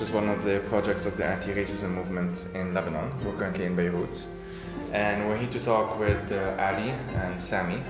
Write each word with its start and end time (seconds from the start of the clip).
which 0.00 0.08
is 0.08 0.14
one 0.14 0.30
of 0.30 0.44
the 0.44 0.60
projects 0.70 1.04
of 1.04 1.14
the 1.18 1.24
anti-racism 1.26 1.90
movement 1.90 2.46
in 2.54 2.72
Lebanon. 2.72 3.12
We're 3.22 3.36
currently 3.36 3.66
in 3.66 3.76
Beirut, 3.76 4.08
and 4.94 5.28
we're 5.28 5.36
here 5.36 5.50
to 5.50 5.60
talk 5.60 5.98
with 5.98 6.32
uh, 6.32 6.56
Ali 6.58 6.88
and 7.16 7.38
Sami, 7.38 7.82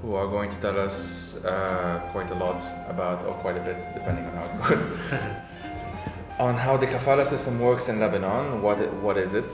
who 0.00 0.14
are 0.14 0.28
going 0.28 0.48
to 0.48 0.56
tell 0.60 0.78
us 0.78 1.44
uh, 1.44 2.08
quite 2.12 2.30
a 2.30 2.36
lot 2.36 2.62
about, 2.88 3.24
or 3.24 3.34
quite 3.42 3.56
a 3.56 3.60
bit, 3.60 3.76
depending 3.94 4.26
on 4.26 4.32
how 4.36 4.44
it 4.44 4.68
goes, 4.68 4.84
on 6.38 6.54
how 6.54 6.76
the 6.76 6.86
kafala 6.86 7.26
system 7.26 7.58
works 7.58 7.88
in 7.88 7.98
Lebanon. 7.98 8.62
What 8.62 8.78
it, 8.78 8.92
what 9.02 9.16
is 9.18 9.34
it? 9.34 9.52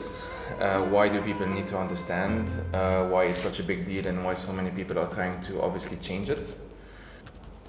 Uh, 0.61 0.83
why 0.85 1.09
do 1.09 1.23
people 1.23 1.47
need 1.47 1.67
to 1.69 1.79
understand? 1.79 2.51
Uh, 2.75 3.09
why 3.09 3.25
it's 3.25 3.41
such 3.41 3.59
a 3.59 3.63
big 3.63 3.87
deal, 3.87 4.07
and 4.07 4.23
why 4.23 4.35
so 4.35 4.53
many 4.53 4.71
people 4.71 4.99
are 4.99 5.09
trying 5.09 5.43
to 5.45 5.63
obviously 5.63 5.97
change 5.97 6.29
it? 6.29 6.57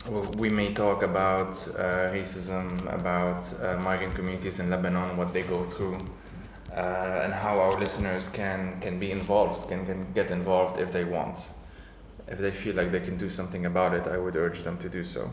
We 0.10 0.50
may 0.50 0.74
talk 0.74 1.04
about 1.04 1.52
uh, 1.76 2.12
racism, 2.14 2.82
about 2.94 3.54
uh, 3.62 3.78
migrant 3.80 4.16
communities 4.16 4.60
in 4.60 4.70
Lebanon, 4.70 5.18
what 5.18 5.34
they 5.34 5.42
go 5.42 5.64
through, 5.66 5.98
uh, 6.74 7.22
and 7.24 7.34
how 7.34 7.60
our 7.60 7.78
listeners 7.80 8.30
can, 8.30 8.80
can 8.80 9.00
be 9.00 9.12
involved, 9.12 9.68
can, 9.68 9.86
can 9.86 10.12
get 10.14 10.32
involved 10.32 10.80
if 10.80 10.92
they 10.92 11.04
want. 11.04 11.38
If 12.28 12.40
they 12.40 12.52
feel 12.52 12.76
like 12.76 12.92
they 12.92 13.00
can 13.00 13.18
do 13.18 13.30
something 13.30 13.66
about 13.66 13.94
it, 13.94 14.08
I 14.08 14.18
would 14.18 14.36
urge 14.36 14.64
them 14.64 14.78
to 14.80 14.90
do 14.90 15.04
so. 15.04 15.30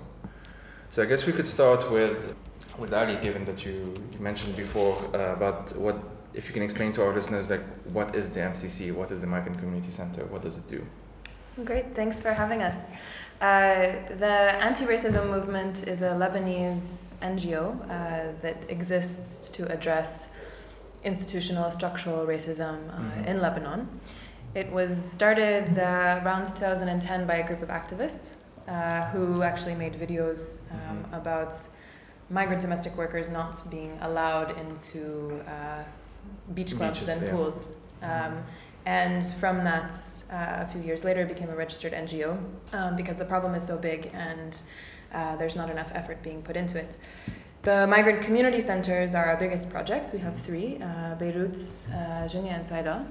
So 0.90 1.02
I 1.02 1.06
guess 1.06 1.26
we 1.26 1.32
could 1.32 1.48
start 1.48 1.90
with, 1.90 2.34
with 2.78 2.92
Ali, 2.92 3.16
given 3.16 3.44
that 3.44 3.64
you, 3.64 3.94
you 4.12 4.18
mentioned 4.18 4.56
before 4.56 4.96
uh, 5.14 5.34
about 5.34 5.76
what, 5.76 5.96
if 6.34 6.48
you 6.48 6.52
can 6.52 6.62
explain 6.62 6.92
to 6.94 7.02
our 7.04 7.14
listeners, 7.14 7.48
like 7.48 7.64
what 7.92 8.14
is 8.14 8.32
the 8.32 8.40
MCC, 8.40 8.92
what 8.92 9.10
is 9.10 9.20
the 9.20 9.26
Migrant 9.26 9.58
Community 9.58 9.90
Center, 9.92 10.24
what 10.26 10.42
does 10.42 10.56
it 10.56 10.68
do? 10.68 10.84
Great, 11.64 11.94
thanks 11.94 12.20
for 12.20 12.32
having 12.32 12.62
us. 12.62 12.74
Uh, 13.44 14.00
the 14.16 14.34
anti 14.64 14.86
racism 14.86 15.28
movement 15.28 15.86
is 15.86 16.00
a 16.00 16.12
Lebanese 16.22 17.12
NGO 17.20 17.62
uh, 17.66 18.32
that 18.40 18.56
exists 18.70 19.50
to 19.50 19.70
address 19.70 20.34
institutional 21.02 21.70
structural 21.70 22.24
racism 22.26 22.88
uh, 22.88 22.92
mm-hmm. 22.92 23.24
in 23.24 23.42
Lebanon. 23.42 23.86
It 24.54 24.72
was 24.72 24.90
started 25.12 25.78
uh, 25.78 26.22
around 26.24 26.46
2010 26.46 27.26
by 27.26 27.34
a 27.34 27.46
group 27.46 27.60
of 27.60 27.68
activists 27.68 28.32
uh, 28.66 29.10
who 29.10 29.42
actually 29.42 29.74
made 29.74 29.92
videos 29.92 30.72
um, 30.72 30.78
mm-hmm. 30.78 31.14
about 31.14 31.54
migrant 32.30 32.62
domestic 32.62 32.96
workers 32.96 33.28
not 33.28 33.60
being 33.70 33.98
allowed 34.00 34.56
into 34.56 35.38
beach 36.54 36.74
clubs 36.78 37.00
Beaches, 37.00 37.08
and 37.08 37.20
yeah. 37.20 37.30
pools. 37.30 37.68
Um, 38.00 38.42
and 38.86 39.22
from 39.40 39.64
that, 39.64 39.92
uh, 40.30 40.64
a 40.64 40.66
few 40.66 40.80
years 40.80 41.04
later 41.04 41.26
became 41.26 41.50
a 41.50 41.56
registered 41.56 41.92
NGO 41.92 42.38
um, 42.72 42.96
because 42.96 43.16
the 43.16 43.24
problem 43.24 43.54
is 43.54 43.66
so 43.66 43.78
big 43.78 44.10
and 44.14 44.58
uh, 45.12 45.36
there's 45.36 45.56
not 45.56 45.70
enough 45.70 45.90
effort 45.94 46.22
being 46.22 46.42
put 46.42 46.56
into 46.56 46.78
it. 46.78 46.96
The 47.62 47.86
migrant 47.86 48.22
community 48.22 48.60
centers 48.60 49.14
are 49.14 49.24
our 49.24 49.36
biggest 49.36 49.70
projects. 49.70 50.12
We 50.12 50.18
have 50.18 50.38
three 50.38 50.78
uh, 50.82 51.14
Beirut, 51.14 51.56
uh, 51.94 52.28
Junia, 52.28 52.52
and 52.52 52.66
Saida. 52.66 53.06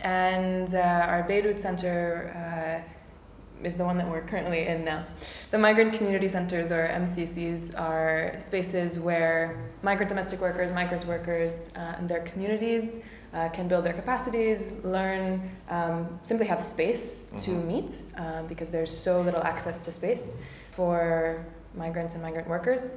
And 0.00 0.74
uh, 0.74 0.78
our 0.78 1.22
Beirut 1.24 1.60
center 1.60 2.32
uh, 2.34 3.64
is 3.66 3.76
the 3.76 3.84
one 3.84 3.98
that 3.98 4.08
we're 4.08 4.22
currently 4.22 4.66
in 4.66 4.86
now. 4.86 5.04
The 5.50 5.58
migrant 5.58 5.92
community 5.92 6.28
centers, 6.28 6.72
or 6.72 6.88
MCCs, 6.88 7.78
are 7.78 8.34
spaces 8.38 8.98
where 8.98 9.70
migrant 9.82 10.08
domestic 10.08 10.40
workers, 10.40 10.72
migrant 10.72 11.04
workers, 11.06 11.70
uh, 11.76 11.96
and 11.98 12.08
their 12.08 12.20
communities 12.20 13.04
uh, 13.34 13.48
can 13.48 13.66
build 13.68 13.84
their 13.84 13.92
capacities, 13.92 14.82
learn, 14.84 15.50
um, 15.68 16.18
simply 16.22 16.46
have 16.46 16.62
space 16.62 17.30
mm-hmm. 17.30 17.38
to 17.38 17.50
meet 17.50 18.02
um, 18.16 18.46
because 18.46 18.70
there's 18.70 18.96
so 18.96 19.20
little 19.20 19.42
access 19.42 19.78
to 19.84 19.92
space 19.92 20.36
for 20.70 21.44
migrants 21.74 22.14
and 22.14 22.22
migrant 22.22 22.48
workers. 22.48 22.94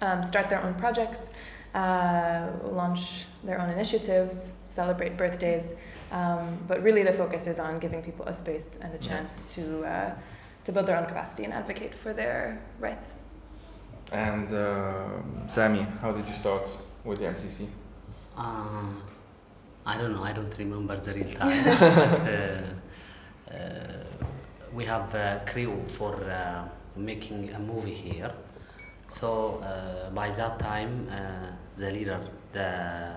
Um, 0.00 0.24
start 0.24 0.48
their 0.48 0.62
own 0.62 0.74
projects, 0.74 1.20
uh, 1.74 2.48
launch 2.64 3.26
their 3.44 3.60
own 3.60 3.70
initiatives, 3.70 4.58
celebrate 4.70 5.16
birthdays, 5.16 5.74
um, 6.10 6.58
but 6.66 6.82
really 6.82 7.02
the 7.02 7.12
focus 7.12 7.46
is 7.46 7.58
on 7.58 7.78
giving 7.78 8.02
people 8.02 8.24
a 8.26 8.34
space 8.34 8.66
and 8.80 8.92
a 8.94 8.98
chance 8.98 9.54
to 9.54 9.84
uh, 9.84 10.14
to 10.64 10.72
build 10.72 10.86
their 10.86 10.96
own 10.96 11.06
capacity 11.06 11.44
and 11.44 11.52
advocate 11.52 11.94
for 11.94 12.12
their 12.12 12.60
rights. 12.78 13.14
And 14.12 14.52
uh, 14.54 15.48
Sami, 15.48 15.86
how 16.00 16.12
did 16.12 16.26
you 16.26 16.34
start 16.34 16.68
with 17.04 17.18
the 17.18 17.24
MCC? 17.24 17.66
Uh, 18.36 18.82
I 19.84 19.98
don't 19.98 20.12
know. 20.12 20.22
I 20.22 20.32
don't 20.32 20.56
remember 20.58 20.96
the 20.96 21.12
real 21.12 21.30
time. 21.34 21.66
uh, 21.68 23.52
uh, 23.52 24.04
we 24.72 24.84
have 24.84 25.14
a 25.14 25.42
crew 25.46 25.82
for 25.88 26.14
uh, 26.24 26.64
making 26.96 27.50
a 27.54 27.58
movie 27.58 27.94
here. 27.94 28.32
So 29.06 29.60
uh, 29.62 30.10
by 30.10 30.30
that 30.30 30.58
time, 30.58 31.08
uh, 31.10 31.50
the 31.76 31.90
leader, 31.90 32.20
the 32.52 33.16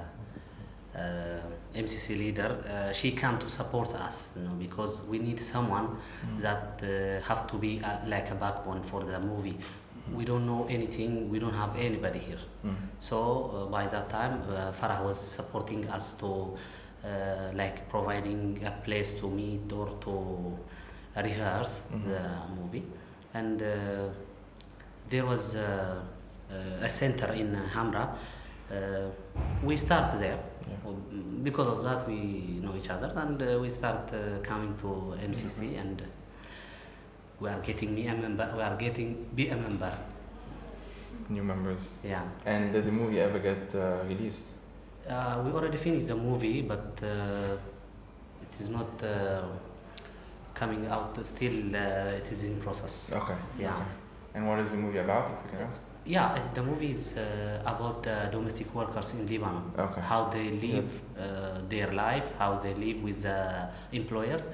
uh, 0.95 1.41
MCC 1.75 2.17
leader, 2.17 2.91
she 2.93 3.11
came 3.11 3.37
to 3.39 3.49
support 3.49 3.93
us, 3.95 4.31
you 4.35 4.43
know, 4.43 4.53
because 4.55 5.01
we 5.03 5.19
need 5.19 5.39
someone 5.39 5.87
mm. 5.87 6.41
that 6.41 6.81
have 7.23 7.47
to 7.47 7.57
be 7.57 7.81
like 8.07 8.31
a 8.31 8.35
backbone 8.35 8.81
for 8.81 9.03
the 9.03 9.19
movie 9.19 9.57
we 10.13 10.25
don't 10.25 10.45
know 10.45 10.67
anything, 10.69 11.29
we 11.29 11.39
don't 11.39 11.53
have 11.53 11.75
anybody 11.77 12.19
here. 12.19 12.39
Mm. 12.65 12.75
So 12.97 13.67
uh, 13.67 13.71
by 13.71 13.87
that 13.87 14.09
time, 14.09 14.41
uh, 14.49 14.71
Farah 14.71 15.03
was 15.03 15.19
supporting 15.19 15.89
us 15.89 16.13
to 16.15 16.55
uh, 17.03 17.51
like 17.53 17.89
providing 17.89 18.63
a 18.65 18.71
place 18.83 19.13
to 19.19 19.29
meet 19.29 19.71
or 19.71 19.89
to 20.01 20.57
rehearse 21.21 21.81
mm-hmm. 21.81 22.09
the 22.09 22.21
movie. 22.59 22.83
And 23.33 23.61
uh, 23.61 24.09
there 25.09 25.25
was 25.25 25.55
uh, 25.55 26.01
a 26.81 26.89
center 26.89 27.31
in 27.33 27.55
Hamra. 27.73 28.15
we 29.63 29.77
start 29.77 30.19
there. 30.19 30.39
Yeah. 30.67 30.91
Because 31.43 31.67
of 31.67 31.83
that, 31.83 32.07
we 32.07 32.59
know 32.63 32.75
each 32.75 32.89
other, 32.89 33.11
and 33.15 33.61
we 33.61 33.69
start 33.69 34.11
coming 34.43 34.75
to 34.77 35.15
MCC 35.21 35.59
mm-hmm. 35.59 35.79
and 35.79 36.03
we 37.39 37.49
are 37.49 37.59
getting 37.59 37.93
me 37.93 38.07
a 38.07 38.15
member 38.15 38.51
we 38.55 38.61
are 38.61 38.75
getting 38.77 39.25
be 39.35 39.49
a 39.49 39.55
member. 39.55 39.91
New 41.29 41.43
members. 41.43 41.89
Yeah. 42.03 42.23
And 42.45 42.71
did 42.71 42.85
the 42.85 42.91
movie 42.91 43.19
ever 43.19 43.39
get 43.39 43.73
uh, 43.73 44.03
released? 44.07 44.43
Uh, 45.09 45.41
we 45.45 45.51
already 45.51 45.77
finished 45.77 46.07
the 46.07 46.15
movie 46.15 46.61
but 46.61 46.99
uh, 47.03 47.57
it 48.41 48.59
is 48.61 48.69
not 48.69 49.03
uh, 49.03 49.43
coming 50.53 50.85
out 50.87 51.17
still 51.25 51.75
uh, 51.75 52.19
it 52.19 52.31
is 52.31 52.43
in 52.43 52.59
process. 52.61 53.11
Okay 53.13 53.35
yeah. 53.59 53.73
okay. 53.73 53.85
and 54.35 54.47
what 54.47 54.59
is 54.59 54.71
the 54.71 54.77
movie 54.77 54.99
about 54.99 55.31
if 55.31 55.51
you 55.51 55.57
can 55.57 55.67
ask? 55.67 55.81
Yeah 56.05 56.39
the 56.53 56.63
movie 56.63 56.91
is 56.91 57.17
uh, 57.17 57.61
about 57.65 58.03
the 58.03 58.29
domestic 58.31 58.73
workers 58.73 59.13
in 59.13 59.27
lebanon. 59.27 59.71
Okay. 59.77 60.01
how 60.01 60.29
they 60.29 60.51
live 60.51 61.01
yep. 61.17 61.69
their 61.69 61.91
lives 61.91 62.31
how 62.37 62.57
they 62.57 62.73
live 62.75 63.01
with 63.03 63.23
the 63.23 63.67
employers 63.91 64.49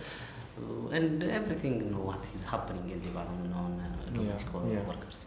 uh, 0.62 0.96
and 0.96 1.24
everything 1.24 1.80
you 1.80 1.90
know, 1.90 2.00
what 2.00 2.30
is 2.36 2.44
happening 2.44 2.90
in 2.90 3.02
Lebanon 3.14 3.54
on 3.54 3.80
uh, 3.80 4.12
domestic 4.12 4.48
yeah, 4.54 4.74
yeah. 4.74 4.88
workers. 4.88 5.26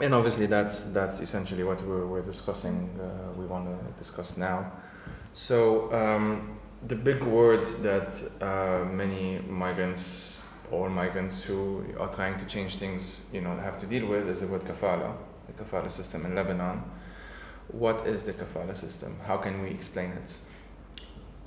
And 0.00 0.14
obviously, 0.14 0.46
that's 0.46 0.84
that's 0.92 1.20
essentially 1.20 1.62
what 1.62 1.82
we're, 1.86 2.06
we're 2.06 2.22
discussing. 2.22 2.88
Uh, 2.98 3.32
we 3.38 3.44
want 3.46 3.66
to 3.66 3.98
discuss 3.98 4.36
now. 4.36 4.72
So 5.34 5.92
um, 5.92 6.58
the 6.88 6.96
big 6.96 7.22
word 7.22 7.66
that 7.82 8.08
uh, 8.40 8.84
many 8.86 9.40
migrants, 9.40 10.36
all 10.72 10.88
migrants 10.88 11.42
who 11.42 11.84
are 11.98 12.12
trying 12.14 12.38
to 12.38 12.46
change 12.46 12.76
things, 12.76 13.24
you 13.32 13.42
know, 13.42 13.54
have 13.56 13.78
to 13.80 13.86
deal 13.86 14.06
with 14.06 14.28
is 14.28 14.40
the 14.40 14.46
word 14.46 14.64
kafala, 14.64 15.14
the 15.46 15.52
kafala 15.52 15.90
system 15.90 16.24
in 16.24 16.34
Lebanon. 16.34 16.82
What 17.68 18.06
is 18.06 18.22
the 18.22 18.32
kafala 18.32 18.76
system? 18.76 19.16
How 19.26 19.36
can 19.36 19.62
we 19.62 19.70
explain 19.70 20.10
it? 20.12 20.38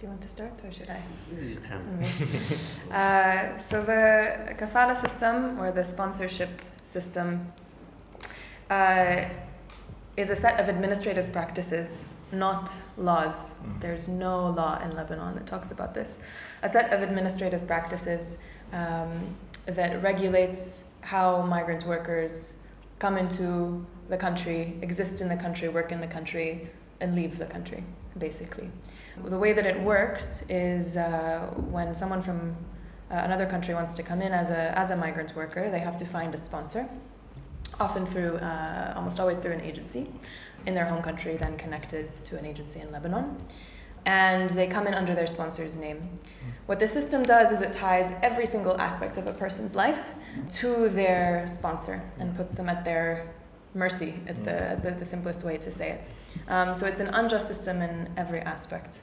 Do 0.04 0.08
you 0.08 0.12
want 0.12 0.24
to 0.24 0.28
start 0.28 0.52
or 0.66 0.70
should 0.70 0.90
I? 0.90 1.02
You 1.32 1.62
can. 1.66 2.92
uh, 2.92 3.58
so 3.58 3.82
the 3.82 4.54
kafala 4.60 4.98
system 4.98 5.58
or 5.58 5.72
the 5.72 5.86
sponsorship 5.86 6.50
system 6.84 7.50
uh, 8.70 9.22
is 10.18 10.30
a 10.30 10.36
set 10.36 10.60
of 10.60 10.68
administrative 10.68 11.32
practices, 11.32 12.14
not 12.34 12.70
laws. 12.98 13.62
Mm. 13.62 13.80
There's 13.80 14.10
no 14.10 14.50
law 14.50 14.78
in 14.84 14.94
Lebanon 14.94 15.36
that 15.36 15.48
talks 15.48 15.72
about 15.72 15.94
this. 15.94 16.18
A 16.64 16.68
set 16.68 16.92
of 16.92 17.02
administrative 17.02 17.66
practices 17.66 18.36
um, 18.74 19.34
that 19.68 20.04
regulates 20.04 20.84
how 21.00 21.44
migrant 21.44 21.86
workers 21.86 22.58
come 23.00 23.18
into 23.18 23.86
the 24.10 24.18
country, 24.18 24.78
exist 24.82 25.22
in 25.22 25.30
the 25.30 25.38
country, 25.38 25.70
work 25.70 25.94
in 25.94 26.02
the 26.02 26.08
country, 26.08 26.68
and 27.00 27.16
leave 27.16 27.38
the 27.38 27.46
country, 27.46 27.86
basically. 28.18 28.70
The 29.18 29.38
way 29.38 29.54
that 29.54 29.66
it 29.66 29.80
works 29.80 30.44
is 30.50 30.98
uh, 30.98 31.52
when 31.70 31.94
someone 31.94 32.22
from 32.22 32.56
uh, 33.12 33.16
another 33.16 33.46
country 33.46 33.74
wants 33.74 33.94
to 33.96 34.04
come 34.04 34.22
in 34.22 34.32
as 34.32 34.50
a, 34.50 34.78
as 34.78 34.90
a 34.90 34.96
migrant 34.96 35.36
worker, 35.36 35.70
they 35.70 35.80
have 35.80 35.98
to 36.00 36.06
find 36.06 36.34
a 36.34 36.38
sponsor, 36.38 36.90
often 37.80 38.06
through, 38.06 38.38
uh, 38.38 38.94
almost 38.96 39.20
always 39.20 39.38
through 39.38 39.52
an 39.52 39.62
agency 39.62 40.08
in 40.66 40.74
their 40.74 40.86
home 40.86 41.04
country, 41.04 41.38
then 41.38 41.58
connected 41.58 42.14
to 42.26 42.38
an 42.38 42.46
agency 42.46 42.80
in 42.80 42.92
Lebanon. 42.92 43.38
and 44.06 44.50
they 44.50 44.68
come 44.68 44.86
in 44.88 44.94
under 44.94 45.16
their 45.16 45.28
sponsor's 45.28 45.78
name. 45.78 46.20
What 46.66 46.80
the 46.80 46.88
system 46.88 47.24
does 47.24 47.52
is 47.52 47.62
it 47.62 47.74
ties 47.74 48.14
every 48.22 48.46
single 48.46 48.80
aspect 48.80 49.18
of 49.18 49.28
a 49.28 49.34
person's 49.34 49.76
life 49.76 50.10
to 50.54 50.90
their 50.90 51.48
sponsor 51.48 52.02
and 52.20 52.36
puts 52.36 52.56
them 52.56 52.68
at 52.68 52.84
their 52.84 53.34
mercy, 53.74 54.14
at 54.28 54.44
the, 54.44 54.80
the, 54.84 54.96
the 55.00 55.06
simplest 55.06 55.44
way 55.44 55.58
to 55.58 55.72
say 55.72 55.92
it. 55.92 56.10
Um, 56.48 56.76
so 56.76 56.86
it's 56.86 57.00
an 57.00 57.08
unjust 57.08 57.48
system 57.48 57.82
in 57.82 58.10
every 58.18 58.40
aspect. 58.42 59.02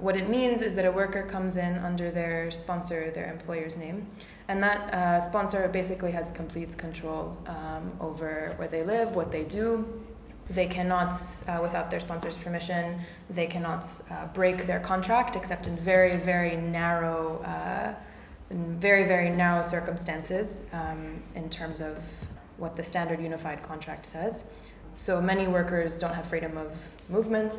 What 0.00 0.16
it 0.16 0.28
means 0.28 0.62
is 0.62 0.74
that 0.76 0.84
a 0.84 0.92
worker 0.92 1.24
comes 1.24 1.56
in 1.56 1.76
under 1.78 2.10
their 2.12 2.52
sponsor, 2.52 3.10
their 3.10 3.30
employer's 3.32 3.76
name, 3.76 4.06
and 4.46 4.62
that 4.62 4.94
uh, 4.94 5.20
sponsor 5.20 5.68
basically 5.68 6.12
has 6.12 6.30
complete 6.32 6.78
control 6.78 7.36
um, 7.46 7.92
over 8.00 8.52
where 8.56 8.68
they 8.68 8.84
live, 8.84 9.16
what 9.16 9.32
they 9.32 9.42
do. 9.42 9.84
They 10.50 10.66
cannot, 10.66 11.20
uh, 11.48 11.58
without 11.60 11.90
their 11.90 12.00
sponsor's 12.00 12.36
permission, 12.36 13.00
they 13.28 13.46
cannot 13.46 13.84
uh, 14.10 14.28
break 14.28 14.66
their 14.66 14.80
contract 14.80 15.36
except 15.36 15.66
in 15.66 15.76
very, 15.76 16.16
very 16.16 16.56
narrow, 16.56 17.42
uh, 17.42 17.94
in 18.50 18.78
very, 18.78 19.04
very 19.04 19.30
narrow 19.30 19.62
circumstances 19.62 20.60
um, 20.72 21.20
in 21.34 21.50
terms 21.50 21.80
of 21.80 22.02
what 22.58 22.76
the 22.76 22.84
standard 22.84 23.20
unified 23.20 23.62
contract 23.62 24.06
says. 24.06 24.44
So 24.94 25.20
many 25.20 25.46
workers 25.46 25.96
don't 25.96 26.12
have 26.12 26.26
freedom 26.26 26.58
of 26.58 26.76
movement. 27.08 27.54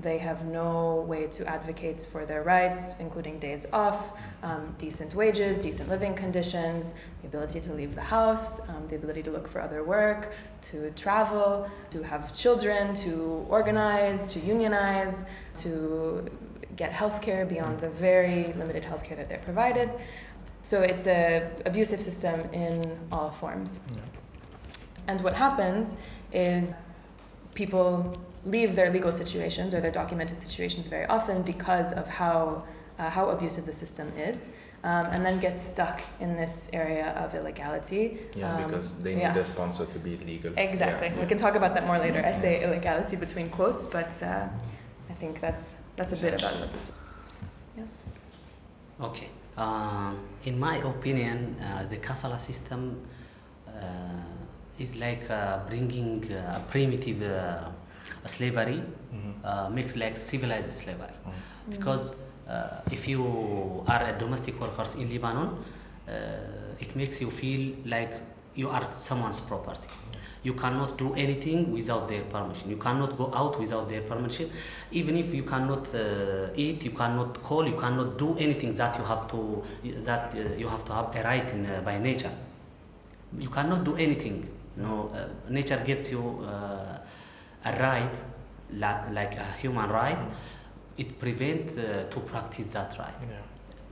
They 0.00 0.18
have 0.18 0.44
no 0.44 1.04
way 1.08 1.26
to 1.28 1.46
advocate 1.46 2.00
for 2.00 2.26
their 2.26 2.42
rights, 2.42 2.94
including 3.00 3.38
days 3.38 3.66
off, 3.72 4.12
um, 4.42 4.74
decent 4.78 5.14
wages, 5.14 5.56
decent 5.58 5.88
living 5.88 6.14
conditions, 6.14 6.94
the 7.22 7.28
ability 7.28 7.60
to 7.60 7.72
leave 7.72 7.94
the 7.94 8.02
house, 8.02 8.68
um, 8.68 8.86
the 8.88 8.96
ability 8.96 9.22
to 9.22 9.30
look 9.30 9.48
for 9.48 9.60
other 9.60 9.82
work, 9.82 10.32
to 10.62 10.90
travel, 10.90 11.68
to 11.90 12.02
have 12.02 12.34
children, 12.34 12.94
to 12.96 13.46
organize, 13.48 14.32
to 14.32 14.38
unionize, 14.40 15.24
to 15.60 16.28
get 16.76 16.92
health 16.92 17.20
care 17.22 17.44
beyond 17.46 17.80
the 17.80 17.90
very 17.90 18.52
limited 18.54 18.84
health 18.84 19.04
care 19.04 19.16
that 19.16 19.28
they're 19.28 19.38
provided. 19.38 19.94
So 20.62 20.82
it's 20.82 21.06
a 21.06 21.50
abusive 21.66 22.00
system 22.00 22.40
in 22.52 22.98
all 23.10 23.30
forms. 23.30 23.80
And 25.08 25.20
what 25.22 25.34
happens 25.34 25.96
is 26.32 26.74
people 27.54 28.16
leave 28.44 28.74
their 28.74 28.90
legal 28.90 29.12
situations 29.12 29.74
or 29.74 29.80
their 29.80 29.90
documented 29.90 30.40
situations 30.40 30.86
very 30.88 31.06
often 31.06 31.42
because 31.42 31.92
of 31.92 32.08
how, 32.08 32.64
uh, 32.98 33.08
how 33.10 33.28
abusive 33.30 33.66
the 33.66 33.72
system 33.72 34.12
is. 34.16 34.50
Um, 34.84 35.06
and 35.12 35.24
then 35.24 35.38
get 35.38 35.60
stuck 35.60 36.02
in 36.18 36.36
this 36.36 36.68
area 36.72 37.10
of 37.12 37.36
illegality. 37.36 38.18
Yeah, 38.34 38.56
Um, 38.56 38.64
because 38.64 38.92
they 39.00 39.14
need 39.14 39.20
yeah. 39.20 39.38
a 39.38 39.44
sponsor 39.44 39.86
to 39.86 39.98
be 40.00 40.16
legal. 40.16 40.52
Exactly. 40.56 41.06
Yeah, 41.06 41.14
We 41.14 41.20
yeah. 41.20 41.28
can 41.28 41.38
talk 41.38 41.54
about 41.54 41.72
that 41.74 41.86
more 41.86 41.98
later. 42.00 42.20
I 42.26 42.34
say 42.40 42.64
illegality 42.64 43.14
between 43.14 43.48
quotes, 43.50 43.86
but 43.86 44.10
uh, 44.20 44.48
I 45.08 45.14
think 45.20 45.40
that's 45.40 45.76
that's 45.94 46.12
a 46.18 46.20
bit 46.24 46.34
about 46.42 46.58
what 46.58 46.72
this. 46.72 46.90
Yeah. 47.78 47.84
Okay. 49.06 49.28
Um, 49.56 50.18
in 50.44 50.58
my 50.58 50.78
opinion, 50.78 51.54
uh, 51.60 51.84
the 51.88 51.98
kafala 51.98 52.40
system 52.40 53.06
uh, 53.68 53.70
is 54.78 54.96
like 54.96 55.28
uh, 55.30 55.58
bringing 55.68 56.30
uh, 56.32 56.60
primitive 56.70 57.22
uh, 57.22 57.68
slavery 58.26 58.82
Mhm. 59.12 59.32
uh, 59.44 59.68
mixed 59.70 59.96
like 59.96 60.16
civilized 60.16 60.72
slavery. 60.72 61.16
Mm. 61.26 61.32
Because 61.70 62.12
uh, 62.48 62.80
if 62.90 63.06
you 63.08 63.22
are 63.86 64.02
a 64.04 64.18
domestic 64.18 64.58
workers 64.60 64.94
in 64.94 65.10
Lebanon, 65.10 65.48
uh, 66.08 66.12
it 66.80 66.94
makes 66.96 67.20
you 67.20 67.30
feel 67.30 67.74
like 67.86 68.12
you 68.54 68.68
are 68.68 68.84
someone's 68.84 69.40
property. 69.40 69.88
You 70.42 70.54
cannot 70.54 70.98
do 70.98 71.14
anything 71.14 71.72
without 71.72 72.08
their 72.08 72.22
permission. 72.24 72.68
You 72.70 72.76
cannot 72.76 73.16
go 73.16 73.30
out 73.32 73.58
without 73.60 73.88
their 73.88 74.02
permission. 74.02 74.50
Even 74.90 75.16
if 75.16 75.32
you 75.32 75.44
cannot 75.44 75.94
uh, 75.94 76.48
eat, 76.56 76.84
you 76.84 76.90
cannot 76.90 77.40
call, 77.42 77.66
you 77.68 77.76
cannot 77.78 78.18
do 78.18 78.36
anything 78.38 78.74
that 78.74 78.98
you 78.98 79.04
have 79.04 79.28
to 79.30 79.62
that 80.04 80.34
uh, 80.34 80.54
you 80.56 80.66
have 80.68 80.84
to 80.86 80.92
have 80.92 81.14
a 81.14 81.22
right 81.22 81.48
in, 81.52 81.64
uh, 81.66 81.80
by 81.84 81.98
nature. 81.98 82.32
You 83.38 83.50
cannot 83.50 83.84
do 83.84 83.94
anything. 83.96 84.48
You 84.76 84.82
know, 84.82 85.08
uh, 85.14 85.28
nature 85.50 85.82
gives 85.84 86.10
you 86.10 86.40
uh, 86.44 86.98
a 87.64 87.72
right, 87.80 88.14
like 88.70 89.36
a 89.36 89.44
human 89.60 89.90
right. 89.90 90.18
It 90.96 91.18
prevents 91.18 91.76
uh, 91.76 92.06
to 92.10 92.20
practice 92.20 92.66
that 92.72 92.96
right 92.98 93.14
Yeah. 93.22 93.40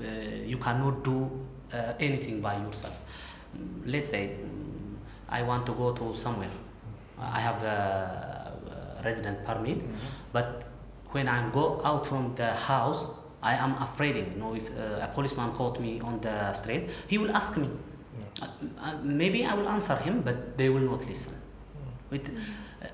uh, 0.01 0.45
you 0.47 0.59
cannot 0.59 1.03
do 1.05 1.47
uh, 1.73 1.93
anything 2.01 2.41
by 2.41 2.57
yourself. 2.57 2.97
Mm, 3.57 3.83
Let's 3.87 4.09
say 4.11 4.37
mm, 4.43 4.97
I 5.29 5.43
want 5.43 5.67
to 5.67 5.73
go 5.75 5.93
to 5.93 6.15
somewhere. 6.15 6.51
I 7.19 7.41
have 7.41 7.63
a, 7.63 8.53
resident 9.05 9.45
permit, 9.45 9.83
but 10.33 10.65
when 11.11 11.29
I 11.29 11.49
go 11.51 11.81
out 11.85 12.07
from 12.07 12.35
the 12.37 12.53
house, 12.53 13.07
I 13.43 13.55
am 13.55 13.75
afraid. 13.83 14.17
You 14.17 14.39
know, 14.39 14.55
if 14.55 14.71
uh, 14.77 15.01
a 15.03 15.09
policeman 15.09 15.53
caught 15.53 15.81
me 15.81 16.01
on 16.01 16.21
the 16.21 16.53
street, 16.53 16.91
he 17.09 17.19
will 17.19 17.35
ask 17.35 17.57
me. 17.57 17.69
Uh, 18.43 18.47
uh, 18.79 18.99
maybe 19.03 19.45
I 19.45 19.55
will 19.55 19.69
answer 19.69 19.97
him, 19.97 20.23
but 20.23 20.57
they 20.57 20.69
will 20.69 20.83
not 20.91 21.07
listen. 21.07 21.35
It, 22.11 22.29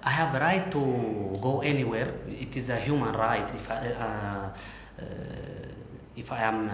I 0.03 0.11
have 0.11 0.35
a 0.35 0.41
right 0.41 0.71
to 0.73 1.33
go 1.41 1.61
anywhere. 1.61 2.13
It 2.29 2.57
is 2.57 2.69
a 2.69 2.77
human 2.77 3.15
right. 3.15 3.49
If 3.55 3.71
I, 3.71 3.75
uh, 3.93 4.55
uh, 5.01 5.05
if 6.17 6.33
I 6.33 6.43
am 6.43 6.69
uh, 6.69 6.73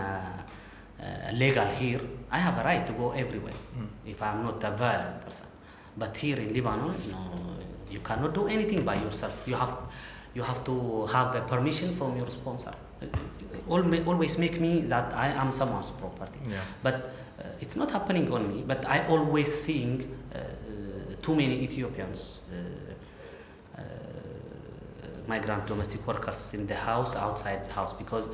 uh, 1.03 1.33
legal 1.33 1.67
here, 1.67 2.01
I 2.31 2.39
have 2.39 2.59
a 2.59 2.65
right 2.65 2.87
to 2.87 2.93
go 2.93 3.13
everywhere. 3.13 3.55
If 4.07 4.23
I 4.23 4.33
am 4.33 4.45
not 4.45 4.63
a 4.65 4.71
violent 4.71 5.23
person. 5.25 5.47
But 5.97 6.17
here 6.17 6.39
in 6.39 6.55
Lebanon, 6.55 6.95
no, 7.11 7.19
you 7.91 8.01
cannot 8.01 8.35
do 8.35 8.47
anything 8.49 8.85
by 8.85 8.97
yourself. 8.97 9.33
You 9.47 9.55
have, 9.55 9.77
you 10.35 10.43
have 10.43 10.65
to 10.65 11.07
have 11.07 11.35
a 11.35 11.43
permission 11.43 11.95
from 11.97 12.17
your 12.17 12.31
sponsor. 12.31 12.73
Uh, 13.69 13.73
Always, 13.73 14.07
always 14.07 14.39
make 14.39 14.61
me 14.61 14.81
that 14.83 15.13
I 15.15 15.29
am 15.29 15.53
someone's 15.53 15.91
property. 15.91 16.41
Yeah. 16.49 16.57
But 16.83 16.95
uh, 17.39 17.45
it's 17.61 17.77
not 17.77 17.91
happening 17.91 18.33
on 18.33 18.55
me. 18.55 18.63
But 18.67 18.87
I 18.89 19.07
always 19.09 19.53
seeing 19.53 20.17
uh, 20.35 20.39
too 21.23 21.35
many 21.35 21.63
Ethiopians, 21.63 22.43
uh, 22.53 23.81
uh, 23.81 23.83
migrant 25.27 25.67
domestic 25.67 26.07
workers 26.07 26.53
in 26.55 26.67
the 26.67 26.75
house, 26.75 27.15
outside 27.17 27.65
the 27.65 27.73
house, 27.73 27.93
because 27.93 28.29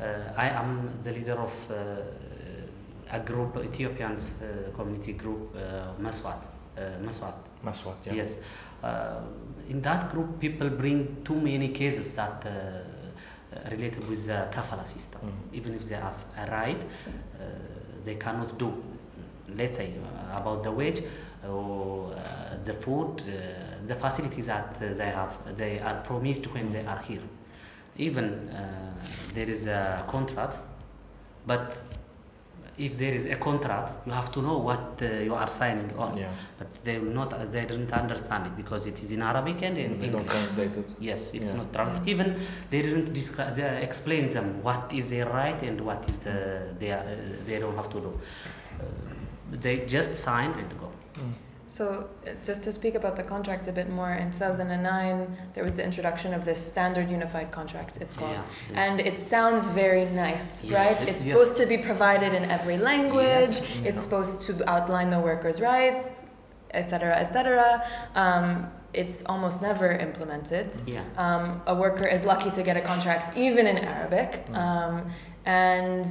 uh, 0.00 0.32
I 0.36 0.48
am 0.50 0.90
the 1.02 1.12
leader 1.12 1.34
of 1.34 1.54
uh, 1.70 1.74
a 3.10 3.20
group, 3.20 3.56
Ethiopians 3.64 4.34
uh, 4.42 4.70
community 4.76 5.12
group, 5.12 5.54
uh, 5.56 5.92
Mesewat. 6.00 6.44
Uh, 6.76 6.80
Mesewat. 7.02 7.34
Mesewat, 7.64 7.94
yeah. 8.04 8.12
Yes. 8.14 8.38
Uh, 8.82 9.20
in 9.68 9.80
that 9.82 10.10
group, 10.10 10.40
people 10.40 10.68
bring 10.68 11.16
too 11.24 11.40
many 11.40 11.68
cases 11.68 12.14
that 12.16 12.44
uh, 12.44 12.50
related 13.70 14.08
with 14.08 14.26
the 14.26 14.48
kafala 14.52 14.86
system. 14.86 15.20
Mm. 15.22 15.56
Even 15.56 15.74
if 15.74 15.88
they 15.88 15.96
have 15.96 16.16
a 16.38 16.50
right, 16.50 16.82
uh, 16.82 17.42
they 18.04 18.14
cannot 18.16 18.58
do. 18.58 18.72
Let's 19.56 19.76
say 19.76 19.92
uh, 19.92 20.40
about 20.40 20.62
the 20.62 20.70
wage 20.72 21.02
or 21.46 22.12
uh, 22.12 22.56
the 22.64 22.74
food, 22.74 23.22
uh, 23.22 23.86
the 23.86 23.94
facilities 23.94 24.46
that 24.46 24.76
uh, 24.80 24.94
they 24.94 25.10
have, 25.10 25.56
they 25.56 25.78
are 25.80 26.00
promised 26.02 26.46
when 26.54 26.68
they 26.68 26.84
are 26.86 27.00
here. 27.00 27.22
Even 27.96 28.48
uh, 28.48 28.94
there 29.34 29.48
is 29.48 29.66
a 29.66 30.04
contract, 30.08 30.58
but 31.46 31.76
if 32.76 32.98
there 32.98 33.12
is 33.14 33.26
a 33.26 33.36
contract, 33.36 33.94
you 34.06 34.12
have 34.12 34.30
to 34.32 34.42
know 34.42 34.58
what 34.58 35.00
uh, 35.02 35.06
you 35.26 35.34
are 35.34 35.48
signing 35.50 35.92
on. 35.96 36.16
Yeah. 36.18 36.30
But 36.58 36.68
they 36.84 36.98
will 36.98 37.12
not, 37.12 37.30
they 37.52 37.64
didn't 37.64 37.92
understand 37.92 38.46
it 38.46 38.56
because 38.56 38.86
it 38.86 39.02
is 39.02 39.12
in 39.12 39.22
Arabic 39.22 39.62
and 39.62 39.78
in 39.78 39.98
They 39.98 40.08
don't 40.08 40.28
translate 40.28 40.76
it. 40.76 40.88
Yes, 41.00 41.34
it's 41.34 41.50
Yeah. 41.50 41.56
not 41.58 41.72
trans- 41.72 42.06
even 42.08 42.36
they 42.70 42.82
didn't 42.82 43.12
describe, 43.12 43.54
they 43.54 43.82
explain 43.82 44.28
them 44.30 44.62
what 44.62 44.92
is 44.92 45.10
their 45.10 45.26
right 45.26 45.60
and 45.62 45.80
what 45.80 46.08
is 46.08 46.26
uh, 46.26 46.74
they 46.78 46.90
are, 46.92 46.98
uh, 47.04 47.16
they 47.46 47.58
don't 47.58 47.76
have 47.76 47.88
to 47.90 48.00
do. 48.00 48.12
Uh, 48.80 48.84
they 49.52 49.86
just 49.86 50.16
sign 50.16 50.50
and 50.52 50.70
go. 50.80 50.90
So, 51.68 52.08
uh, 52.26 52.30
just 52.44 52.62
to 52.64 52.72
speak 52.72 52.94
about 52.94 53.16
the 53.16 53.22
contract 53.22 53.66
a 53.68 53.72
bit 53.72 53.88
more, 53.88 54.12
in 54.12 54.30
2009 54.32 55.36
there 55.54 55.64
was 55.64 55.74
the 55.74 55.82
introduction 55.82 56.32
of 56.34 56.44
this 56.44 56.64
standard 56.64 57.10
unified 57.10 57.50
contract, 57.50 57.98
it's 58.00 58.14
called. 58.14 58.36
Yeah. 58.72 58.84
And 58.84 59.00
it 59.00 59.18
sounds 59.18 59.64
very 59.66 60.04
nice, 60.06 60.62
Yeah, 60.62 60.78
right? 60.86 61.02
it- 61.02 61.08
It's 61.08 61.24
yes. 61.24 61.38
supposed 61.38 61.56
to 61.60 61.66
be 61.66 61.78
provided 61.78 62.32
in 62.34 62.44
every 62.50 62.76
language, 62.76 63.48
Yes, 63.50 63.66
it's 63.84 64.02
supposed 64.02 64.42
to 64.46 64.70
outline 64.70 65.10
the 65.10 65.18
workers' 65.18 65.60
rights, 65.60 66.08
etc., 66.72 67.14
etc. 67.16 67.84
Um, 68.14 68.70
it's 68.92 69.22
almost 69.26 69.60
never 69.62 69.90
implemented. 69.90 70.70
Yeah. 70.86 71.02
Um, 71.16 71.62
a 71.66 71.74
worker 71.74 72.06
is 72.06 72.24
lucky 72.24 72.50
to 72.52 72.62
get 72.62 72.76
a 72.76 72.80
contract 72.80 73.36
even 73.36 73.66
in 73.66 73.78
Arabic. 73.78 74.44
Um, 74.52 75.10
and 75.46 76.06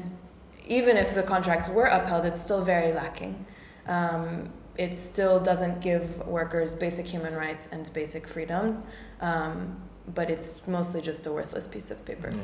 even 0.67 0.97
if 0.97 1.13
the 1.15 1.23
contracts 1.23 1.69
were 1.69 1.85
upheld, 1.85 2.25
it's 2.25 2.41
still 2.41 2.61
very 2.63 2.91
lacking. 2.91 3.45
Um, 3.87 4.51
it 4.77 4.97
still 4.97 5.39
doesn't 5.39 5.81
give 5.81 6.25
workers 6.27 6.73
basic 6.73 7.05
human 7.05 7.33
rights 7.35 7.67
and 7.71 7.91
basic 7.93 8.27
freedoms, 8.27 8.85
um, 9.21 9.77
but 10.15 10.29
it's 10.29 10.67
mostly 10.67 11.01
just 11.01 11.25
a 11.27 11.31
worthless 11.31 11.67
piece 11.67 11.91
of 11.91 12.03
paper. 12.05 12.31
Yeah. 12.33 12.41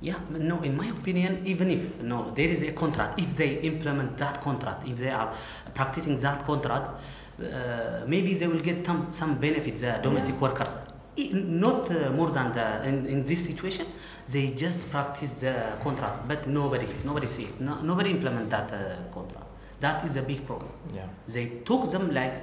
Yeah, 0.00 0.14
no, 0.30 0.62
in 0.62 0.76
my 0.76 0.86
opinion, 0.86 1.42
even 1.44 1.72
if 1.72 2.00
no, 2.00 2.30
there 2.30 2.48
is 2.48 2.62
a 2.62 2.70
contract, 2.70 3.18
if 3.20 3.36
they 3.36 3.54
implement 3.62 4.16
that 4.18 4.40
contract, 4.42 4.86
if 4.86 4.96
they 4.98 5.10
are 5.10 5.34
practicing 5.74 6.20
that 6.20 6.44
contract, 6.46 7.00
uh, 7.42 8.04
maybe 8.06 8.34
they 8.34 8.46
will 8.46 8.60
get 8.60 8.86
some, 8.86 9.10
some 9.10 9.38
benefits, 9.40 9.80
the 9.80 9.98
domestic 10.02 10.36
Yeah. 10.36 10.40
workers. 10.40 10.70
not 11.32 11.90
uh, 11.90 12.10
more 12.12 12.30
than 12.30 12.52
the, 12.52 12.84
in, 12.86 13.06
in 13.06 13.24
this 13.24 13.44
situation, 13.44 13.86
they 14.28 14.52
just 14.54 14.88
practice 14.88 15.32
the 15.40 15.72
contract, 15.82 16.28
but 16.28 16.46
nobody, 16.46 16.86
nobody 17.04 17.26
see 17.26 17.44
it. 17.44 17.60
No, 17.60 17.80
nobody 17.82 18.10
implement 18.10 18.50
that 18.50 18.72
uh, 18.72 18.96
contract. 19.12 19.47
That 19.80 20.04
is 20.04 20.16
a 20.16 20.22
big 20.22 20.46
problem. 20.46 20.70
Yeah. 20.94 21.06
They 21.28 21.46
took 21.64 21.90
them 21.90 22.12
like 22.14 22.34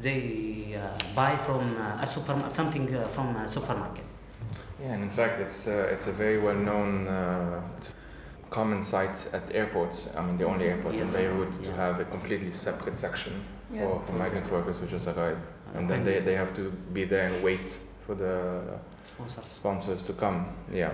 they 0.00 0.76
uh, 0.76 0.96
buy 1.14 1.36
from 1.36 1.76
uh, 1.76 1.98
a 2.02 2.06
supermarket, 2.06 2.54
something 2.54 2.94
uh, 2.94 3.06
from 3.08 3.36
a 3.36 3.48
supermarket. 3.48 4.04
Yeah, 4.80 4.92
and 4.94 5.02
in 5.02 5.10
fact, 5.10 5.40
it's 5.40 5.66
uh, 5.66 5.88
it's 5.92 6.06
a 6.08 6.12
very 6.12 6.38
well 6.38 6.54
known 6.56 7.06
uh, 7.08 7.60
common 8.50 8.84
sight 8.84 9.28
at 9.32 9.42
airports. 9.54 10.08
I 10.16 10.22
mean, 10.22 10.38
the 10.38 10.46
only 10.46 10.66
airport 10.66 10.94
Yes. 10.94 11.08
in 11.08 11.12
Beirut 11.14 11.64
to 11.64 11.72
have 11.72 12.00
a 12.00 12.04
completely 12.04 12.52
separate 12.52 12.96
section 12.96 13.32
Yeah. 13.72 13.82
for, 13.86 14.02
for 14.06 14.12
migrant 14.12 14.50
workers 14.52 14.78
who 14.78 14.86
just 14.86 15.08
arrive, 15.08 15.38
and 15.74 15.88
then 15.88 16.04
they, 16.04 16.20
they 16.20 16.34
have 16.36 16.54
to 16.54 16.70
be 16.92 17.04
there 17.04 17.26
and 17.26 17.42
wait 17.42 17.78
for 18.06 18.14
the 18.14 18.60
Sponsors. 19.02 19.44
sponsors 19.46 20.02
to 20.02 20.12
come. 20.12 20.46
Yeah. 20.72 20.92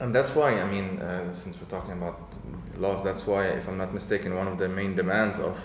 And 0.00 0.14
that's 0.14 0.34
why, 0.34 0.60
I 0.60 0.64
mean, 0.70 0.98
uh, 1.00 1.32
since 1.32 1.56
we're 1.60 1.68
talking 1.68 1.92
about 1.92 2.18
laws, 2.76 3.02
that's 3.04 3.26
why, 3.26 3.46
if 3.46 3.68
I'm 3.68 3.78
not 3.78 3.92
mistaken, 3.94 4.34
one 4.34 4.48
of 4.48 4.58
the 4.58 4.68
main 4.68 4.94
demands 4.94 5.38
of, 5.38 5.58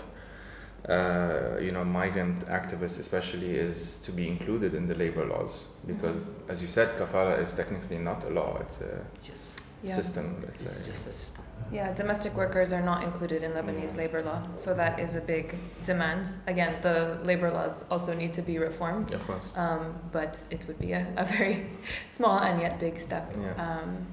uh, 0.88 1.58
you 1.60 1.70
know, 1.70 1.84
migrant 1.84 2.46
activists 2.46 2.98
especially 2.98 3.50
is 3.56 3.96
to 4.02 4.12
be 4.12 4.28
included 4.28 4.74
in 4.74 4.86
the 4.86 4.94
labor 4.94 5.24
laws. 5.26 5.64
Because, 5.86 6.16
as 6.48 6.62
you 6.62 6.68
said, 6.68 6.96
kafala 6.98 7.40
is 7.40 7.52
technically 7.52 7.98
not 7.98 8.24
a 8.24 8.30
law, 8.30 8.58
it's 8.60 8.80
a 8.80 9.04
Yes. 9.28 9.50
Yeah. 9.82 9.94
system, 9.94 10.36
let's 10.46 10.62
It's 10.62 10.76
say. 10.76 10.90
just 10.92 11.06
a 11.06 11.12
system. 11.12 11.44
Yeah, 11.72 11.92
domestic 11.94 12.34
workers 12.36 12.72
are 12.72 12.82
not 12.82 13.04
included 13.04 13.42
in 13.42 13.52
Lebanese 13.52 13.96
labor 13.96 14.22
law, 14.22 14.42
so 14.54 14.74
that 14.74 14.98
is 14.98 15.14
a 15.14 15.20
big 15.20 15.54
demand. 15.84 16.26
Again, 16.46 16.76
the 16.82 17.18
labor 17.24 17.50
laws 17.50 17.84
also 17.90 18.12
need 18.14 18.32
to 18.32 18.42
be 18.42 18.58
reformed, 18.58 19.12
Of 19.14 19.26
course. 19.26 19.44
um, 19.56 19.94
but 20.12 20.42
it 20.50 20.66
would 20.66 20.80
be 20.80 20.92
a, 20.92 21.06
a 21.16 21.24
very 21.24 21.66
small 22.08 22.38
and 22.40 22.60
yet 22.60 22.78
big 22.80 23.00
step. 23.00 23.32
Yeah. 23.40 23.52
Um, 23.56 24.06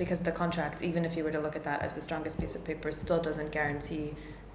because 0.00 0.20
the 0.20 0.32
contract, 0.32 0.80
even 0.90 1.04
if 1.04 1.14
you 1.16 1.22
were 1.22 1.34
to 1.38 1.42
look 1.46 1.56
at 1.60 1.64
that 1.70 1.82
as 1.82 1.92
the 1.92 2.00
strongest 2.00 2.40
piece 2.40 2.54
of 2.54 2.64
paper, 2.64 2.90
still 2.90 3.20
doesn't 3.28 3.52
guarantee 3.52 4.06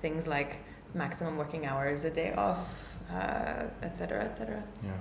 things 0.02 0.26
like 0.26 0.58
maximum 0.96 1.38
working 1.38 1.68
hours, 1.68 2.04
a 2.04 2.10
day 2.10 2.34
off, 2.34 2.64
uh, 3.12 3.86
et 3.88 3.96
cetera, 3.96 4.24
et. 4.26 4.36
Yeah. 4.84 4.92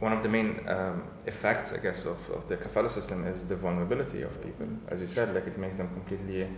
One 0.00 0.12
of 0.12 0.24
the 0.24 0.28
main 0.28 0.48
um, 0.68 1.04
effects, 1.26 1.72
I 1.72 1.78
guess, 1.78 2.04
of, 2.04 2.18
of 2.30 2.48
the 2.48 2.56
kafala 2.56 2.90
system 2.90 3.24
is 3.26 3.44
the 3.44 3.54
vulnerability 3.54 4.22
of 4.22 4.32
people. 4.42 4.66
As 4.88 5.00
you 5.00 5.06
said, 5.06 5.32
like 5.36 5.46
it 5.46 5.56
makes 5.56 5.76
them 5.76 5.88
completely 5.98 6.48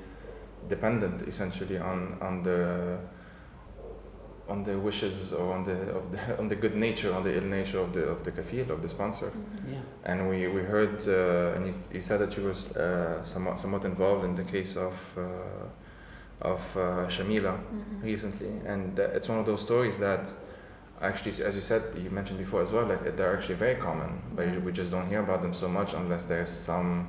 dependent, 0.69 1.29
essentially, 1.29 1.79
on 1.79 2.17
on 2.29 2.43
the 2.43 2.99
on 4.49 4.65
the 4.65 4.79
wishes 4.79 5.33
or 5.33 5.53
on 5.55 5.65
the 5.65 5.79
of 5.99 6.11
the 6.13 6.39
on 6.41 6.49
the 6.49 6.57
good 6.57 6.75
nature, 6.75 7.15
on 7.15 7.23
the 7.25 7.35
ill 7.37 7.45
nature 7.45 7.79
of 7.81 7.93
the 7.93 8.05
of 8.09 8.25
the 8.25 8.33
kafil 8.33 8.71
of 8.71 8.83
the 8.83 8.89
sponsor. 8.89 9.33
Yeah. 9.67 9.81
And 10.05 10.29
we 10.29 10.49
we 10.49 10.63
heard, 10.63 10.97
uh, 11.09 11.55
and 11.57 11.67
you, 11.67 11.75
you 11.93 12.03
said 12.03 12.21
that 12.21 12.37
you 12.37 12.45
were 12.45 12.55
uh, 12.83 13.25
somewhat 13.25 13.61
somewhat 13.61 13.85
involved 13.85 14.25
in 14.25 14.35
the 14.35 14.45
case 14.45 14.77
of. 14.77 14.95
Uh, 15.17 15.23
of 16.41 16.61
uh, 16.77 17.09
Shamila 17.09 17.59
recently, 18.01 18.49
and 18.65 19.01
uh, 19.01 19.03
it's 19.13 19.29
one 19.29 19.41
of 19.41 19.47
those 19.47 19.61
stories 19.61 19.99
that 19.99 20.33
actually, 21.01 21.33
as 21.43 21.57
you 21.57 21.61
said, 21.63 21.83
you 21.97 22.11
mentioned 22.11 22.39
before 22.39 22.63
as 22.63 22.71
well, 22.71 22.87
like 22.87 23.17
they're 23.17 23.37
actually 23.37 23.57
very 23.57 23.75
common, 23.75 24.23
but 24.37 24.47
Yeah. 24.47 24.59
we 24.61 24.71
just 24.73 24.91
don't 24.93 25.09
hear 25.09 25.21
about 25.21 25.43
them 25.43 25.53
so 25.53 25.69
much 25.69 25.95
unless 25.95 26.27
there's 26.27 26.49
some 26.49 27.09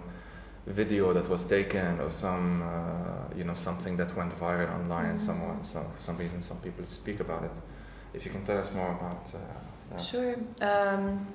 video 0.68 1.14
that 1.14 1.28
was 1.30 1.46
taken 1.46 2.00
or 2.00 2.12
some, 2.12 2.62
uh, 2.62 3.36
you 3.38 3.44
know, 3.44 3.54
something 3.54 3.98
that 3.98 4.16
went 4.16 4.34
viral 4.40 4.72
online. 4.80 5.18
Mhm. 5.18 5.26
Someone, 5.26 5.64
some, 5.64 5.86
for 5.96 6.02
some 6.02 6.18
reason, 6.18 6.44
some 6.44 6.58
people 6.58 6.86
speak 6.86 7.20
about 7.20 7.44
it. 7.44 7.52
If 8.14 8.26
you 8.26 8.32
can 8.32 8.46
tell 8.46 8.58
us 8.58 8.74
more 8.74 8.92
about 8.92 9.34
uh, 9.34 9.38
that. 9.92 10.02
Sure. 10.02 10.36
Um, 10.62 11.26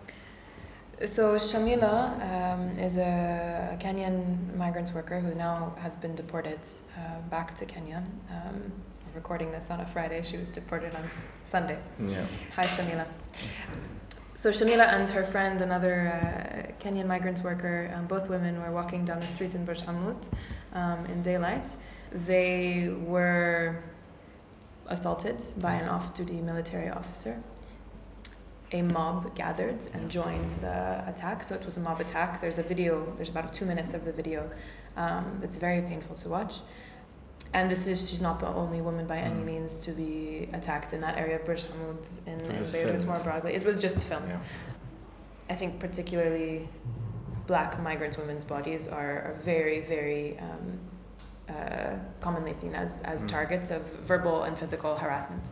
so 1.07 1.35
Shamila 1.37 2.21
um, 2.23 2.78
is 2.78 2.97
a 2.97 3.76
Kenyan 3.81 4.57
migrant 4.57 4.95
worker 4.95 5.19
who 5.21 5.35
now 5.35 5.75
has 5.81 5.97
been 5.97 6.14
deported 6.14 6.61
uh, 6.97 7.21
back 7.31 7.54
to 7.57 7.66
Kenya. 7.66 8.02
Um, 8.31 8.73
recording 9.14 9.50
this 9.52 9.71
on 9.71 9.81
a 9.81 9.87
Friday, 9.87 10.23
she 10.25 10.37
was 10.37 10.49
deported 10.49 10.95
on 10.95 11.11
Sunday. 11.45 11.78
Yeah. 11.99 12.25
Hi, 12.57 12.64
Shamila. 12.64 13.07
So 14.44 14.50
Shamila 14.50 14.92
and 14.92 15.08
her 15.08 15.24
friend, 15.24 15.62
another 15.62 16.12
uh, 16.12 16.72
Kenyan 16.78 17.06
migrant 17.06 17.42
worker, 17.42 17.90
um, 17.94 18.06
both 18.06 18.28
women 18.28 18.60
were 18.60 18.70
walking 18.70 19.06
down 19.06 19.20
the 19.20 19.26
street 19.26 19.54
in 19.54 19.64
Burj 19.64 19.80
Hammoud 19.80 20.28
um, 20.74 21.06
in 21.06 21.22
daylight. 21.22 21.64
They 22.12 22.90
were 23.06 23.82
assaulted 24.88 25.38
by 25.62 25.76
an 25.76 25.88
off-duty 25.88 26.42
military 26.42 26.90
officer. 26.90 27.42
A 28.72 28.82
mob 28.82 29.34
gathered 29.34 29.80
and 29.94 30.10
joined 30.10 30.50
the 30.50 31.02
attack. 31.08 31.42
So 31.42 31.54
it 31.54 31.64
was 31.64 31.78
a 31.78 31.80
mob 31.80 32.02
attack. 32.02 32.42
There's 32.42 32.58
a 32.58 32.62
video. 32.62 33.14
There's 33.16 33.30
about 33.30 33.54
two 33.54 33.64
minutes 33.64 33.94
of 33.94 34.04
the 34.04 34.12
video. 34.12 34.50
Um, 34.98 35.40
it's 35.42 35.56
very 35.56 35.80
painful 35.80 36.16
to 36.16 36.28
watch. 36.28 36.56
And 37.54 37.70
this 37.70 37.87
is 37.87 38.11
she's 38.11 38.20
not 38.20 38.40
the 38.40 38.49
only 38.49 38.80
woman 38.80 39.06
by 39.06 39.18
any 39.18 39.40
Mm. 39.40 39.44
means 39.52 39.78
to 39.87 39.92
be 39.92 40.49
attacked 40.52 40.92
in 40.92 41.00
that 41.00 41.16
area 41.16 41.37
of 41.37 41.44
Burj 41.46 41.62
Hammoud 41.68 41.99
in, 42.26 42.40
in 42.50 42.64
Beirut 42.73 43.06
more 43.06 43.20
broadly. 43.20 43.54
It 43.54 43.64
was 43.64 43.80
just 43.80 43.99
filmed. 44.04 44.28
Yeah. 44.28 44.40
I 45.49 45.54
think 45.54 45.78
particularly 45.78 46.68
black 47.46 47.80
migrant 47.80 48.18
women's 48.18 48.44
bodies 48.44 48.88
are, 48.88 49.12
are 49.28 49.34
very, 49.44 49.80
very 49.82 50.38
um, 50.40 50.78
uh, 51.49 51.96
commonly 52.20 52.52
seen 52.54 52.75
as, 52.75 53.00
as 53.02 53.23
Mm. 53.23 53.28
targets 53.28 53.70
of 53.70 53.82
verbal 54.11 54.42
and 54.42 54.58
physical 54.58 54.96
harassment. 54.96 55.42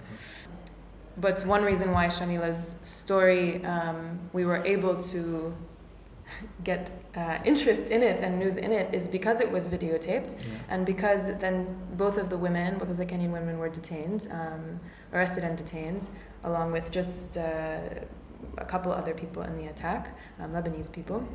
But 1.18 1.46
one 1.46 1.62
reason 1.62 1.92
why 1.92 2.06
Shamila's 2.08 2.80
story, 2.82 3.64
um, 3.64 4.18
we 4.32 4.44
were 4.44 4.64
able 4.64 5.00
to 5.12 5.54
get 6.64 6.90
uh, 7.14 7.38
interest 7.44 7.90
in 7.90 8.02
it 8.02 8.22
and 8.22 8.38
news 8.38 8.56
in 8.56 8.72
it 8.72 8.92
is 8.94 9.06
because 9.08 9.40
it 9.40 9.50
was 9.50 9.68
videotaped 9.68 10.34
and 10.70 10.86
because 10.86 11.24
then 11.38 11.76
both 11.96 12.16
of 12.16 12.30
the 12.30 12.36
women, 12.38 12.78
both 12.78 12.88
of 12.88 12.96
the 12.96 13.04
Kenyan 13.04 13.32
women 13.32 13.58
were 13.58 13.68
detained, 13.68 14.28
um, 14.30 14.80
arrested 15.12 15.44
and 15.44 15.56
detained, 15.58 16.08
along 16.44 16.72
with 16.72 16.90
just 16.90 17.36
uh, 17.36 17.78
a 18.58 18.64
couple 18.64 18.92
other 18.92 19.14
people 19.14 19.42
in 19.42 19.56
the 19.56 19.66
attack, 19.66 20.16
um, 20.40 20.52
Lebanese 20.52 20.90
people. 20.90 21.26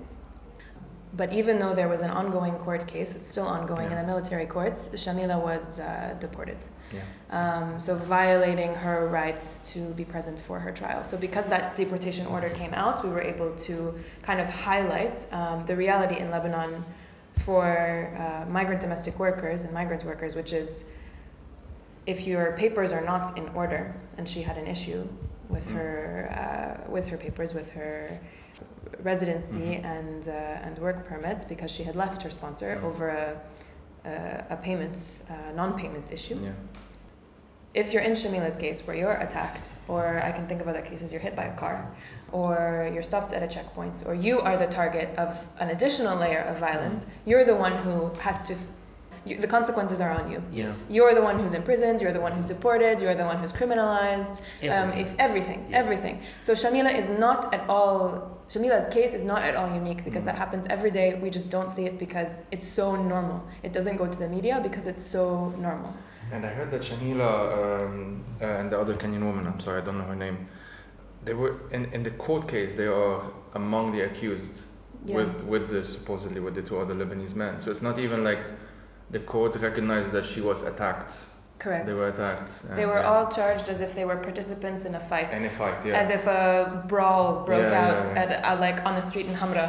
But 1.13 1.31
even 1.33 1.57
though 1.59 1.73
there 1.73 1.87
was 1.87 2.01
an 2.01 2.09
ongoing 2.09 2.55
court 2.55 2.85
case, 2.87 3.15
it's 3.15 3.29
still 3.29 3.47
ongoing 3.47 3.89
Yeah. 3.89 3.99
in 3.99 4.05
the 4.05 4.13
military 4.13 4.45
courts, 4.45 4.89
Shamila 4.89 5.41
was 5.41 5.79
uh, 5.79 6.15
deported. 6.19 6.57
Yeah. 6.93 7.01
Um, 7.31 7.79
so 7.79 7.95
violating 7.95 8.73
her 8.75 9.07
rights 9.07 9.69
to 9.73 9.79
be 9.93 10.05
present 10.05 10.39
for 10.39 10.59
her 10.59 10.71
trial. 10.71 11.03
So 11.03 11.17
because 11.17 11.45
that 11.47 11.75
deportation 11.75 12.25
order 12.27 12.49
came 12.49 12.73
out, 12.73 13.03
we 13.03 13.09
were 13.09 13.21
able 13.21 13.55
to 13.67 13.93
kind 14.21 14.39
of 14.41 14.47
highlight 14.49 15.17
um, 15.33 15.65
the 15.65 15.75
reality 15.75 16.17
in 16.19 16.29
Lebanon 16.29 16.83
for 17.45 18.11
uh, 18.17 18.49
migrant 18.49 18.81
domestic 18.81 19.17
workers 19.19 19.63
and 19.63 19.73
migrant 19.73 20.03
workers, 20.03 20.35
which 20.35 20.51
is 20.53 20.85
if 22.05 22.25
your 22.25 22.53
papers 22.53 22.91
are 22.91 23.01
not 23.03 23.37
in 23.37 23.47
order, 23.49 23.93
and 24.17 24.27
she 24.27 24.41
had 24.41 24.57
an 24.57 24.67
issue 24.67 25.07
with 25.49 25.65
Mm. 25.67 25.73
her 25.75 25.97
uh, 26.87 26.91
with 26.91 27.07
her 27.07 27.17
papers, 27.17 27.53
with 27.53 27.69
her 27.71 28.09
residency 29.03 29.79
Mhm. 29.81 29.85
and 29.85 30.27
uh, 30.27 30.65
and 30.65 30.77
work 30.79 31.07
permits 31.07 31.45
because 31.45 31.71
she 31.71 31.83
had 31.83 31.95
left 31.95 32.21
her 32.23 32.29
sponsor 32.29 32.81
over 32.83 33.09
a 33.09 33.39
a, 34.05 34.45
a 34.51 34.57
payment 34.57 34.97
uh, 35.29 35.51
non-payment 35.55 36.11
issue. 36.11 36.35
Yeah. 36.41 36.51
If 37.73 37.93
you're 37.93 38.01
in 38.01 38.13
Shamila's 38.13 38.55
case 38.55 38.81
where 38.87 38.95
you're 38.95 39.17
attacked, 39.27 39.69
or 39.87 40.19
I 40.23 40.31
can 40.31 40.47
think 40.47 40.61
of 40.61 40.67
other 40.67 40.81
cases 40.81 41.11
you're 41.11 41.21
hit 41.21 41.35
by 41.35 41.43
a 41.43 41.55
car, 41.57 41.91
or 42.31 42.89
you're 42.93 43.03
stopped 43.03 43.33
at 43.33 43.43
a 43.43 43.47
checkpoint, 43.47 44.03
or 44.07 44.15
you 44.15 44.39
are 44.39 44.57
the 44.57 44.65
target 44.67 45.09
of 45.17 45.37
an 45.59 45.69
additional 45.69 46.17
layer 46.17 46.39
of 46.39 46.57
violence, 46.57 47.05
you're 47.25 47.43
the 47.43 47.55
one 47.55 47.77
who 47.77 48.09
has 48.21 48.47
to. 48.47 48.55
You, 49.25 49.37
the 49.37 49.47
consequences 49.47 49.99
are 49.99 50.09
on 50.11 50.31
you. 50.31 50.41
Yes. 50.53 50.85
You're 50.89 51.13
the 51.13 51.21
one 51.21 51.37
who's 51.37 51.53
imprisoned. 51.53 52.01
You're 52.01 52.13
the 52.13 52.21
one 52.21 52.31
who's 52.31 52.45
deported. 52.47 53.01
You're 53.01 53.13
the 53.13 53.25
one 53.25 53.37
who's 53.39 53.51
criminalized. 53.51 54.41
Um, 54.63 54.89
if 54.97 55.13
everything, 55.19 55.67
Yeah. 55.69 55.79
everything. 55.79 56.21
So 56.39 56.53
Shamila 56.53 56.95
is 56.95 57.09
not 57.09 57.53
at 57.53 57.69
all. 57.69 58.36
Shamila's 58.49 58.93
case 58.93 59.13
is 59.13 59.23
not 59.23 59.41
at 59.41 59.55
all 59.55 59.69
unique 59.73 60.03
because 60.05 60.23
Mm. 60.23 60.27
that 60.27 60.37
happens 60.37 60.65
every 60.69 60.91
day. 60.91 61.15
We 61.21 61.29
just 61.29 61.49
don't 61.49 61.71
see 61.71 61.85
it 61.85 61.99
because 61.99 62.29
it's 62.51 62.67
so 62.67 62.95
normal. 62.95 63.41
It 63.63 63.73
doesn't 63.73 63.97
go 63.97 64.07
to 64.07 64.17
the 64.17 64.29
media 64.29 64.59
because 64.63 64.87
it's 64.87 65.05
so 65.05 65.49
normal. 65.59 65.93
And 66.31 66.45
I 66.45 66.49
heard 66.49 66.71
that 66.71 66.81
Shamila 66.81 67.31
um, 67.81 68.23
uh, 68.41 68.45
and 68.45 68.69
the 68.71 68.79
other 68.79 68.93
Kenyan 68.95 69.23
woman, 69.23 69.47
I'm 69.47 69.59
sorry, 69.59 69.81
I 69.81 69.85
don't 69.85 69.97
know 69.97 70.05
her 70.05 70.15
name, 70.15 70.47
they 71.25 71.33
were 71.33 71.55
in, 71.71 71.85
in 71.93 72.03
the 72.03 72.11
court 72.11 72.47
case. 72.47 72.73
They 72.75 72.87
are 72.87 73.21
among 73.55 73.91
the 73.91 74.01
accused 74.01 74.63
Yeah. 75.05 75.15
with 75.17 75.41
with 75.43 75.69
the 75.69 75.83
supposedly 75.83 76.39
with 76.41 76.55
the 76.55 76.61
two 76.61 76.77
other 76.79 76.93
Lebanese 76.95 77.35
men. 77.35 77.59
So 77.61 77.71
it's 77.71 77.81
not 77.81 77.97
even 77.99 78.23
like 78.23 78.39
the 79.11 79.19
court 79.19 79.55
recognized 79.57 80.11
that 80.11 80.25
she 80.25 80.41
was 80.41 80.63
attacked. 80.63 81.13
Correct. 81.67 81.85
They 81.85 81.93
were 81.93 82.07
attacked. 82.07 82.51
They 82.79 82.85
were 82.85 83.01
yeah. 83.01 83.09
all 83.09 83.25
charged 83.29 83.67
as 83.67 83.79
if 83.81 83.93
they 83.93 84.05
were 84.05 84.15
participants 84.15 84.85
in 84.85 84.95
a 84.95 84.99
fight. 85.11 85.29
in 85.33 85.43
a 85.45 85.49
fight. 85.49 85.85
Yeah. 85.85 85.99
As 86.01 86.09
if 86.09 86.25
a 86.25 86.83
brawl 86.87 87.43
broke 87.45 87.69
Yeah, 87.71 87.87
out. 87.87 88.17
At, 88.21 88.29
uh, 88.45 88.55
like 88.67 88.77
on 88.85 88.95
the 88.95 89.01
street 89.01 89.25
in 89.25 89.35
Hamra 89.41 89.67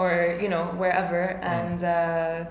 or 0.00 0.38
you 0.42 0.48
know 0.54 0.64
wherever, 0.82 1.22
Mm. 1.40 1.44
and 1.56 1.78
uh, 1.84 2.50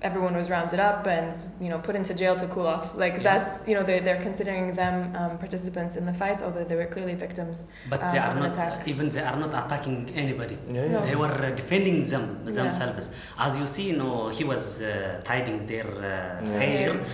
everyone 0.00 0.34
was 0.36 0.48
rounded 0.48 0.78
up 0.78 1.06
and 1.06 1.34
you 1.60 1.68
know 1.68 1.78
put 1.78 1.96
into 1.96 2.14
jail 2.14 2.36
to 2.36 2.46
cool 2.48 2.66
off. 2.66 2.94
Like 2.94 3.14
Yeah. 3.16 3.22
that's 3.28 3.68
you 3.68 3.74
know 3.74 3.82
they're, 3.82 4.00
they're 4.00 4.22
considering 4.22 4.74
them 4.74 5.14
um, 5.16 5.38
participants 5.38 5.96
in 5.96 6.06
the 6.06 6.12
fight, 6.12 6.40
although 6.42 6.64
they 6.64 6.76
were 6.76 6.86
clearly 6.86 7.14
victims. 7.14 7.66
But 7.90 8.02
um, 8.02 8.12
they 8.12 8.18
are 8.18 8.34
not, 8.34 8.52
attack. 8.52 8.86
even 8.86 9.08
they 9.10 9.22
are 9.22 9.36
not 9.36 9.50
attacking 9.50 10.10
anybody. 10.14 10.56
Yeah, 10.72 10.88
No. 10.88 11.00
They 11.00 11.16
were 11.16 11.32
uh, 11.32 11.50
defending 11.50 12.04
them 12.08 12.38
Yeah. 12.46 12.52
themselves. 12.52 13.10
As 13.38 13.58
you 13.58 13.66
see, 13.66 13.88
you 13.90 13.96
know, 13.96 14.28
he 14.28 14.44
was 14.44 14.80
uh, 14.82 15.20
tidying 15.24 15.66
their 15.66 15.86
uh, 15.86 16.00
Yeah. 16.00 16.58
hair. 16.60 16.94
Yeah. 16.94 17.04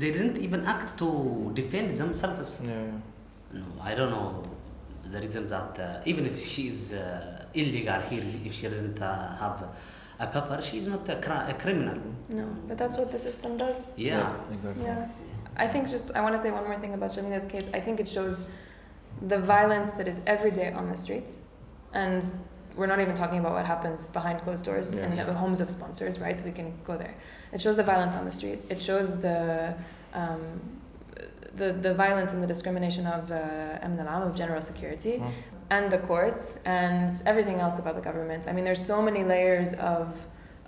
They 0.00 0.10
didn't 0.12 0.38
even 0.38 0.64
act 0.66 0.98
to 0.98 1.50
defend 1.54 1.90
themselves. 1.92 2.60
Yeah, 2.62 2.70
yeah. 2.70 3.60
No, 3.60 3.64
I 3.82 3.94
don't 3.94 4.10
know 4.10 4.42
the 5.04 5.20
reason 5.20 5.46
that 5.46 5.78
uh, 5.78 6.00
even 6.04 6.26
if 6.26 6.36
she 6.36 6.66
is 6.66 6.92
uh, 6.92 7.44
illegal 7.54 8.00
here, 8.10 8.24
if 8.44 8.52
she 8.52 8.62
doesn't 8.68 9.00
uh, 9.00 9.36
have 9.36 9.62
a 10.18 10.26
paper, 10.26 10.60
she 10.60 10.78
is 10.78 10.86
not 10.86 11.08
a, 11.08 11.16
cri- 11.16 11.50
a 11.50 11.54
criminal. 11.54 11.98
No, 12.28 12.46
but 12.68 12.78
that's 12.78 12.96
what 12.96 13.10
the 13.12 13.18
system 13.18 13.56
does. 13.56 13.92
Yeah. 13.96 14.34
exactly. 14.52 14.84
Yeah. 14.84 15.08
I 15.56 15.66
think 15.68 15.88
just 15.88 16.10
I 16.14 16.20
want 16.20 16.36
to 16.36 16.42
say 16.42 16.50
one 16.50 16.64
more 16.64 16.78
thing 16.78 16.94
about 16.94 17.10
Shamila's 17.12 17.50
case. 17.50 17.64
I 17.74 17.80
think 17.80 18.00
it 18.00 18.08
shows 18.08 18.50
the 19.28 19.38
violence 19.38 19.92
that 19.92 20.06
is 20.08 20.16
every 20.26 20.50
day 20.50 20.70
on 20.72 20.90
the 20.90 20.96
streets, 20.96 21.36
and 21.94 22.24
we're 22.76 22.86
not 22.86 23.00
even 23.00 23.14
talking 23.14 23.38
about 23.38 23.52
what 23.52 23.64
happens 23.64 24.10
behind 24.10 24.40
closed 24.40 24.64
doors 24.66 24.94
Yeah. 24.94 25.06
in 25.06 25.16
the 25.16 25.32
homes 25.32 25.60
of 25.62 25.70
sponsors, 25.70 26.18
right? 26.18 26.38
So 26.38 26.44
we 26.44 26.52
can 26.52 26.74
go 26.84 26.96
there. 26.98 27.14
It 27.52 27.60
shows 27.62 27.76
the 27.76 27.82
violence 27.82 28.14
on 28.14 28.24
the 28.26 28.32
street. 28.32 28.58
It 28.68 28.82
shows 28.82 29.18
the 29.20 29.74
um, 30.12 30.40
the, 31.54 31.72
the 31.72 31.94
violence 31.94 32.32
and 32.32 32.42
the 32.42 32.46
discrimination 32.46 33.06
of 33.06 33.30
uh, 33.30 33.78
Amn 33.82 33.98
al-Am, 33.98 34.22
of 34.28 34.34
general 34.34 34.60
security, 34.60 35.14
Mm. 35.18 35.32
And 35.70 35.90
the 35.90 35.98
courts, 35.98 36.58
and 36.64 37.10
everything 37.26 37.60
else 37.60 37.78
about 37.78 37.94
the 37.96 38.00
government. 38.00 38.46
I 38.48 38.52
mean, 38.52 38.64
there's 38.64 38.84
so 38.84 39.02
many 39.02 39.24
layers 39.24 39.72
of 39.74 40.08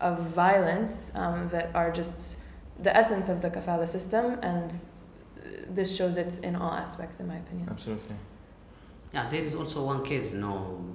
of 0.01 0.19
violence 0.21 1.11
um, 1.15 1.49
that 1.51 1.75
are 1.75 1.91
just 1.91 2.39
the 2.83 2.95
essence 2.97 3.29
of 3.29 3.43
the 3.43 3.51
kafala 3.51 3.89
system, 3.89 4.39
and 4.43 4.71
this 5.71 5.97
shows 5.97 6.17
it 6.17 6.33
in 6.43 6.57
all 6.57 6.73
aspects, 6.73 7.21
in 7.21 7.27
my 7.29 7.37
opinion. 7.37 7.69
Absolutely. 7.71 8.17
Yeah, 9.13 9.27
there 9.27 9.43
is 9.43 9.55
also 9.55 9.85
one 9.85 10.05
case. 10.05 10.33
No, 10.35 10.95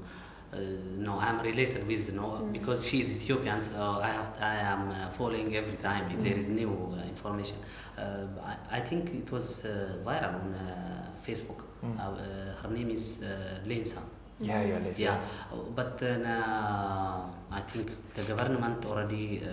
uh, 0.54 0.58
no, 0.98 1.18
I'm 1.20 1.40
related 1.42 1.88
with 1.88 2.14
no 2.14 2.28
Mm. 2.42 2.54
because 2.54 2.86
she 2.88 3.00
is 3.02 3.16
Ethiopian. 3.16 3.62
So 3.62 3.80
I 4.02 4.10
have 4.10 4.30
I 4.40 4.56
am 4.74 4.90
uh, 4.92 5.10
following 5.12 5.56
every 5.56 5.78
time 5.78 6.12
if 6.12 6.20
there 6.24 6.38
is 6.38 6.50
new 6.50 6.72
uh, 6.98 7.04
information. 7.14 7.58
Uh, 7.98 8.28
I, 8.52 8.78
I 8.78 8.80
think 8.82 9.14
it 9.14 9.32
was 9.32 9.66
uh, 9.66 9.98
viral 10.06 10.36
on 10.42 10.54
uh, 10.54 11.12
Facebook. 11.26 11.62
Mm. 11.84 12.00
Uh, 12.00 12.02
uh, 12.04 12.54
her 12.62 12.70
name 12.70 12.90
is 12.92 13.22
uh, 13.22 13.60
Lensa. 13.66 14.02
Yeah, 14.40 14.62
yeah, 14.63 14.80
let's 14.84 15.00
Yeah, 15.00 15.22
uh, 15.52 15.58
but 15.75 15.98
then 15.98 16.25
uh, 16.25 17.32
I 17.52 17.62
think 17.62 17.92
the 18.13 18.24
government 18.24 18.86
already 18.86 19.42
uh, 19.44 19.50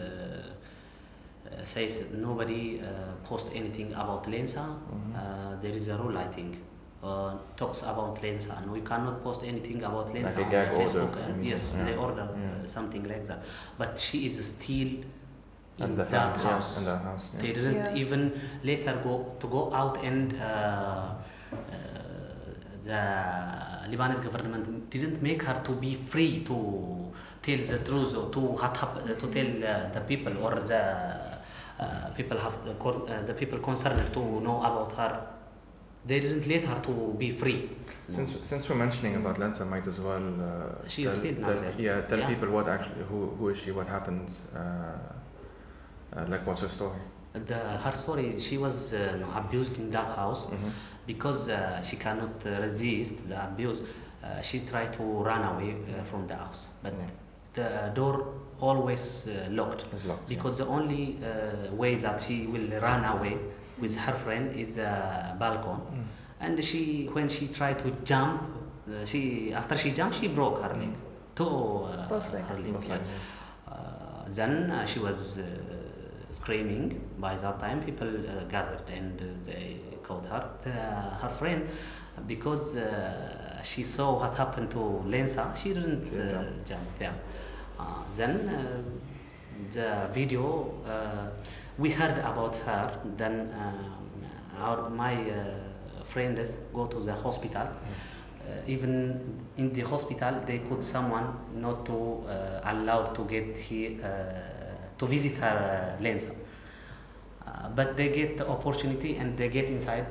uh, 1.51 1.63
says 1.65 2.07
nobody 2.13 2.81
uh, 2.81 3.15
post 3.25 3.49
anything 3.55 3.93
about 3.93 4.25
Lensa. 4.27 4.65
Mhm. 4.93 5.15
Uh, 5.17 5.57
there 5.61 5.73
is 5.75 5.89
a 5.89 5.97
rule, 5.99 6.17
I 6.19 6.27
think, 6.29 6.59
uh, 7.03 7.37
talks 7.57 7.83
about 7.83 8.21
Lensa, 8.23 8.57
and 8.59 8.71
we 8.71 8.81
cannot 8.81 9.23
post 9.23 9.43
anything 9.45 9.83
about 9.83 10.13
Lensa 10.15 10.37
Like 10.37 10.47
on 10.47 10.51
gag 10.51 10.69
the 10.69 10.73
order, 10.73 10.83
Facebook. 10.83 11.17
And 11.27 11.45
yes, 11.45 11.75
yeah. 11.77 11.85
they 11.85 11.97
order 11.97 12.29
Yeah. 12.37 12.51
uh, 12.63 12.67
something 12.67 13.05
like 13.09 13.25
that. 13.27 13.43
But 13.79 13.99
she 13.99 14.27
is 14.27 14.45
still 14.45 14.93
in 15.79 15.85
And 15.85 15.97
the 15.97 16.05
that 16.05 16.37
family, 16.37 16.45
yeah, 16.45 16.57
house. 16.57 16.79
in 16.79 16.85
that 16.85 17.03
house, 17.03 17.31
yeah. 17.35 17.41
They 17.41 17.53
didn't 17.53 17.87
Yeah. 17.87 17.95
even 17.95 18.33
let 18.63 18.85
her 18.85 18.97
go 19.03 19.35
to 19.41 19.47
go 19.49 19.73
out 19.73 19.99
and 20.05 20.35
uh, 20.41 21.15
uh, 21.53 21.90
the 22.93 23.03
Lebanese 23.91 24.23
government 24.27 24.67
didn't 24.91 25.19
make 25.23 25.43
her 25.49 25.59
to 25.69 25.73
be 25.85 25.93
free 26.13 26.35
to 26.51 26.57
tell 27.43 27.61
the 27.73 27.79
truth 27.89 28.13
or 28.21 28.27
to 28.35 28.41
to 29.23 29.27
tell 29.37 29.51
uh, 29.65 29.89
the 29.97 30.01
people 30.11 30.35
or 30.45 30.55
the 30.73 30.83
uh, 31.79 32.11
people 32.19 32.37
have 32.39 32.57
the, 32.65 32.73
uh, 32.85 33.23
the 33.31 33.35
people 33.35 33.59
concerned 33.59 34.03
to 34.17 34.21
know 34.47 34.59
about 34.69 34.93
her. 34.99 35.13
They 36.07 36.21
didn't 36.21 36.47
let 36.47 36.65
her 36.67 36.79
to 36.89 36.93
be 37.19 37.31
free. 37.31 37.61
Since 38.09 38.31
since 38.51 38.69
we're 38.69 38.77
mentioning 38.87 39.15
about 39.17 39.37
Lensa, 39.39 39.65
might 39.75 39.87
as 39.87 40.01
well. 40.01 40.25
Uh, 40.49 40.89
She 40.89 41.05
is 41.05 41.13
tell, 41.13 41.21
still 41.21 41.41
now 41.41 41.47
tell, 41.49 41.61
there. 41.63 41.75
Yeah, 41.79 42.01
tell 42.11 42.19
Yeah. 42.19 42.29
people 42.33 42.49
what 42.57 42.69
actually 42.69 43.05
who 43.11 43.19
who 43.39 43.49
is 43.51 43.59
she, 43.59 43.71
what 43.73 43.87
happened, 43.87 44.29
uh, 44.55 44.61
uh, 46.17 46.27
like 46.29 46.47
what's 46.47 46.61
her 46.63 46.69
story. 46.69 47.01
The, 47.33 47.55
her 47.85 47.93
story, 47.93 48.41
she 48.41 48.59
was 48.59 48.93
uh, 48.93 49.17
no, 49.21 49.29
abused 49.39 49.79
in 49.79 49.91
that 49.93 50.17
house 50.17 50.45
Mhm. 50.47 50.71
because 51.07 51.49
uh, 51.49 51.81
she 51.83 51.97
cannot 51.97 52.45
uh, 52.45 52.61
resist 52.63 53.29
the 53.29 53.45
abuse. 53.45 53.83
Uh, 54.23 54.41
she 54.43 54.59
tried 54.61 54.93
to 54.95 55.03
run 55.03 55.43
away 55.55 55.77
uh, 55.77 56.03
from 56.03 56.27
the 56.27 56.35
house, 56.35 56.69
but 56.83 56.93
Yeah. 56.93 57.07
the 57.55 57.93
door 57.95 58.27
always 58.61 59.29
uh, 59.29 59.49
locked. 59.51 59.85
It's 59.93 60.05
locked, 60.05 60.29
yeah. 60.29 60.37
Because 60.37 60.57
the 60.59 60.67
only 60.67 61.19
uh, 61.23 61.73
way 61.75 61.95
that 61.97 62.21
she 62.21 62.47
will 62.47 62.69
run 62.81 63.05
away 63.05 63.39
with 63.79 63.97
her 63.97 64.13
friend 64.13 64.55
is 64.57 64.77
a 64.79 65.37
balcony. 65.39 65.83
Mm. 65.95 66.05
And 66.41 66.65
she, 66.65 67.09
when 67.13 67.29
she 67.29 67.47
tried 67.49 67.79
to 67.79 67.91
jump, 68.05 68.43
uh, 68.91 69.05
she 69.07 69.53
after 69.55 69.77
she 69.77 69.93
jumped, 69.93 70.17
she 70.17 70.29
broke 70.29 70.61
her 70.63 70.75
leg. 70.75 70.91
Two 71.37 71.47
uh, 71.47 72.09
Both 72.09 72.33
legs. 72.33 72.49
her 72.49 72.55
leg, 72.57 72.73
Both 72.75 72.85
yeah. 72.89 72.95
legs, 72.95 73.09
Uh, 73.71 74.25
then 74.29 74.71
uh, 74.71 74.85
she 74.85 74.99
was 74.99 75.39
uh, 75.39 75.45
screaming. 76.33 77.01
By 77.19 77.37
that 77.37 77.59
time, 77.61 77.83
people 77.83 78.09
uh, 78.09 78.45
gathered 78.45 78.83
and 78.89 79.21
uh, 79.21 79.25
they 79.45 79.81
called 80.03 80.27
her. 80.27 80.51
The, 80.63 80.71
her 80.71 81.29
friend, 81.39 81.69
because 82.27 82.77
uh, 82.77 83.63
she 83.63 83.83
saw 83.83 84.19
what 84.19 84.37
happened 84.37 84.71
to 84.73 85.03
Lensa, 85.07 85.57
she 85.57 85.75
didn't 85.75 86.09
uh, 86.17 86.51
jump. 86.65 86.89
Yeah. 87.01 87.13
Uh, 87.79 88.03
then 88.17 88.49
uh, 88.49 88.83
the 89.71 90.09
video, 90.13 90.75
uh, 90.87 91.29
we 91.79 91.91
heard 91.91 92.19
about 92.19 92.57
her. 92.59 92.99
Then 93.17 93.53
our 94.59 94.91
my 94.91 95.15
uh, 95.31 96.05
friends 96.05 96.59
go 96.75 96.87
to 96.87 97.01
the 97.01 97.15
hospital. 97.15 97.63
Uh, 97.63 98.53
even 98.67 99.39
in 99.57 99.73
the 99.73 99.83
hospital, 99.83 100.35
they 100.47 100.59
put 100.59 100.83
someone 100.83 101.37
not 101.55 101.87
to 101.87 102.25
uh, 102.27 102.61
allowed 102.65 103.15
to 103.15 103.25
get 103.25 103.57
here 103.57 104.03
uh, 104.03 104.60
to 105.01 105.07
visit 105.09 105.39
her 105.39 105.97
uh, 105.99 106.03
Lensa. 106.05 106.37
Uh, 107.47 107.71
but 107.71 107.97
they 107.97 108.11
get 108.11 108.39
the 108.39 108.49
opportunity 108.49 109.17
and 109.17 109.37
they 109.39 109.49
get 109.49 109.71
inside. 109.71 110.07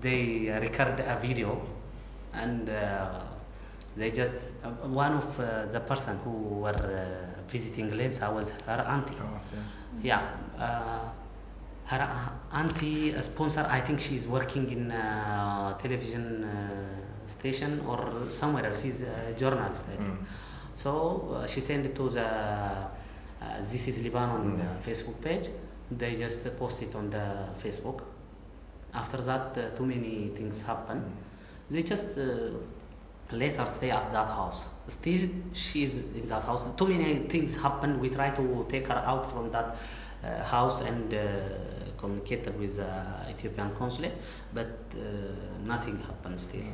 They 0.00 0.50
uh, 0.50 0.60
record 0.60 1.00
a 1.00 1.18
video, 1.20 1.60
and 2.34 2.68
uh, 2.70 3.22
they 3.96 4.10
just 4.12 4.52
uh, 4.64 4.70
one 4.88 5.14
of 5.14 5.40
uh, 5.40 5.66
the 5.66 5.80
person 5.80 6.18
who 6.24 6.32
were 6.64 6.70
uh, 6.74 7.42
visiting 7.50 7.90
Lensa 7.92 8.32
was 8.32 8.50
her 8.66 8.84
auntie. 8.88 9.16
Oh, 9.20 9.40
Yeah, 10.02 10.22
uh, 10.58 11.10
her 11.86 12.32
auntie 12.52 13.10
a 13.10 13.22
sponsor. 13.22 13.66
I 13.70 13.80
think 13.80 14.00
she's 14.00 14.26
working 14.28 14.70
in 14.70 14.90
a 14.92 15.76
television 15.80 16.44
uh, 16.44 17.26
station 17.26 17.80
or 17.86 18.30
somewhere 18.30 18.66
else. 18.66 18.82
She's 18.82 19.02
a 19.02 19.34
journalist, 19.36 19.86
I 19.92 19.96
think. 19.96 20.18
Mm. 20.20 20.26
So 20.74 21.34
uh, 21.36 21.46
she 21.46 21.60
sent 21.60 21.86
it 21.86 21.96
to 21.96 22.08
the 22.10 22.88
This 23.60 23.88
is 23.88 24.02
Lebanon 24.02 24.60
uh, 24.60 24.80
Facebook 24.84 25.20
page. 25.22 25.48
They 25.90 26.16
just 26.16 26.56
post 26.58 26.82
it 26.82 26.94
on 26.94 27.10
the 27.10 27.48
Facebook. 27.62 28.02
After 28.92 29.18
that, 29.18 29.58
uh, 29.58 29.76
too 29.76 29.86
many 29.86 30.28
things 30.34 30.62
happen. 30.62 31.04
They 31.70 31.82
just 31.82 32.16
uh, 32.18 32.50
let 33.32 33.56
her 33.56 33.66
stay 33.66 33.90
at 33.90 34.12
that 34.12 34.28
house. 34.28 34.68
Still, 34.88 35.28
she's 35.52 35.96
in 35.96 36.26
that 36.26 36.42
house. 36.42 36.68
Too 36.76 36.88
many 36.88 37.14
things 37.28 37.56
happen. 37.56 38.00
We 38.00 38.10
try 38.10 38.30
to 38.30 38.66
take 38.68 38.86
her 38.88 39.02
out 39.06 39.30
from 39.30 39.50
that 39.50 39.76
uh, 40.22 40.42
house 40.44 40.80
and 40.80 41.12
uh, 41.12 41.18
communicated 41.98 42.58
with 42.58 42.76
the 42.76 42.90
Ethiopian 43.28 43.74
consulate, 43.76 44.12
but 44.52 44.68
uh, 44.94 45.00
nothing 45.64 45.98
happened 45.98 46.40
still. 46.40 46.64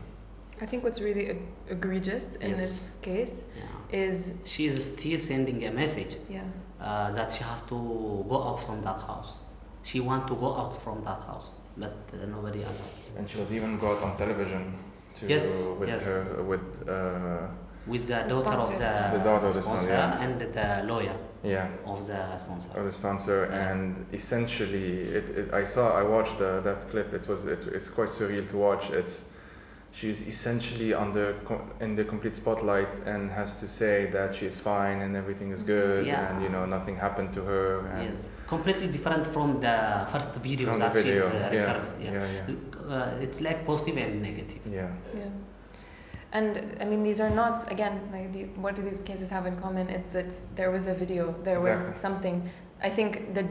I 0.63 0.67
think 0.67 0.85
what's 0.85 1.01
really 1.01 1.27
eg- 1.31 1.49
egregious 1.69 2.27
in 2.41 2.51
Yes. 2.51 2.59
this 2.61 2.97
case 3.03 3.35
Yeah. 3.57 4.05
is 4.07 4.17
She 4.45 4.67
is 4.67 4.75
still 4.93 5.21
sending 5.21 5.65
a 5.67 5.73
message 5.73 6.17
yeah 6.29 6.43
uh, 6.81 7.11
that 7.17 7.31
she 7.33 7.43
has 7.45 7.63
to 7.73 7.77
go 8.29 8.37
out 8.49 8.61
from 8.67 8.83
that 8.83 9.01
house. 9.11 9.37
She 9.83 10.01
want 10.01 10.27
to 10.29 10.35
go 10.35 10.49
out 10.61 10.73
from 10.85 11.03
that 11.05 11.23
house, 11.31 11.51
but 11.77 11.95
uh, 12.13 12.27
nobody 12.27 12.61
allowed. 12.63 12.93
And 13.19 13.29
she 13.29 13.39
was 13.41 13.51
even 13.53 13.79
brought 13.79 14.03
on 14.03 14.17
television 14.17 14.63
to 15.19 15.27
Yes, 15.27 15.47
with 15.79 15.89
yes. 15.89 16.05
her 16.05 16.21
with 16.53 16.67
uh, 16.89 17.49
With 17.87 18.07
the 18.09 18.19
The 18.25 18.29
daughter 18.29 18.57
of 18.65 18.79
the, 18.79 19.19
The 19.19 19.25
daughter 19.29 19.47
of 19.47 19.55
the 19.55 19.63
sponsor 19.63 19.89
sponsor, 19.89 19.89
yeah. 19.91 20.25
and 20.25 20.41
the 20.59 20.93
lawyer 20.93 21.17
yeah 21.43 21.69
of 21.87 22.07
the 22.07 22.37
sponsor. 22.37 22.71
of 22.79 22.85
the 22.85 22.93
sponsor 22.93 23.39
Yes. 23.51 23.73
and 23.73 24.07
essentially 24.13 25.01
it, 25.19 25.27
it 25.41 25.47
I 25.55 25.65
saw 25.65 25.85
I 26.01 26.03
watched 26.03 26.37
the, 26.39 26.61
that 26.69 26.91
clip 26.91 27.09
it 27.15 27.27
was 27.29 27.41
it, 27.55 27.63
it's 27.79 27.89
quite 27.97 28.11
surreal 28.11 28.47
to 28.51 28.57
watch 28.59 28.91
it's 28.91 29.25
she's 29.93 30.27
essentially 30.27 30.95
under 30.95 31.35
in 31.81 31.97
the 31.97 32.05
complete 32.05 32.35
spotlight 32.37 32.89
and 33.07 33.31
has 33.31 33.59
to 33.61 33.67
say 33.69 34.07
that 34.07 34.35
she 34.35 34.47
is 34.47 34.59
fine 34.59 35.01
and 35.03 35.17
everything 35.17 35.51
is 35.53 35.63
good 35.63 36.07
Yeah. 36.07 36.29
and 36.31 36.43
you 36.43 36.49
know 36.49 36.65
nothing 36.67 36.97
happened 36.97 37.33
to 37.35 37.43
her 37.43 37.87
and 37.95 38.05
Yes, 38.11 38.29
completely 38.47 38.87
different 38.89 39.27
from 39.27 39.61
the 39.61 40.07
first 40.13 40.35
video 40.37 40.71
From 40.71 40.79
the 40.81 40.89
that 40.89 40.97
she's 40.97 41.05
video, 41.05 41.27
uh, 41.27 41.51
yeah, 41.53 41.73
recorded. 41.73 42.01
yeah, 42.01 42.95
Uh, 42.95 43.25
it's 43.25 43.41
like 43.41 43.65
positive 43.67 43.97
and 43.97 44.23
negative. 44.23 44.63
yeah. 44.67 44.91
Yeah. 45.15 45.31
And 46.33 46.77
I 46.81 46.85
mean 46.85 47.03
these 47.03 47.19
are 47.21 47.31
not 47.31 47.71
again 47.73 47.95
like 48.13 48.33
the, 48.33 48.45
what 48.63 48.77
do 48.77 48.83
these 48.83 49.01
cases 49.03 49.29
have 49.29 49.47
in 49.47 49.57
common? 49.57 49.89
It's 49.89 50.07
that 50.09 50.31
there 50.57 50.71
was 50.71 50.87
a 50.87 50.95
video. 50.95 51.35
There 51.43 51.61
was 51.61 51.79
something 52.01 52.49
I 52.83 52.91
think 52.91 53.35
the 53.35 53.47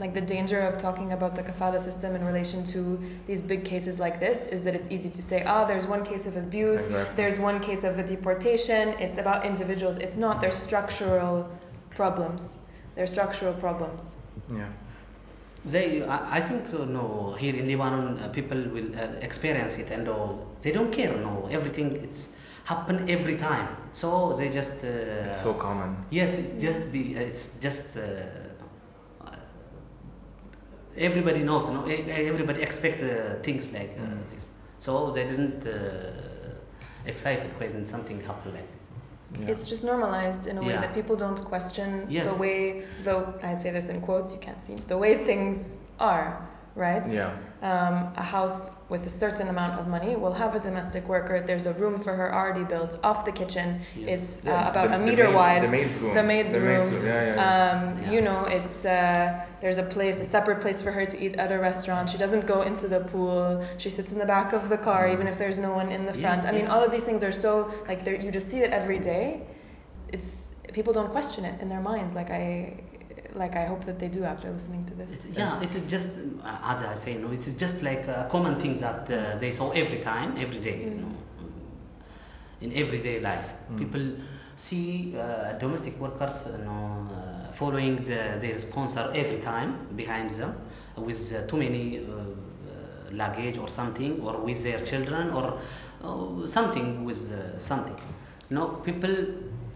like 0.00 0.14
the 0.14 0.20
danger 0.20 0.60
of 0.60 0.78
talking 0.78 1.12
about 1.12 1.34
the 1.34 1.42
kafala 1.42 1.80
system 1.80 2.14
in 2.14 2.24
relation 2.24 2.64
to 2.66 3.00
these 3.26 3.42
big 3.42 3.64
cases 3.64 3.98
like 3.98 4.20
this 4.20 4.46
is 4.46 4.62
that 4.62 4.74
it's 4.74 4.88
easy 4.90 5.10
to 5.10 5.20
say, 5.22 5.42
oh, 5.44 5.66
there's 5.66 5.86
one 5.88 6.04
case 6.04 6.24
of 6.24 6.36
abuse, 6.36 6.82
Exactly. 6.82 7.16
there's 7.16 7.38
one 7.40 7.58
case 7.58 7.82
of 7.82 7.98
a 7.98 8.04
deportation. 8.06 8.90
It's 9.00 9.18
about 9.18 9.44
individuals. 9.44 9.96
It's 9.98 10.16
not. 10.16 10.40
There's 10.40 10.54
structural 10.56 11.48
problems. 11.90 12.60
There's 12.94 13.10
structural 13.10 13.54
problems. 13.54 14.24
Yeah. 14.54 14.68
They, 15.64 16.04
I, 16.04 16.38
I 16.38 16.40
think, 16.40 16.72
uh, 16.72 16.84
no, 16.84 17.34
here 17.36 17.56
in 17.56 17.66
Lebanon, 17.66 18.18
uh, 18.18 18.28
people 18.28 18.60
will 18.72 18.94
uh, 18.96 19.18
experience 19.20 19.78
it 19.78 19.90
and 19.90 20.06
all. 20.08 20.46
They 20.60 20.70
don't 20.70 20.92
care, 20.92 21.12
no. 21.16 21.48
Everything, 21.50 21.96
it's 21.96 22.36
happen 22.64 23.10
every 23.10 23.36
time. 23.36 23.68
So 23.90 24.32
they 24.34 24.48
just. 24.48 24.84
Uh, 24.84 25.28
It's 25.28 25.42
so 25.42 25.54
common. 25.54 25.96
Yes, 26.10 26.38
it's 26.38 26.54
just 26.54 26.92
be. 26.92 27.14
It's 27.16 27.58
just. 27.58 27.96
Everybody 30.98 31.42
knows, 31.44 31.66
you 31.68 31.74
know, 31.74 31.84
Everybody 32.32 32.62
expect 32.62 33.02
uh, 33.02 33.08
things 33.42 33.72
like 33.72 33.92
uh, 33.98 34.02
Mm. 34.02 34.30
this. 34.30 34.50
So 34.78 35.10
they 35.14 35.24
didn't 35.24 35.66
uh, 35.66 36.50
excited 37.06 37.50
when 37.60 37.86
something 37.86 38.20
happened 38.20 38.54
like 38.54 38.68
this. 38.70 38.76
Yeah. 39.40 39.50
It's 39.52 39.66
just 39.66 39.84
normalized 39.84 40.46
in 40.46 40.56
a 40.58 40.62
way 40.62 40.72
Yeah. 40.74 40.80
that 40.80 40.94
people 40.94 41.16
don't 41.16 41.40
question 41.52 42.06
Yes. 42.08 42.30
the 42.32 42.38
way, 42.44 42.58
though 43.04 43.22
I 43.42 43.54
say 43.62 43.70
this 43.70 43.88
in 43.88 44.00
quotes, 44.00 44.32
you 44.32 44.38
can't 44.46 44.62
see, 44.62 44.76
the 44.88 44.98
way 45.04 45.12
things 45.30 45.56
are, 46.00 46.28
right? 46.76 47.04
Yeah. 47.06 47.30
Um, 47.62 47.94
a 48.16 48.22
house 48.22 48.70
with 48.88 49.04
a 49.06 49.10
certain 49.10 49.48
amount 49.48 49.74
of 49.80 49.86
money 49.88 50.16
will 50.16 50.32
have 50.32 50.54
a 50.54 50.60
domestic 50.60 51.04
worker. 51.08 51.36
There's 51.40 51.66
a 51.66 51.74
room 51.74 52.00
for 52.00 52.12
her 52.20 52.28
already 52.34 52.64
built 52.64 52.92
off 53.08 53.24
the 53.24 53.32
kitchen. 53.32 53.68
Yes. 53.96 54.08
It's 54.14 54.44
Yeah, 54.44 54.54
uh, 54.54 54.70
about 54.70 54.88
the- 54.88 54.94
a 54.94 54.98
the 54.98 55.04
meter 55.04 55.24
maid- 55.24 55.34
wide. 55.40 55.62
the 55.62 55.68
maid's 55.78 55.96
room. 56.00 56.14
The 56.14 56.22
maid's 56.22 56.54
The 56.54 56.60
room. 56.60 56.78
maid's 56.80 56.88
room, 56.94 57.06
yeah, 57.06 57.26
yeah, 57.26 57.34
yeah. 57.34 57.72
Um, 57.72 57.80
Yeah. 58.02 58.10
You 58.12 58.20
know, 58.22 58.40
it's 58.56 58.84
uh, 58.84 59.40
there's 59.60 59.78
a 59.78 59.82
place, 59.82 60.20
a 60.20 60.24
separate 60.24 60.60
place 60.60 60.80
for 60.82 60.90
her 60.92 61.04
to 61.06 61.16
eat 61.24 61.36
at 61.36 61.50
a 61.52 61.58
restaurant. 61.58 62.08
She 62.10 62.18
doesn't 62.18 62.46
go 62.46 62.62
into 62.62 62.86
the 62.88 63.00
pool. 63.00 63.64
She 63.78 63.90
sits 63.90 64.12
in 64.12 64.18
the 64.18 64.26
back 64.26 64.52
of 64.52 64.68
the 64.68 64.78
car, 64.78 65.06
Mm. 65.06 65.12
even 65.14 65.26
if 65.26 65.36
there's 65.38 65.58
no 65.58 65.72
one 65.80 65.88
in 65.90 66.06
the 66.06 66.12
Yes, 66.14 66.20
front. 66.22 66.40
I 66.48 66.52
mean, 66.52 66.62
yes. 66.66 66.70
all 66.70 66.82
of 66.84 66.90
these 66.90 67.04
things 67.04 67.22
are 67.22 67.32
so 67.32 67.72
like 67.88 68.06
you 68.06 68.30
just 68.30 68.48
see 68.50 68.60
it 68.66 68.70
every 68.72 68.98
day. 68.98 69.24
It's 70.08 70.30
people 70.72 70.92
don't 70.92 71.10
question 71.10 71.44
it 71.44 71.60
in 71.62 71.68
their 71.68 71.80
minds 71.80 72.14
like 72.14 72.30
I 72.30 72.44
like 73.34 73.54
I 73.56 73.64
hope 73.66 73.84
that 73.84 73.98
they 73.98 74.08
do 74.08 74.24
after 74.24 74.50
listening 74.50 74.84
to 74.86 74.94
this. 74.94 75.10
It's, 75.24 75.38
yeah, 75.38 75.60
it 75.66 75.74
is 75.74 75.82
just 75.94 76.10
uh, 76.44 76.72
as 76.72 76.82
I 76.82 76.94
say, 76.94 77.12
no, 77.16 77.30
it 77.32 77.46
is 77.46 77.54
just 77.64 77.82
like 77.82 78.06
a 78.08 78.26
common 78.30 78.58
thing 78.60 78.78
that 78.78 79.00
uh, 79.10 79.36
they 79.38 79.50
saw 79.50 79.70
every 79.72 79.98
time, 79.98 80.36
every 80.38 80.60
day, 80.68 80.78
you 80.84 80.90
Mm. 80.90 81.00
know, 81.02 81.12
in 82.60 82.72
everyday 82.74 83.20
life. 83.20 83.48
Mm. 83.72 83.78
People 83.78 84.06
see 84.56 85.14
uh, 85.16 85.52
domestic 85.58 85.96
workers, 86.00 86.48
you 86.58 86.64
know, 86.64 87.06
uh, 87.12 87.47
following 87.58 87.96
the, 87.96 88.20
their 88.42 88.58
sponsor 88.58 89.04
every 89.14 89.38
time 89.40 89.70
behind 89.96 90.30
them 90.30 90.52
with 90.96 91.20
uh, 91.34 91.46
too 91.46 91.56
many 91.56 91.98
uh, 91.98 92.12
uh, 92.12 93.10
luggage 93.12 93.58
or 93.58 93.68
something, 93.68 94.20
or 94.20 94.36
with 94.38 94.62
their 94.62 94.80
children, 94.80 95.30
or 95.30 95.58
uh, 96.04 96.46
something 96.46 97.04
with 97.04 97.32
uh, 97.32 97.58
something. 97.58 97.96
Know, 98.50 98.66
people 98.88 99.14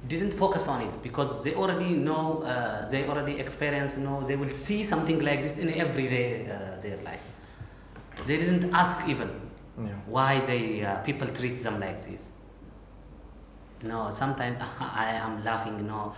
didn't 0.09 0.33
focus 0.33 0.69
on 0.69 0.83
it 0.83 1.03
because 1.03 1.43
they 1.45 1.55
already 1.55 1.91
know, 1.95 2.43
uh, 2.43 2.89
they 2.89 3.07
already 3.09 3.39
experience, 3.39 3.97
you 3.99 4.05
know, 4.05 4.23
they 4.25 4.37
will 4.37 4.49
see 4.49 4.83
something 4.85 5.21
like 5.21 5.43
this 5.43 5.59
in 5.59 5.73
everyday 5.75 6.47
uh, 6.51 6.81
their 6.83 6.99
life. 7.03 7.21
They 8.27 8.37
didn't 8.39 8.73
ask 8.75 9.09
even 9.09 9.31
Yeah. 9.79 9.95
why 10.07 10.41
they 10.41 10.83
uh, 10.85 10.97
people 11.03 11.29
treat 11.29 11.59
them 11.63 11.81
like 11.81 12.03
this. 12.05 12.31
No, 13.83 14.11
sometimes 14.11 14.59
I 14.81 15.13
am 15.15 15.45
laughing. 15.45 15.79
You 15.79 15.85
know, 15.85 16.15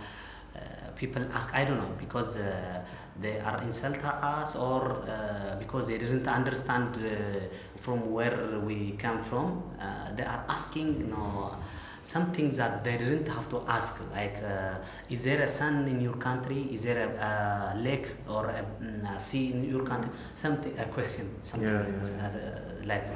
people 0.95 1.23
ask, 1.33 1.53
I 1.55 1.65
don't 1.65 1.77
know, 1.77 1.91
because 1.99 2.35
uh, 2.37 2.83
they 3.21 3.39
are 3.39 3.61
insult 3.63 4.03
us 4.03 4.55
or 4.55 5.03
uh, 5.07 5.55
because 5.59 5.87
they 5.87 5.97
didn't 5.97 6.27
understand 6.27 6.95
uh, 6.97 7.39
from 7.77 8.11
where 8.11 8.59
we 8.59 8.91
come 8.97 9.21
from. 9.23 9.63
Uh, 9.79 10.13
they 10.15 10.23
are 10.23 10.43
asking, 10.49 10.99
you 10.99 11.05
know, 11.07 11.55
something 12.03 12.51
that 12.51 12.83
they 12.83 12.97
didn't 12.97 13.27
have 13.27 13.49
to 13.49 13.61
ask. 13.67 14.01
Like, 14.11 14.37
uh, 14.43 14.75
is 15.09 15.23
there 15.23 15.41
a 15.41 15.47
sun 15.47 15.87
in 15.87 15.99
your 16.01 16.15
country? 16.15 16.61
Is 16.71 16.83
there 16.83 16.99
a, 17.07 17.75
a 17.75 17.79
lake 17.79 18.07
or 18.27 18.47
a, 18.49 18.65
mm, 18.81 19.15
a 19.15 19.19
sea 19.19 19.53
in 19.53 19.69
your 19.69 19.83
country? 19.83 20.11
Something, 20.35 20.77
a 20.79 20.85
question, 20.85 21.25
something 21.43 21.69
Yeah, 21.69 21.85
yeah, 21.87 22.07
yeah. 22.09 22.85
like 22.85 23.03
this. 23.03 23.13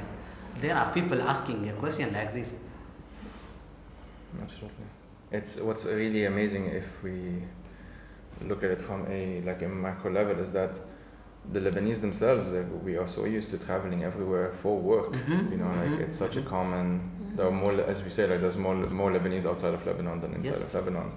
There 0.60 0.74
are 0.76 0.92
people 0.92 1.20
asking 1.22 1.68
a 1.68 1.72
question 1.74 2.12
like 2.12 2.32
this. 2.32 2.54
Absolutely. 4.40 4.86
It's 5.30 5.56
what's 5.56 5.86
really 5.86 6.24
amazing 6.24 6.66
if 6.66 7.02
we 7.02 7.44
look 8.46 8.62
at 8.64 8.70
it 8.70 8.80
from 8.80 9.06
a 9.10 9.40
like 9.42 9.62
a 9.62 9.68
macro 9.68 10.10
level 10.10 10.38
is 10.40 10.50
that 10.52 10.78
the 11.52 11.60
Lebanese 11.60 12.00
themselves 12.00 12.48
like, 12.48 12.66
we 12.84 12.96
are 12.96 13.06
so 13.08 13.24
used 13.24 13.50
to 13.50 13.58
traveling 13.58 14.04
everywhere 14.04 14.52
for 14.52 14.78
work. 14.78 15.12
Mhm, 15.12 15.50
You 15.50 15.56
know, 15.58 15.72
like 15.74 15.96
mhm, 15.96 16.00
it's 16.00 16.16
such 16.18 16.36
a 16.36 16.40
mhm. 16.40 16.46
common. 16.46 17.00
There 17.36 17.46
are 17.46 17.50
more, 17.52 17.72
as 17.72 18.02
we 18.04 18.10
say, 18.10 18.26
like 18.26 18.40
there's 18.40 18.56
more 18.58 18.74
more 18.74 19.10
Lebanese 19.10 19.46
outside 19.46 19.74
of 19.74 19.86
Lebanon 19.86 20.20
than 20.20 20.34
inside 20.34 20.60
Yes. 20.60 20.62
of 20.62 20.74
Lebanon, 20.74 21.10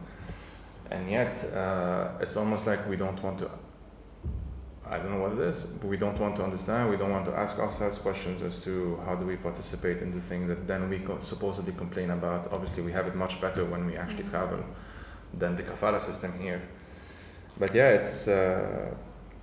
and 0.91 1.09
yet 1.09 1.33
uh, 1.53 2.09
it's 2.21 2.37
almost 2.37 2.67
like 2.67 2.87
we 2.89 2.95
don't 2.97 3.21
want 3.23 3.39
to. 3.39 3.49
I 4.89 4.97
don't 4.97 5.11
know 5.11 5.19
what 5.19 5.31
it 5.33 5.39
is, 5.39 5.63
but 5.63 5.87
we 5.87 5.97
don't 5.97 6.19
want 6.19 6.35
to 6.37 6.43
understand. 6.43 6.89
We 6.89 6.97
don't 6.97 7.11
want 7.11 7.25
to 7.25 7.33
ask 7.33 7.57
ourselves 7.59 7.97
questions 7.97 8.41
as 8.41 8.59
to 8.63 8.99
how 9.05 9.15
do 9.15 9.25
we 9.25 9.35
participate 9.37 10.01
in 10.01 10.11
the 10.11 10.19
things 10.21 10.47
that 10.49 10.67
then 10.67 10.89
we 10.89 10.99
co- 10.99 11.19
supposedly 11.19 11.73
complain 11.73 12.11
about. 12.11 12.51
Obviously, 12.51 12.83
we 12.83 12.91
have 12.91 13.07
it 13.07 13.15
much 13.15 13.39
better 13.41 13.63
when 13.65 13.85
we 13.85 13.95
actually 13.95 14.23
Mhm. 14.23 14.29
travel 14.29 14.59
than 15.33 15.55
the 15.55 15.63
kafala 15.63 15.99
system 16.01 16.33
here. 16.39 16.61
But 17.57 17.73
yeah, 17.75 17.89
it's. 17.89 18.27
Uh, 18.27 18.93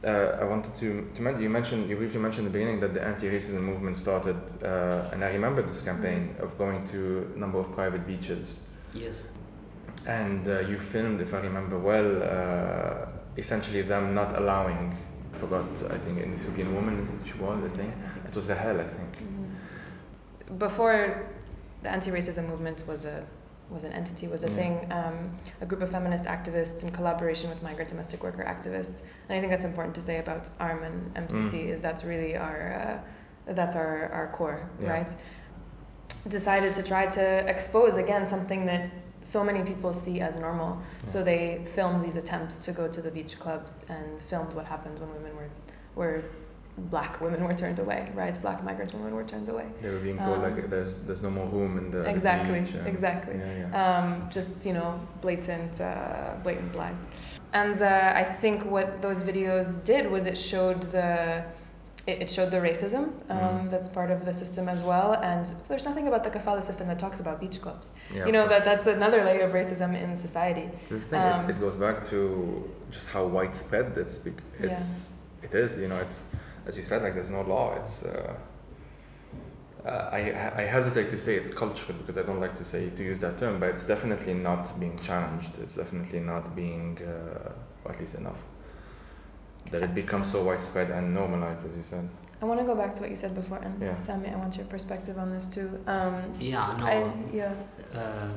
uh, 0.02 0.38
I 0.40 0.44
wanted 0.44 0.74
to, 0.78 1.10
to 1.14 1.22
mention, 1.22 1.42
you 1.42 1.50
mentioned, 1.50 1.90
you 1.90 1.96
briefly 1.96 2.20
mentioned 2.20 2.46
in 2.46 2.52
the 2.52 2.58
beginning 2.58 2.80
that 2.80 2.94
the 2.94 3.02
anti-racism 3.04 3.60
movement 3.60 3.98
started, 3.98 4.36
uh, 4.64 5.10
and 5.12 5.22
I 5.22 5.28
remember 5.28 5.60
this 5.60 5.82
campaign 5.82 6.34
of 6.40 6.56
going 6.56 6.86
to 6.88 7.30
a 7.34 7.38
number 7.38 7.58
of 7.58 7.70
private 7.72 8.06
beaches. 8.06 8.60
Yes. 8.94 9.26
And 10.06 10.48
uh, 10.48 10.60
you 10.60 10.78
filmed, 10.78 11.20
if 11.20 11.34
I 11.34 11.40
remember 11.40 11.78
well, 11.78 12.22
uh, 12.22 13.10
essentially 13.36 13.82
them 13.82 14.14
not 14.14 14.36
allowing, 14.38 14.96
I 15.34 15.36
forgot, 15.36 15.66
I 15.90 15.98
think 15.98 16.18
an 16.20 16.32
Ethiopian 16.32 16.74
woman, 16.74 17.06
she 17.26 17.34
was, 17.34 17.62
I 17.62 17.76
think. 17.76 17.92
It 18.26 18.34
was 18.34 18.46
the 18.46 18.54
hell, 18.54 18.80
I 18.80 18.84
think. 18.84 19.16
Mhm. 19.18 20.58
Before 20.58 21.26
the 21.82 21.90
anti-racism 21.90 22.48
movement 22.48 22.84
was 22.88 23.04
a 23.04 23.22
was 23.70 23.84
an 23.84 23.92
entity, 23.92 24.26
was 24.28 24.42
a 24.42 24.48
Yeah. 24.48 24.54
thing, 24.56 24.92
um, 24.92 25.30
a 25.60 25.66
group 25.66 25.80
of 25.82 25.90
feminist 25.90 26.24
activists 26.24 26.82
in 26.82 26.90
collaboration 26.90 27.48
with 27.50 27.62
migrant 27.62 27.88
domestic 27.90 28.22
worker 28.22 28.44
activists. 28.44 29.02
And 29.28 29.36
I 29.36 29.40
think 29.40 29.50
that's 29.52 29.64
important 29.64 29.94
to 29.96 30.00
say 30.00 30.18
about 30.18 30.48
ARM 30.58 30.82
and 30.82 31.14
MCC 31.16 31.64
Mm. 31.66 31.68
is 31.72 31.80
that's 31.82 32.04
really 32.04 32.36
our 32.36 32.72
uh, 32.72 33.52
that's 33.54 33.74
our, 33.76 34.10
our 34.12 34.28
core, 34.28 34.60
Yeah. 34.80 34.90
right? 34.90 35.12
Decided 36.28 36.74
to 36.74 36.82
try 36.82 37.06
to 37.06 37.24
expose 37.48 37.96
again 37.96 38.26
something 38.26 38.66
that 38.66 38.90
so 39.22 39.42
many 39.42 39.62
people 39.62 39.92
see 39.92 40.20
as 40.20 40.36
normal. 40.38 40.78
So 41.06 41.22
they 41.22 41.62
filmed 41.64 42.04
these 42.04 42.16
attempts 42.16 42.64
to 42.66 42.72
go 42.72 42.88
to 42.88 43.00
the 43.00 43.10
beach 43.10 43.38
clubs 43.38 43.84
and 43.88 44.20
filmed 44.20 44.52
what 44.52 44.66
happened 44.66 44.98
when 44.98 45.10
women 45.14 45.34
were 45.36 45.48
were 45.96 46.22
black 46.78 47.20
women 47.20 47.44
were 47.44 47.54
turned 47.54 47.78
away, 47.78 48.10
right? 48.14 48.40
Black 48.42 48.64
migrant 48.64 48.92
women 48.94 49.14
were 49.14 49.24
turned 49.24 49.48
away. 49.48 49.66
They 49.82 49.90
were 49.90 49.98
being 49.98 50.18
told 50.18 50.38
Um, 50.38 50.42
like 50.42 50.70
there's 50.70 50.98
there's 51.06 51.22
no 51.22 51.30
more 51.30 51.46
room 51.46 51.76
in 51.78 51.90
the 51.90 51.98
the 51.98 52.10
Exactly, 52.10 52.60
beach 52.60 52.74
exactly. 52.86 53.36
Yeah, 53.38 53.58
yeah. 53.62 53.82
Um, 53.98 54.28
just 54.30 54.64
you 54.64 54.72
know, 54.72 54.98
blatant, 55.20 55.80
uh, 55.80 56.34
blatant 56.42 56.74
lies. 56.74 56.98
And 57.52 57.80
uh, 57.82 58.12
I 58.14 58.24
think 58.24 58.64
what 58.64 59.02
those 59.02 59.22
videos 59.24 59.84
did 59.84 60.10
was 60.10 60.24
it 60.26 60.38
showed 60.38 60.82
the 60.92 61.44
it, 62.06 62.22
it 62.22 62.30
showed 62.30 62.50
the 62.50 62.58
racism 62.58 63.04
um, 63.28 63.38
Mm. 63.40 63.70
that's 63.70 63.88
part 63.88 64.10
of 64.10 64.24
the 64.24 64.32
system 64.32 64.68
as 64.68 64.82
well. 64.82 65.14
And 65.14 65.44
there's 65.68 65.84
nothing 65.84 66.06
about 66.08 66.22
the 66.24 66.30
kafala 66.30 66.62
system 66.64 66.86
that 66.88 66.98
talks 66.98 67.20
about 67.20 67.40
beach 67.40 67.60
clubs. 67.60 67.90
Yeah, 68.14 68.26
you 68.26 68.32
know 68.32 68.46
that 68.48 68.64
that's 68.64 68.86
another 68.86 69.22
layer 69.24 69.44
of 69.48 69.52
racism 69.52 69.90
in 70.02 70.16
society. 70.16 70.66
This 70.88 71.04
thing, 71.06 71.20
Um, 71.20 71.44
it, 71.44 71.50
it 71.56 71.60
goes 71.60 71.76
back 71.76 71.96
to 72.12 72.18
just 72.90 73.08
how 73.10 73.24
widespread 73.26 73.86
it's. 73.98 74.24
It's 74.60 75.08
it 75.42 75.54
is. 75.54 75.78
You 75.78 75.88
know, 75.88 75.98
it's 75.98 76.24
as 76.70 76.76
you 76.78 76.84
said, 76.84 77.02
like 77.02 77.14
there's 77.14 77.30
no 77.30 77.42
law. 77.42 77.74
It's. 77.80 78.04
Uh, 78.04 78.34
uh, 79.84 80.08
I 80.12 80.20
I 80.62 80.64
hesitate 80.76 81.08
to 81.10 81.18
say 81.18 81.34
it's 81.34 81.52
cultural 81.62 81.96
because 81.98 82.16
I 82.22 82.22
don't 82.28 82.40
like 82.46 82.56
to 82.58 82.64
say 82.64 82.90
to 82.98 83.02
use 83.02 83.18
that 83.20 83.38
term, 83.38 83.58
but 83.58 83.70
it's 83.70 83.86
definitely 83.94 84.34
not 84.34 84.78
being 84.78 84.96
challenged. 85.08 85.52
It's 85.62 85.74
definitely 85.74 86.20
not 86.20 86.54
being, 86.54 86.98
uh, 87.02 87.84
or 87.84 87.92
at 87.92 87.98
least 87.98 88.14
enough, 88.14 88.40
that 89.72 89.82
it 89.82 89.94
becomes 89.94 90.30
so 90.30 90.38
widespread 90.44 90.90
and 90.90 91.14
normalized, 91.14 91.62
as 91.68 91.74
you 91.76 91.82
said. 91.82 92.08
I 92.42 92.44
want 92.44 92.60
to 92.60 92.66
go 92.66 92.74
back 92.74 92.94
to 92.96 93.00
what 93.02 93.10
you 93.10 93.16
said 93.16 93.34
before, 93.34 93.58
and 93.58 93.82
Yeah. 93.82 93.96
Sami, 93.96 94.28
I 94.28 94.36
want 94.36 94.56
your 94.56 94.66
perspective 94.66 95.18
on 95.18 95.30
this 95.34 95.46
too. 95.46 95.68
Um, 95.86 96.14
Yeah, 96.38 96.76
no. 96.78 96.86
I, 96.86 96.96
yeah. 97.32 97.54
Uh, 98.00 98.28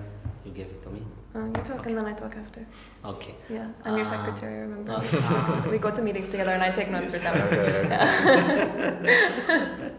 you 0.45 0.51
gave 0.59 0.67
it 0.75 0.81
to 0.83 0.89
me. 0.89 1.01
Um, 1.35 1.47
you 1.55 1.63
talk 1.63 1.85
and 1.87 1.97
then 1.97 2.05
I 2.05 2.13
talk 2.13 2.35
after. 2.37 2.63
Okay. 3.03 3.33
Yeah, 3.49 3.67
I'm 3.85 3.97
your 3.97 4.05
Uh, 4.05 4.09
secretary, 4.09 4.59
remember? 4.61 4.91
uh, 5.01 5.67
we 5.71 5.79
go 5.79 5.89
to 5.89 6.01
meetings 6.01 6.29
together 6.29 6.51
and 6.51 6.61
I 6.61 6.69
take 6.71 6.91
notes 6.91 7.09
for 7.09 7.17
Sami. 7.17 7.39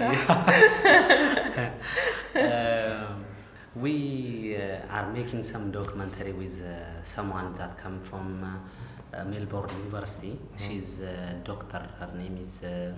um, 2.34 3.24
We 3.76 4.54
uh, 4.56 4.86
are 4.96 5.12
making 5.12 5.42
some 5.42 5.72
documentary 5.72 6.32
with 6.32 6.62
uh, 6.62 7.02
someone 7.02 7.52
that 7.54 7.76
come 7.76 7.98
from 7.98 8.44
uh, 8.44 9.16
uh, 9.16 9.24
Melbourne 9.24 9.68
University. 9.78 10.38
She's 10.56 11.00
a 11.00 11.34
doctor. 11.44 11.82
Her 11.98 12.08
name 12.16 12.36
is 12.38 12.62
uh, 12.62 12.92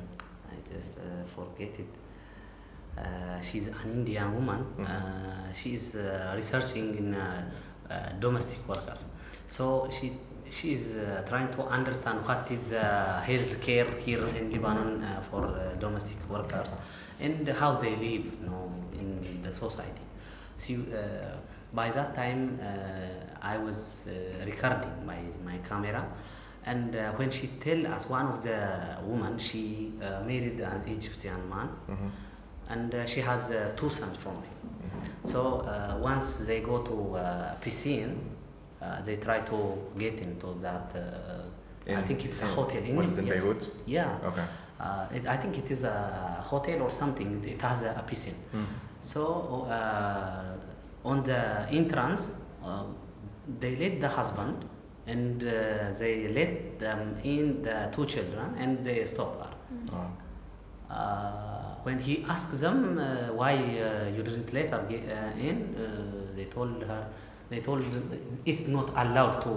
I 0.53 0.75
just 0.75 0.99
uh, 0.99 1.03
forget 1.35 1.79
it. 1.81 1.89
Uh, 2.97 3.41
she's 3.41 3.69
an 3.69 3.75
Indian 3.93 4.35
woman. 4.35 4.65
Uh, 4.85 5.53
she 5.53 5.75
is 5.75 5.95
uh, 5.97 6.33
researching 6.35 6.97
in 6.97 7.17
domestic 8.21 8.67
workers. 8.69 9.05
So 9.47 9.89
she 9.91 10.13
she 10.49 10.73
is 10.73 10.97
uh, 10.97 11.25
trying 11.29 11.53
to 11.55 11.63
understand 11.63 12.25
what 12.27 12.51
is 12.51 12.73
uh, 12.73 13.21
health 13.27 13.61
care 13.63 13.87
here 14.07 14.25
in 14.39 14.53
Lebanon 14.53 15.03
uh, 15.03 15.21
for 15.31 15.45
uh, 15.45 15.75
domestic 15.81 16.19
workers 16.31 16.73
and 17.21 17.49
how 17.49 17.75
they 17.75 17.91
live, 17.97 18.25
you 18.41 18.47
know, 18.47 18.73
in 18.99 19.43
the 19.43 19.53
society. 19.53 20.03
She, 20.59 20.77
uh, 20.77 21.37
by 21.75 21.91
that 21.91 22.15
time, 22.15 22.59
uh, 22.63 22.67
I 23.43 23.59
was 23.59 24.07
uh, 24.09 24.45
recording 24.47 25.05
my, 25.05 25.19
my 25.45 25.59
camera, 25.69 26.05
and 26.65 26.95
uh, 26.95 27.11
when 27.13 27.31
she 27.31 27.49
tell 27.61 27.87
us 27.89 28.09
one 28.09 28.27
of 28.27 28.43
the 28.43 28.97
woman, 29.05 29.39
she 29.39 29.93
uh, 30.01 30.23
married 30.25 30.61
an 30.61 30.83
Egyptian 30.87 31.49
man, 31.49 31.69
Mhm. 31.89 32.11
And 32.69 32.95
uh, 32.95 33.07
she 33.07 33.21
has 33.21 33.51
uh, 33.51 33.73
two 33.77 33.91
sons 33.91 34.17
from 34.19 34.35
him. 34.35 34.57
So 35.25 35.61
uh, 35.61 35.99
once 36.01 36.37
they 36.47 36.61
go 36.61 36.83
to 36.83 37.17
uh, 37.17 37.55
piscine, 37.61 38.17
uh, 38.81 39.03
they 39.03 39.17
try 39.17 39.41
to 39.41 39.79
get 39.99 40.21
into 40.21 40.57
that. 40.63 40.93
Uh, 40.95 41.95
I 41.95 42.03
think 42.03 42.25
it's 42.25 42.43
a 42.43 42.47
hotel. 42.47 42.83
In, 42.83 42.97
was 42.97 43.11
it 43.11 43.19
in 43.19 43.27
yes. 43.27 43.43
Beirut? 43.43 43.63
Yeah. 43.87 44.19
Okay. 44.25 44.45
Uh, 44.81 45.07
it, 45.15 45.27
I 45.27 45.37
think 45.37 45.59
it 45.59 45.71
is 45.71 45.85
a 45.85 46.43
hotel 46.45 46.83
or 46.83 46.91
something. 46.91 47.45
It 47.45 47.61
has 47.63 47.83
a, 47.83 47.91
a 47.91 48.05
piscine. 48.09 48.35
Mm. 48.55 48.67
So 49.01 49.67
uh, 49.71 50.57
on 51.05 51.23
the 51.23 51.67
entrance, 51.71 52.33
uh, 52.65 52.85
they 53.61 53.77
let 53.77 54.01
the 54.01 54.09
husband 54.09 54.65
and 55.07 55.43
uh, 55.43 55.93
they 55.99 56.29
let 56.29 56.79
them 56.81 57.17
in 57.23 57.63
the 57.63 57.89
two 57.95 58.07
children 58.07 58.55
and 58.59 58.83
they 58.83 59.05
stop 59.07 59.41
her. 59.41 59.51
Oh. 59.93 61.76
When 61.87 61.99
he 62.01 62.25
asked 62.29 62.61
them 62.61 62.99
uh, 62.99 63.33
why 63.41 63.53
uh, 63.55 64.09
you 64.17 64.23
didn't 64.29 64.53
let 64.53 64.71
her 64.71 64.83
get 64.89 65.05
uh, 65.09 65.49
in, 65.49 65.57
uh, 65.77 66.35
they 66.37 66.47
told 66.47 66.83
her, 66.83 67.07
they 67.49 67.61
told 67.61 67.85
it's 68.45 68.67
not 68.67 68.89
allowed 68.97 69.41
to 69.43 69.55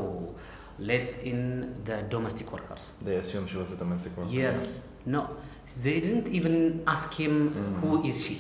let 0.78 1.18
in 1.24 1.74
the 1.86 1.98
domestic 2.10 2.52
workers. 2.54 2.94
They 3.02 3.16
assumed 3.16 3.50
she 3.50 3.58
was 3.58 3.72
a 3.72 3.76
domestic 3.78 4.16
worker. 4.16 4.30
Yes, 4.32 4.82
no, 5.08 5.22
they 5.84 6.00
didn't 6.00 6.28
even 6.28 6.84
ask 6.86 7.14
him 7.16 7.50
Mm. 7.50 7.80
who 7.82 8.04
is 8.06 8.24
she. 8.26 8.38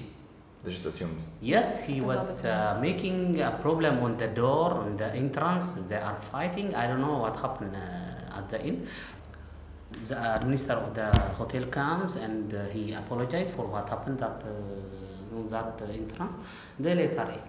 They 0.63 0.71
just 0.71 0.86
assumed. 0.86 1.17
Yes, 1.41 1.84
he 1.86 2.02
was 2.02 2.45
uh, 2.45 2.78
making 2.82 3.41
a 3.41 3.52
problem 3.62 3.99
on 4.04 4.17
the 4.17 4.28
door, 4.28 4.73
on 4.73 4.97
the 4.97 5.10
entrance. 5.15 5.73
They 5.89 5.95
are 6.10 6.19
fighting. 6.32 6.75
I 6.75 6.86
don't 6.88 7.02
know 7.02 7.17
what 7.25 7.39
happened 7.39 7.75
uh, 7.75 8.38
at 8.39 8.49
the 8.49 8.62
end. 8.62 8.88
The 9.91 10.39
minister 10.43 10.73
of 10.73 10.93
the 10.93 11.12
hotel 11.34 11.65
comes 11.65 12.15
and 12.15 12.54
uh, 12.54 12.65
he 12.67 12.93
apologized 12.93 13.54
for 13.54 13.65
what 13.65 13.89
happened 13.89 14.21
at 14.21 14.43
uh, 14.43 15.36
on 15.36 15.47
that 15.47 15.82
uh, 15.82 15.86
entrance. 15.91 16.36
They 16.80 16.95
let 16.95 17.15
her 17.15 17.32
in. 17.32 17.39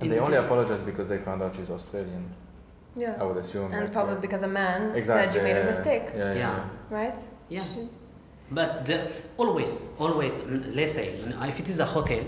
And 0.00 0.12
they 0.12 0.18
only 0.18 0.34
the- 0.36 0.44
apologized 0.44 0.84
because 0.84 1.08
they 1.08 1.18
found 1.18 1.42
out 1.42 1.56
she's 1.56 1.70
Australian. 1.70 2.28
Yeah. 2.96 3.16
I 3.18 3.24
would 3.24 3.38
assume. 3.38 3.72
And 3.72 3.82
it's 3.82 3.84
like, 3.84 3.92
probably 3.92 4.14
yeah. 4.14 4.20
because 4.20 4.42
a 4.42 4.48
man 4.48 4.94
Exactly. 4.94 5.32
said 5.32 5.36
you 5.36 5.42
made 5.42 5.60
a 5.60 5.64
mistake, 5.64 6.02
Yeah. 6.14 6.32
Yeah. 6.34 6.38
Yeah. 6.38 6.68
right? 6.90 7.18
Yeah. 7.48 7.64
Should- 7.64 7.88
But 8.50 8.84
the, 8.84 9.10
always, 9.38 9.88
always, 9.98 10.34
mm, 10.34 10.74
let's 10.76 10.92
say, 10.92 11.08
mm, 11.08 11.48
if 11.48 11.58
it 11.58 11.68
is 11.70 11.78
a 11.80 11.86
hotel, 11.86 12.22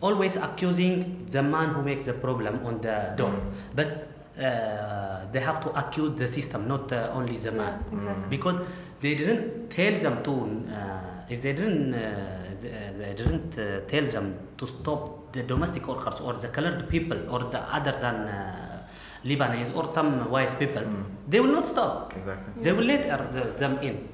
always 0.00 0.36
accusing 0.36 1.26
the 1.26 1.42
man 1.42 1.70
who 1.74 1.82
makes 1.82 2.06
the 2.06 2.12
problem 2.12 2.64
on 2.64 2.80
the 2.80 3.12
door. 3.16 3.32
Mm. 3.32 3.52
But 3.74 3.88
uh, 4.38 5.26
they 5.32 5.40
have 5.40 5.60
to 5.62 5.70
accuse 5.78 6.16
the 6.18 6.28
system, 6.28 6.68
not 6.68 6.92
uh, 6.92 7.10
only 7.14 7.36
the 7.36 7.52
man. 7.52 7.84
Yeah, 7.90 7.96
exactly. 7.98 8.28
Because 8.30 8.60
they 9.00 9.14
didn't 9.14 9.70
tell 9.70 9.94
them 9.94 10.22
to, 10.24 10.72
uh, 10.74 11.00
if 11.28 11.42
they 11.42 11.52
didn't, 11.52 11.94
uh, 11.94 12.44
they, 12.62 12.70
they 12.98 13.14
didn't 13.14 13.58
uh, 13.58 13.80
tell 13.88 14.04
them 14.06 14.34
to 14.58 14.66
stop 14.66 15.32
the 15.32 15.42
domestic 15.42 15.86
workers 15.88 16.20
or 16.20 16.34
the 16.34 16.48
colored 16.48 16.88
people 16.88 17.18
or 17.30 17.40
the 17.50 17.60
other 17.74 17.92
than 18.00 18.14
uh, 18.28 18.82
Lebanese 19.24 19.74
or 19.76 19.92
some 19.92 20.30
white 20.30 20.58
people, 20.58 20.82
Mm. 20.82 21.04
they 21.28 21.40
will 21.40 21.52
not 21.52 21.66
stop. 21.66 22.12
Exactly. 22.16 22.62
They 22.62 22.72
will 22.72 22.84
let 22.84 23.58
them 23.58 23.78
in. 23.82 24.08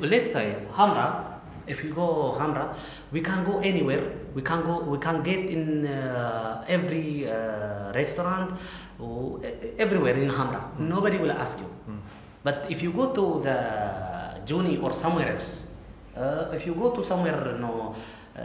Let's 0.00 0.32
say 0.32 0.56
Hamra, 0.72 1.38
if 1.66 1.82
you 1.84 1.94
go 1.94 2.34
Hamra, 2.38 2.74
we 3.12 3.20
can 3.20 3.44
go 3.44 3.58
anywhere. 3.60 4.02
We 4.34 4.42
can 4.42 4.62
go. 4.62 4.80
We 4.80 4.98
can 4.98 5.22
get 5.22 5.48
in 5.48 5.86
uh, 5.86 6.64
every 6.68 7.28
uh, 7.30 7.92
restaurant, 7.94 8.52
or 8.98 9.40
e- 9.44 9.74
everywhere 9.78 10.14
in 10.16 10.28
Hamra. 10.30 10.62
Nobody 10.78 11.18
will 11.18 11.32
ask 11.32 11.58
you. 11.60 11.66
Mm. 11.88 11.98
But 12.42 12.66
if 12.70 12.82
you 12.82 12.92
go 12.92 13.12
to 13.12 13.40
the 13.42 13.56
Juni 14.46 14.82
or 14.82 14.92
somewhere 14.92 15.32
else, 15.34 15.68
uh, 16.16 16.50
if 16.54 16.66
you 16.66 16.74
go 16.74 16.90
to 16.94 17.02
somewhere, 17.04 17.52
you 17.54 17.58
know, 17.58 17.94
uh, 18.36 18.40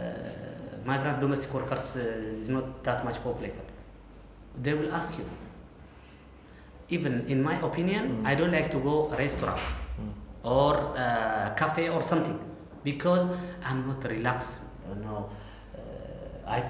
migrant 0.84 1.20
domestic 1.20 1.52
workers 1.54 1.96
uh, 1.96 2.00
is 2.40 2.48
not 2.48 2.82
that 2.84 3.04
much 3.04 3.22
populated, 3.22 3.62
they 4.62 4.74
will 4.74 4.92
ask 4.94 5.18
you. 5.18 5.24
Even 6.90 7.24
in 7.28 7.42
my 7.42 7.56
opinion, 7.60 8.04
Mm. 8.22 8.26
I 8.26 8.34
don't 8.34 8.52
like 8.52 8.70
to 8.70 8.78
go 8.78 9.08
restaurant 9.18 9.58
Mm. 9.98 10.12
or 10.44 10.74
uh, 10.96 11.54
cafe 11.56 11.88
or 11.88 12.02
something 12.02 12.38
because 12.84 13.26
I'm 13.64 13.86
not 13.88 14.04
relaxed. 14.04 14.60
You 14.88 14.96
know, 15.04 15.30
uh, 15.74 16.50
I 16.56 16.62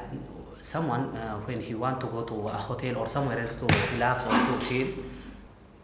someone 0.75 1.05
uh, 1.17 1.37
when 1.47 1.61
he 1.61 1.75
want 1.75 2.01
to 2.01 2.07
go 2.17 2.23
to 2.33 2.37
a 2.49 2.59
hotel 2.69 2.95
or 3.01 3.07
somewhere 3.17 3.39
else 3.45 3.55
to 3.63 3.67
relax 3.95 4.25
or 4.29 4.35
to 4.49 4.55
chill, 4.67 4.89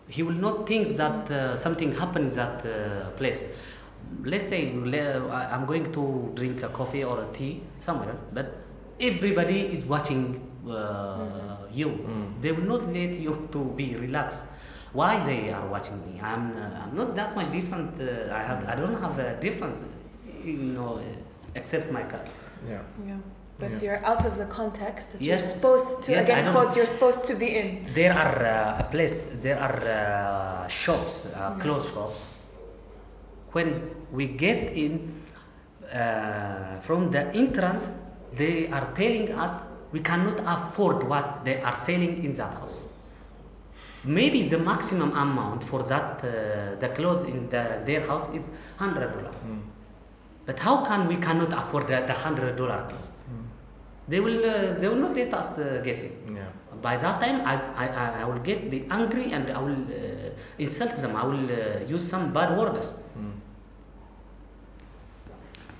he 0.08 0.22
will 0.22 0.40
not 0.46 0.66
think 0.66 0.96
that 0.96 1.30
uh, 1.30 1.56
something 1.56 1.92
happened 1.92 2.26
in 2.30 2.36
that 2.36 2.64
uh, 2.66 3.10
place. 3.20 3.40
Let's 4.24 4.50
say 4.50 4.62
I- 5.38 5.48
I'm 5.54 5.64
going 5.66 5.92
to 5.98 6.32
drink 6.34 6.62
a 6.62 6.68
coffee 6.68 7.04
or 7.04 7.16
a 7.22 7.26
tea 7.32 7.62
somewhere, 7.78 8.16
but 8.32 8.46
everybody 9.00 9.60
is 9.76 9.84
watching 9.86 10.24
uh, 10.68 11.56
you. 11.72 11.88
Mm. 11.88 12.40
They 12.42 12.52
will 12.52 12.68
not 12.74 12.82
let 12.92 13.14
you 13.26 13.48
to 13.52 13.64
be 13.80 13.94
relaxed. 13.96 14.50
Why 14.92 15.12
they 15.24 15.52
are 15.52 15.66
watching 15.68 15.98
me? 16.06 16.20
I'm 16.20 16.44
uh, 16.56 16.82
I'm 16.82 16.96
not 16.96 17.14
that 17.14 17.36
much 17.36 17.50
different. 17.52 18.00
Uh, 18.00 18.34
I 18.34 18.42
have 18.42 18.60
I 18.68 18.74
don't 18.74 18.98
have 19.04 19.16
a 19.20 19.38
difference, 19.40 19.84
you 20.44 20.74
know, 20.78 20.96
uh, 20.98 21.02
except 21.54 21.92
my 21.92 22.02
car. 22.02 22.24
Yeah. 22.68 22.82
Yeah. 23.06 23.18
But 23.60 23.70
Yeah. 23.72 23.80
you're 23.82 24.04
out 24.06 24.24
of 24.24 24.36
the 24.38 24.46
context 24.46 25.12
that 25.12 25.20
Yes. 25.20 25.28
you're 25.28 25.48
supposed 25.54 26.04
to, 26.04 26.12
Yes, 26.12 26.24
again, 26.24 26.44
don't- 26.54 26.74
you're 26.76 26.86
supposed 26.96 27.24
to 27.26 27.34
be 27.34 27.48
in. 27.60 27.66
There 27.94 28.12
are 28.24 28.36
uh, 28.46 28.80
a 28.84 28.86
place, 28.90 29.26
there 29.44 29.58
are 29.66 29.78
uh, 30.64 30.68
shops, 30.68 31.26
uh, 31.26 31.50
clothes 31.62 31.88
shops. 31.92 32.20
When 33.52 33.68
we 34.12 34.26
get 34.26 34.70
in 34.84 34.92
uh, 35.92 36.80
from 36.80 37.10
the 37.10 37.22
entrance, 37.34 37.88
they 38.36 38.68
are 38.68 38.86
telling 38.94 39.32
us 39.34 39.60
we 39.92 40.00
cannot 40.00 40.38
afford 40.46 41.02
what 41.08 41.44
they 41.44 41.60
are 41.62 41.74
selling 41.74 42.24
in 42.24 42.32
that 42.34 42.52
house. 42.60 42.86
Maybe 44.04 44.48
the 44.48 44.58
maximum 44.58 45.12
amount 45.16 45.62
for 45.64 45.82
that 45.82 46.24
uh, 46.24 46.80
the 46.80 46.88
clothes 46.94 47.24
in 47.24 47.48
the, 47.50 47.82
their 47.84 48.00
house 48.06 48.28
is 48.34 48.44
hundred 48.78 49.12
dollar. 49.12 49.34
Mm. 49.44 49.60
But 50.46 50.58
how 50.58 50.84
can 50.84 51.06
we 51.08 51.16
cannot 51.16 51.52
afford 51.52 51.88
the, 51.88 52.00
the 52.06 52.14
hundred 52.14 52.56
dollar 52.56 52.86
clothes? 52.88 53.10
Mm. 53.30 53.39
They 54.10 54.18
will 54.20 54.44
uh, 54.44 54.74
they 54.80 54.88
will 54.88 54.96
not 55.06 55.14
let 55.14 55.32
us 55.40 55.56
uh, 55.58 55.80
get 55.84 55.98
it. 56.02 56.12
Yeah. 56.34 56.48
By 56.82 56.96
that 56.96 57.20
time, 57.20 57.42
I, 57.46 57.54
I, 57.84 57.86
I- 58.04 58.22
I 58.22 58.24
will 58.24 58.40
get 58.48 58.70
be 58.70 58.84
angry 58.90 59.32
and 59.32 59.50
I 59.58 59.60
will 59.66 59.82
uh, 59.84 60.30
insult 60.58 60.94
them. 61.02 61.14
I 61.16 61.24
will 61.24 61.46
uh, 61.50 61.84
use 61.94 62.04
some 62.12 62.32
bad 62.32 62.58
words. 62.58 62.86
Mm. 63.18 63.32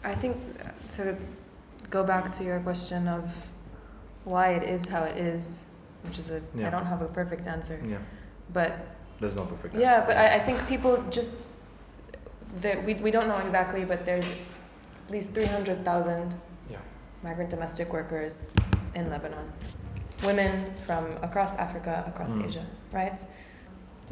I 0.05 0.15
think 0.15 0.37
uh, 0.65 0.71
to 0.97 1.17
go 1.91 2.05
back 2.05 2.31
to 2.39 2.45
your 2.45 2.61
question 2.61 3.09
of 3.09 3.25
why 4.25 4.49
it 4.59 4.63
is 4.63 4.87
how 4.87 5.03
it 5.03 5.17
is, 5.17 5.65
which 6.05 6.19
is 6.19 6.31
a 6.31 6.37
I 6.37 6.41
Yeah. 6.61 6.71
don't 6.71 6.87
have 6.87 7.03
a 7.03 7.09
perfect 7.09 7.47
answer, 7.47 7.81
Yeah. 7.85 7.99
but 8.53 8.73
There's 9.21 9.35
no 9.35 9.45
perfect 9.45 9.75
answer. 9.75 9.83
yeah, 9.85 9.95
answer. 9.97 10.07
but 10.07 10.17
I, 10.17 10.35
I 10.37 10.39
think 10.47 10.59
people 10.69 11.03
just 11.11 11.51
that 12.61 12.85
we 12.85 12.95
we 12.95 13.11
don't 13.11 13.29
know 13.29 13.39
exactly, 13.47 13.85
but 13.85 14.05
there's 14.05 14.31
at 15.07 15.11
least 15.13 15.35
300,000 15.35 16.31
Yeah. 16.31 16.37
Migrant 17.23 17.51
domestic 17.51 17.93
workers 17.93 18.53
in 18.95 19.11
Lebanon, 19.11 19.53
women 20.23 20.73
from 20.87 21.07
across 21.23 21.55
Africa, 21.57 22.05
across 22.07 22.31
Mm. 22.31 22.47
Asia, 22.47 22.67
right? 22.93 23.19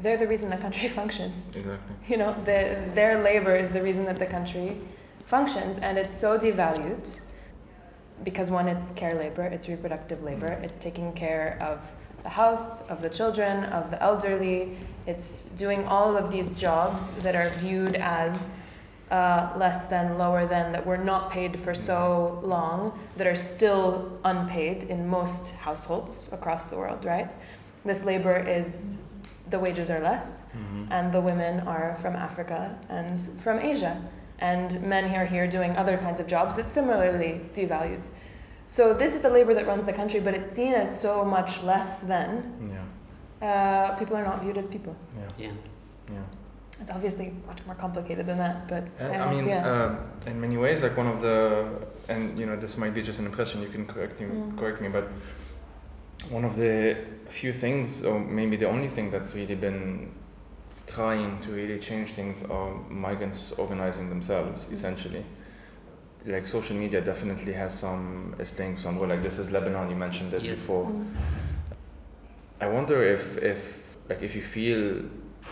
They're 0.00 0.16
the 0.16 0.26
reason 0.28 0.50
the 0.50 0.56
country 0.56 0.88
functions. 1.00 1.48
Exactly. 1.54 1.94
You 2.06 2.16
know, 2.18 2.34
the, 2.44 2.78
their 2.94 3.22
labor 3.22 3.56
is 3.56 3.70
the 3.72 3.82
reason 3.82 4.04
that 4.04 4.18
the 4.18 4.26
country 4.26 4.76
functions, 5.26 5.78
and 5.80 5.98
it's 5.98 6.16
so 6.16 6.38
devalued 6.38 7.20
because 8.24 8.50
one, 8.50 8.68
it's 8.68 8.90
care 8.92 9.14
labor, 9.14 9.44
it's 9.44 9.68
reproductive 9.68 10.22
labor, 10.22 10.48
Mm. 10.48 10.64
it's 10.64 10.82
taking 10.84 11.12
care 11.12 11.58
of 11.60 11.78
the 12.24 12.28
house, 12.28 12.88
of 12.90 13.00
the 13.00 13.08
children, 13.08 13.64
of 13.66 13.90
the 13.90 14.02
elderly, 14.02 14.76
it's 15.06 15.42
doing 15.56 15.84
all 15.86 16.16
of 16.16 16.30
these 16.30 16.52
jobs 16.52 17.10
that 17.22 17.34
are 17.34 17.48
viewed 17.60 17.94
as 17.94 18.57
uh, 19.10 19.52
less 19.56 19.86
than, 19.86 20.18
lower 20.18 20.46
than, 20.46 20.72
that 20.72 20.84
were 20.84 20.98
not 20.98 21.30
paid 21.30 21.58
for 21.58 21.74
so 21.74 22.40
long, 22.42 22.98
that 23.16 23.26
are 23.26 23.36
still 23.36 24.18
unpaid 24.24 24.84
in 24.84 25.08
most 25.08 25.54
households 25.56 26.28
across 26.32 26.66
the 26.68 26.76
world, 26.76 27.04
right? 27.04 27.30
This 27.84 28.04
labor 28.04 28.36
is, 28.36 28.96
the 29.50 29.58
wages 29.58 29.88
are 29.90 30.00
less, 30.00 30.42
Mhm. 30.54 30.88
and 30.90 31.12
the 31.12 31.20
women 31.20 31.60
are 31.66 31.96
from 32.02 32.14
Africa 32.16 32.74
and 32.90 33.20
from 33.40 33.58
Asia. 33.58 33.96
And 34.40 34.80
men 34.82 35.04
are 35.14 35.24
here 35.24 35.46
doing 35.48 35.76
other 35.76 35.96
kinds 35.96 36.20
of 36.20 36.26
jobs 36.26 36.54
that 36.56 36.70
similarly 36.72 37.40
devalued. 37.56 38.04
So 38.68 38.92
this 38.94 39.14
is 39.16 39.22
the 39.22 39.30
labor 39.30 39.54
that 39.54 39.66
runs 39.66 39.84
the 39.86 39.92
country, 39.92 40.20
but 40.20 40.34
it's 40.34 40.52
seen 40.52 40.74
as 40.74 41.00
so 41.00 41.24
much 41.24 41.62
less 41.64 42.00
than. 42.00 42.70
Yeah. 42.70 42.84
Uh, 43.48 43.96
people 43.96 44.16
are 44.16 44.24
not 44.24 44.42
viewed 44.42 44.58
as 44.58 44.66
people. 44.66 44.94
Yeah. 45.16 45.46
Yeah. 45.46 45.52
Yeah. 46.12 46.20
It's 46.80 46.90
obviously 46.90 47.32
much 47.46 47.58
more 47.66 47.74
complicated 47.74 48.26
than 48.26 48.38
that, 48.38 48.68
but 48.68 48.84
And, 49.00 49.16
uh, 49.20 49.24
I 49.24 49.30
mean, 49.30 49.48
yeah. 49.48 49.66
uh, 50.26 50.30
in 50.30 50.40
many 50.40 50.56
ways, 50.56 50.80
like 50.80 50.96
one 50.96 51.08
of 51.08 51.20
the, 51.20 51.66
and 52.08 52.38
you 52.38 52.46
know, 52.46 52.56
this 52.56 52.76
might 52.76 52.94
be 52.94 53.02
just 53.02 53.18
an 53.18 53.26
impression. 53.26 53.62
You 53.62 53.68
can 53.68 53.84
correct 53.86 54.20
me, 54.20 54.26
Mm. 54.26 54.56
correct 54.58 54.80
me, 54.80 54.88
but 54.88 55.08
one 56.30 56.44
of 56.44 56.56
the 56.56 56.96
few 57.28 57.52
things, 57.52 58.04
or 58.04 58.18
maybe 58.20 58.56
the 58.56 58.68
only 58.68 58.88
thing 58.88 59.10
that's 59.10 59.34
really 59.34 59.54
been 59.56 60.10
trying 60.86 61.38
to 61.42 61.50
really 61.52 61.78
change 61.78 62.12
things 62.12 62.42
are 62.44 62.70
migrants 62.88 63.52
organizing 63.58 64.08
themselves, 64.08 64.64
Mm. 64.64 64.72
essentially. 64.72 65.24
Like 66.26 66.46
social 66.48 66.76
media 66.76 67.00
definitely 67.00 67.52
has 67.54 67.72
some 67.74 68.34
is 68.38 68.50
playing 68.50 68.78
some 68.78 68.98
role. 68.98 69.08
Like 69.08 69.22
this 69.22 69.38
is 69.38 69.50
Lebanon. 69.50 69.90
You 69.90 69.96
mentioned 69.96 70.32
it 70.34 70.42
Yes. 70.42 70.54
before. 70.60 70.86
Mm. 70.86 71.06
I 72.60 72.66
wonder 72.68 73.02
if, 73.02 73.36
if 73.38 73.96
like 74.08 74.22
if 74.22 74.34
you 74.34 74.42
feel 74.42 75.02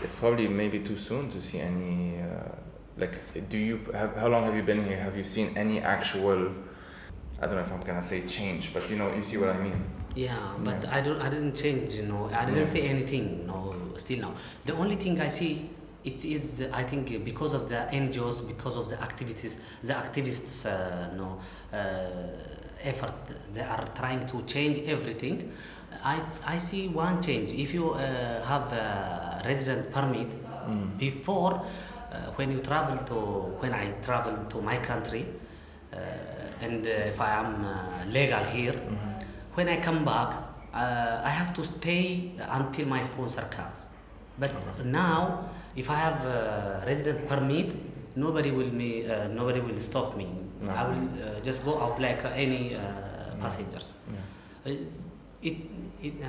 it's 0.02 0.14
probably 0.14 0.48
maybe 0.48 0.80
too 0.80 0.96
soon 0.96 1.30
to 1.30 1.40
see 1.40 1.60
any 1.60 2.20
uh, 2.20 2.54
like 2.98 3.48
do 3.48 3.58
you 3.58 3.78
have 3.94 4.16
how 4.16 4.28
long 4.28 4.44
have 4.44 4.54
you 4.56 4.62
been 4.62 4.84
here? 4.84 4.96
Have 4.98 5.16
you 5.16 5.24
seen 5.24 5.56
any 5.56 5.80
actual 5.80 6.52
I 7.40 7.46
don't 7.46 7.56
know 7.56 7.62
if 7.62 7.72
I'm 7.72 7.80
gonna 7.82 8.02
say 8.04 8.26
change, 8.26 8.72
but 8.72 8.88
you 8.90 8.96
know 8.96 9.14
you 9.14 9.22
see 9.22 9.36
what 9.36 9.50
I 9.50 9.58
mean. 9.58 9.78
Yeah, 10.14 10.38
but 10.64 10.82
Yeah. 10.82 10.96
I 10.96 11.00
don't. 11.02 11.20
I 11.20 11.28
didn't 11.28 11.54
change. 11.54 11.94
You 11.94 12.06
know, 12.06 12.30
I 12.32 12.44
didn't 12.46 12.60
Yeah. 12.60 12.74
say 12.76 12.82
anything. 12.88 13.46
No, 13.46 13.74
still 13.96 14.20
now. 14.20 14.34
The 14.64 14.74
only 14.74 14.96
thing 14.96 15.20
I 15.20 15.28
see, 15.28 15.68
it 16.06 16.24
is 16.24 16.62
I 16.72 16.84
think 16.84 17.24
because 17.24 17.54
of 17.54 17.68
the 17.68 17.80
NGOs, 17.92 18.40
because 18.46 18.76
of 18.76 18.88
the 18.88 19.00
activities, 19.02 19.60
the 19.82 19.94
activists, 19.94 20.64
uh, 20.66 21.14
no, 21.16 21.38
uh, 21.72 21.78
effort. 22.82 23.14
They 23.54 23.62
are 23.62 23.86
trying 23.94 24.26
to 24.28 24.42
change 24.44 24.78
everything. 24.88 25.52
I 26.04 26.20
I 26.44 26.58
see 26.58 26.88
one 26.88 27.22
change. 27.22 27.50
If 27.52 27.74
you 27.74 27.90
uh, 27.90 28.44
have 28.52 28.72
a 28.72 29.42
resident 29.44 29.92
permit 29.92 30.28
Mm. 30.66 30.98
before, 30.98 31.54
uh, 32.12 32.16
when 32.36 32.50
you 32.50 32.60
travel 32.60 32.98
to 33.10 33.16
when 33.62 33.72
I 33.72 33.84
travel 34.02 34.36
to 34.52 34.60
my 34.60 34.78
country, 34.78 35.26
uh, 35.92 35.96
and 36.60 36.86
uh, 36.86 36.90
if 37.12 37.20
I 37.20 37.30
am 37.42 37.64
uh, 37.64 38.04
legal 38.06 38.44
here. 38.44 38.72
Mhm. 38.74 39.24
When 39.54 39.68
I 39.68 39.76
come 39.80 40.04
back, 40.04 40.30
uh, 40.74 41.20
I 41.24 41.30
have 41.30 41.54
to 41.54 41.64
stay 41.64 42.32
until 42.38 42.86
my 42.86 43.02
sponsor 43.02 43.42
comes. 43.50 43.86
But 44.38 44.50
Okay. 44.50 44.88
now, 44.88 45.48
if 45.76 45.90
I 45.90 45.94
have 45.96 46.24
a 46.24 46.84
resident 46.86 47.28
permit, 47.28 47.76
nobody 48.16 48.50
will 48.50 48.70
me, 48.70 49.06
uh, 49.06 49.28
nobody 49.28 49.60
will 49.60 49.78
stop 49.78 50.16
me. 50.16 50.26
No. 50.60 50.70
I 50.70 50.88
will 50.88 51.08
uh, 51.22 51.40
just 51.40 51.64
go 51.64 51.80
out 51.80 52.00
like 52.00 52.24
any 52.34 52.74
uh, 52.74 53.36
passengers. 53.40 53.94
Yeah. 54.12 54.72
Uh, 54.72 54.76
It, 55.42 55.56
it, 56.02 56.14
uh, 56.24 56.28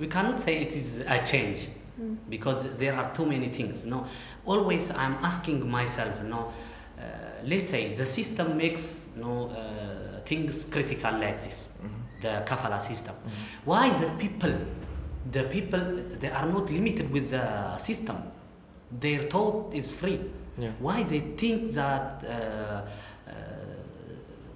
we 0.00 0.06
cannot 0.08 0.40
say 0.40 0.56
it 0.58 0.72
is 0.72 1.00
a 1.06 1.18
change 1.24 1.68
Mm. 2.00 2.16
because 2.30 2.64
there 2.78 2.94
are 2.94 3.12
too 3.14 3.26
many 3.26 3.48
things. 3.48 3.84
No, 3.84 4.06
always 4.46 4.90
I'm 4.90 5.16
asking 5.22 5.68
myself, 5.70 6.22
no, 6.24 6.40
uh, 6.98 7.02
let's 7.44 7.68
say 7.70 7.92
the 7.94 8.06
system 8.06 8.56
makes 8.56 9.08
no 9.16 9.48
uh, 9.48 10.20
things 10.24 10.64
critical 10.64 11.12
like 11.12 11.38
this, 11.44 11.68
Mhm. 11.82 12.22
the 12.22 12.32
kafala 12.48 12.80
system. 12.80 13.14
Mhm. 13.14 13.30
Why 13.66 13.90
the 14.02 14.08
people, 14.22 14.54
the 15.30 15.42
people, 15.44 15.84
they 16.20 16.30
are 16.30 16.46
not 16.46 16.70
limited 16.70 17.10
with 17.12 17.30
the 17.30 17.76
system. 17.78 18.16
Their 18.98 19.22
thought 19.22 19.74
is 19.74 19.92
free. 19.92 20.20
Yeah. 20.58 20.72
Why 20.78 21.04
they 21.04 21.20
think 21.20 21.72
that 21.72 22.24
uh, 22.24 22.28
uh, 22.28 23.32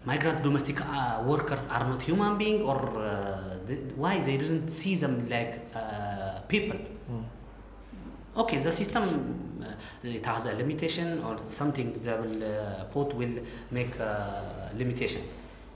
migrant 0.05 0.43
domestic 0.43 0.81
uh, 0.81 1.23
workers 1.27 1.67
are 1.69 1.89
not 1.89 2.03
human 2.03 2.37
being 2.37 2.63
or 2.63 2.77
uh, 2.99 3.59
they, 3.67 3.77
why 3.97 4.19
they 4.21 4.37
didn't 4.37 4.69
see 4.69 4.97
them 4.97 5.29
like 5.29 5.61
uh, 5.75 6.41
people? 6.49 6.79
Mm. 7.11 7.25
Okay, 8.37 8.59
the 8.59 8.73
system 8.73 9.63
uh, 9.63 10.09
it 10.09 10.27
has 10.27 10.47
a 10.47 10.55
limitation 10.55 11.23
or 11.23 11.39
something 11.47 12.01
that 12.03 12.21
will 12.21 12.87
put 12.93 13.15
will 13.15 13.39
make 13.71 13.97
a 14.01 14.71
limitation, 14.77 15.23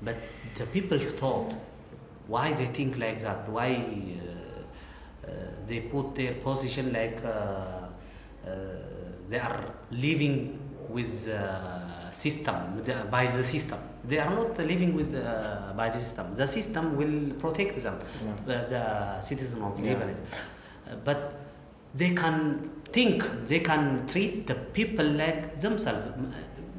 but 0.02 0.16
the 0.56 0.66
people's 0.66 1.12
thought, 1.12 1.54
why 2.26 2.52
they 2.52 2.66
think 2.66 2.98
like 2.98 3.20
that, 3.20 3.48
why 3.48 3.76
uh, 3.76 5.28
uh, 5.28 5.34
they 5.66 5.80
put 5.80 6.14
their 6.14 6.34
position 6.34 6.92
like 6.92 7.22
they 9.28 9.38
are 9.38 9.74
living 9.90 10.58
with 10.88 11.26
the 11.26 12.11
system 12.12 12.56
by 13.11 13.26
the 13.26 13.42
system. 13.42 13.78
They 14.04 14.18
are 14.18 14.30
not 14.30 14.56
living 14.58 14.94
with 14.94 15.12
the, 15.12 15.72
by 15.76 15.88
the 15.88 15.98
system. 15.98 16.34
The 16.34 16.46
system 16.46 16.96
will 16.96 17.34
protect 17.38 17.76
them, 17.82 17.98
Yeah. 18.24 18.54
uh, 18.54 18.64
the 18.68 19.20
citizen 19.20 19.62
of 19.62 19.78
Yeah. 19.78 19.92
Lebanon. 19.94 20.16
Uh, 20.90 20.96
but 21.04 21.34
they 21.94 22.14
can 22.14 22.70
think, 22.92 23.24
they 23.46 23.61
can 23.61 24.06
treat 24.06 24.46
the 24.46 24.54
people 24.54 25.04
like 25.06 25.61
themselves. 25.61 26.06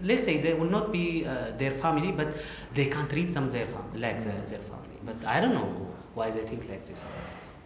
Let's 0.01 0.25
say 0.25 0.37
they 0.39 0.53
will 0.53 0.69
not 0.69 0.91
be 0.91 1.25
uh, 1.25 1.51
their 1.57 1.71
family, 1.71 2.11
but 2.11 2.27
they 2.73 2.85
can 2.85 3.07
treat 3.07 3.33
them 3.33 3.49
their 3.49 3.65
fam- 3.67 3.91
like 3.95 4.23
their, 4.23 4.41
their 4.51 4.59
family. 4.71 4.97
But 5.05 5.17
I 5.25 5.39
don't 5.41 5.53
know 5.53 5.69
why 6.15 6.31
they 6.31 6.41
think 6.41 6.69
like 6.69 6.85
this. 6.85 7.05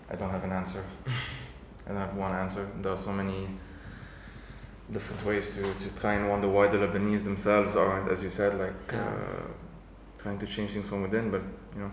I 0.10 0.16
don't 0.16 0.30
have 0.32 0.44
an 0.44 0.52
answer. 0.52 0.84
I 1.86 1.90
don't 1.90 1.98
have 1.98 2.16
one 2.16 2.34
answer. 2.34 2.68
There 2.82 2.92
are 2.92 2.98
so 2.98 3.12
many 3.12 3.48
different 4.92 5.26
ways 5.26 5.56
to, 5.56 5.62
to 5.62 5.90
try 6.02 6.14
and 6.14 6.30
wonder 6.30 6.48
why 6.48 6.68
the 6.68 6.78
Lebanese 6.78 7.24
themselves 7.24 7.76
aren't, 7.76 8.12
as 8.12 8.22
you 8.24 8.30
said, 8.30 8.60
like 8.60 8.74
Yeah. 8.92 9.00
uh, 9.02 9.48
trying 10.22 10.40
to 10.40 10.46
change 10.46 10.72
things 10.74 10.88
from 10.88 11.02
within. 11.02 11.32
But 11.32 11.42
you 11.76 11.82
know, 11.82 11.92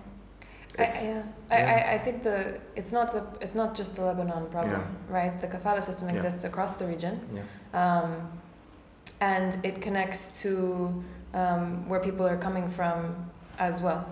I, 0.78 0.82
it's- 0.82 1.02
yeah, 1.02 1.22
I, 1.50 1.58
yeah. 1.58 1.74
I, 1.74 1.94
I 1.94 1.98
think 1.98 2.22
the 2.22 2.60
it's 2.76 2.92
not 2.92 3.14
a, 3.14 3.24
it's 3.40 3.54
not 3.54 3.74
just 3.76 3.98
a 3.98 4.02
Lebanon 4.04 4.46
problem, 4.50 4.82
right? 5.08 5.32
The 5.40 5.46
kafala 5.48 5.82
system 5.82 6.08
Yeah. 6.08 6.16
exists 6.16 6.44
across 6.44 6.76
the 6.76 6.86
region, 6.86 7.20
yeah, 7.34 7.42
um, 7.80 8.30
and 9.20 9.56
it 9.64 9.80
connects 9.82 10.40
to 10.42 11.04
um, 11.34 11.88
where 11.88 12.00
people 12.00 12.26
are 12.26 12.36
coming 12.38 12.68
from 12.68 13.14
as 13.58 13.80
well, 13.80 14.04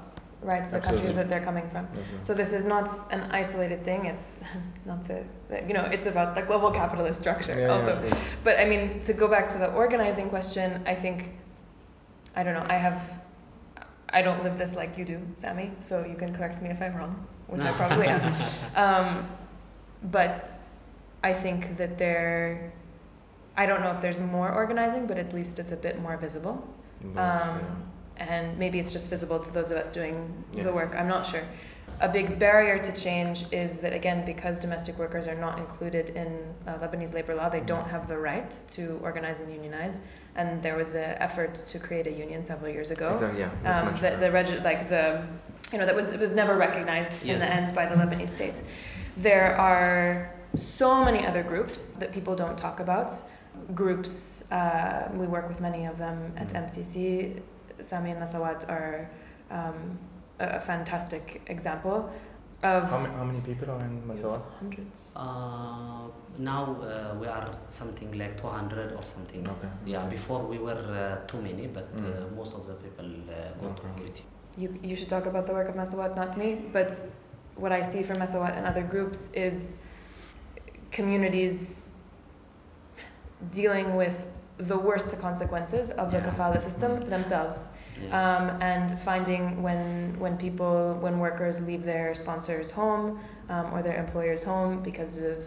right? 0.42 0.64
The 0.70 0.80
countries 0.80 1.14
that 1.16 1.28
they're 1.28 1.44
coming 1.44 1.68
from. 1.70 1.86
Mhm. 1.86 2.22
So 2.22 2.34
this 2.34 2.52
is 2.52 2.64
not 2.64 2.88
an 3.10 3.22
isolated 3.32 3.84
thing. 3.84 4.06
It's 4.06 4.40
not 4.86 5.04
to 5.06 5.24
you 5.68 5.74
know 5.74 5.84
it's 5.84 6.06
about 6.06 6.34
the 6.34 6.42
global 6.42 6.70
capitalist 6.70 7.20
structure 7.20 7.52
Yeah, 7.54 7.66
yeah, 7.66 7.74
also. 7.74 7.92
absolutely. 7.92 8.18
but 8.44 8.58
I 8.60 8.64
mean 8.64 9.00
to 9.00 9.12
go 9.12 9.28
back 9.28 9.48
to 9.50 9.58
the 9.58 9.72
organizing 9.72 10.28
question, 10.30 10.82
I 10.86 10.94
think 10.94 11.30
I 12.36 12.42
don't 12.44 12.54
know. 12.54 12.66
I 12.68 12.78
have 12.86 13.00
I 14.10 14.22
don't 14.22 14.42
live 14.44 14.56
this 14.58 14.74
like 14.74 14.96
you 14.98 15.04
do, 15.04 15.20
Sami. 15.34 15.70
So 15.80 16.04
you 16.04 16.14
can 16.16 16.34
correct 16.34 16.62
me 16.62 16.70
if 16.70 16.80
I'm 16.80 16.94
wrong, 16.96 17.26
which 17.48 17.62
I 17.62 17.72
probably 17.72 18.06
am. 18.06 18.22
Um, 18.84 19.28
but 20.12 20.34
I 21.24 21.32
think 21.32 21.76
that 21.76 21.98
there. 21.98 22.72
I 23.56 23.66
don't 23.66 23.80
know 23.82 23.90
if 23.90 24.00
there's 24.00 24.20
more 24.20 24.52
organizing, 24.52 25.06
but 25.08 25.18
at 25.18 25.34
least 25.34 25.58
it's 25.58 25.72
a 25.72 25.76
bit 25.76 26.00
more 26.00 26.16
visible. 26.16 26.56
Um, 27.02 27.16
yeah. 27.16 27.60
And 28.18 28.56
maybe 28.58 28.78
it's 28.78 28.92
just 28.92 29.08
visible 29.10 29.38
to 29.38 29.50
those 29.52 29.70
of 29.70 29.76
us 29.76 29.90
doing 29.90 30.32
Yeah. 30.52 30.64
the 30.64 30.72
work. 30.72 30.94
I'm 30.96 31.08
not 31.08 31.26
sure. 31.26 31.42
A 32.00 32.08
big 32.08 32.38
barrier 32.38 32.78
to 32.78 32.92
change 32.92 33.44
is 33.50 33.78
that, 33.78 33.92
again, 33.92 34.24
because 34.24 34.60
domestic 34.60 34.96
workers 34.98 35.26
are 35.26 35.34
not 35.34 35.58
included 35.58 36.10
in 36.10 36.28
uh, 36.66 36.74
Lebanese 36.78 37.12
labor 37.12 37.34
law, 37.34 37.48
they 37.48 37.60
don't 37.60 37.84
Mhm. 37.86 37.90
have 37.90 38.06
the 38.08 38.16
right 38.18 38.54
to 38.76 39.00
organize 39.02 39.40
and 39.40 39.52
unionize. 39.52 39.98
And 40.36 40.62
there 40.62 40.76
was 40.76 40.94
an 40.94 41.16
effort 41.18 41.54
to 41.56 41.78
create 41.80 42.06
a 42.06 42.12
union 42.12 42.44
several 42.44 42.70
years 42.72 42.90
ago. 42.92 43.10
Exactly, 43.14 43.40
yeah. 43.40 43.50
Um, 43.80 43.94
the, 44.00 44.16
the 44.20 44.30
regi- 44.30 44.60
like 44.60 44.88
the, 44.88 45.22
you 45.72 45.78
know, 45.78 45.86
that 45.86 45.96
was 45.96 46.08
it 46.10 46.20
was 46.20 46.34
never 46.36 46.56
recognized 46.56 47.26
in 47.26 47.38
the 47.38 47.50
end 47.52 47.74
by 47.74 47.86
the 47.86 47.96
Lebanese 47.96 48.28
state. 48.28 48.54
There 49.16 49.56
are 49.56 50.30
so 50.54 51.04
many 51.04 51.26
other 51.26 51.42
groups 51.42 51.96
that 51.96 52.12
people 52.12 52.36
don't 52.36 52.56
talk 52.56 52.78
about. 52.78 53.12
Groups, 53.74 54.50
uh, 54.52 55.08
we 55.14 55.26
work 55.26 55.48
with 55.48 55.60
many 55.60 55.86
of 55.86 55.98
them 55.98 56.32
at. 56.36 56.48
MCC. 56.54 57.42
Sami 57.80 58.10
and 58.10 58.20
Mesewat 58.22 58.68
are 58.68 59.10
um, 59.50 59.98
a, 60.40 60.46
a 60.56 60.60
fantastic 60.60 61.42
example 61.48 62.10
of 62.62 62.84
how, 62.90 62.98
many, 62.98 63.14
how 63.14 63.24
many 63.24 63.40
people 63.40 63.70
are 63.70 63.80
in 63.80 64.02
Mesewat? 64.02 64.42
hundreds. 64.58 65.10
Uh, 65.14 66.08
now 66.38 66.76
uh, 66.82 67.14
we 67.20 67.26
are 67.26 67.48
something 67.68 68.10
like 68.18 68.40
200 68.40 68.92
or 68.94 69.02
something. 69.02 69.46
Okay. 69.46 69.68
Yeah, 69.86 70.04
before 70.06 70.40
we 70.40 70.58
were 70.58 70.72
uh, 70.72 71.26
too 71.26 71.40
many, 71.40 71.66
but 71.68 71.88
uh, 71.98 72.00
Mm. 72.02 72.36
most 72.36 72.54
of 72.54 72.66
the 72.66 72.74
people 72.74 73.06
uh, 73.06 73.52
go 73.60 73.68
to 73.74 73.82
Okay. 73.82 74.02
Kuwait. 74.02 74.20
You, 74.56 74.76
you 74.82 74.96
should 74.96 75.08
talk 75.08 75.26
about 75.26 75.46
the 75.46 75.52
work 75.52 75.68
of 75.68 75.76
Mesewat, 75.76 76.16
not 76.16 76.36
me, 76.36 76.56
but 76.72 76.90
what 77.54 77.70
I 77.72 77.82
see 77.82 78.02
from 78.02 78.18
Mesewat 78.18 78.56
and 78.56 78.66
other 78.66 78.82
groups 78.82 79.30
is 79.32 79.78
communities 80.90 81.90
dealing 83.52 83.94
with 83.96 84.26
the 84.58 84.76
worst 84.78 85.18
consequences 85.20 85.90
of 85.90 86.10
the 86.10 86.18
Yeah. 86.18 86.26
kafala 86.30 86.60
system 86.60 87.04
themselves. 87.04 87.70
Yeah. 88.00 88.20
Um, 88.20 88.62
and 88.62 88.98
finding 89.00 89.62
when 89.62 90.14
when 90.18 90.36
people 90.36 90.94
when 91.00 91.18
workers 91.18 91.60
leave 91.66 91.84
their 91.84 92.14
sponsors 92.14 92.70
home 92.70 93.18
um, 93.48 93.72
or 93.72 93.82
their 93.82 93.96
employers 93.96 94.42
home 94.42 94.82
because 94.82 95.18
of 95.18 95.38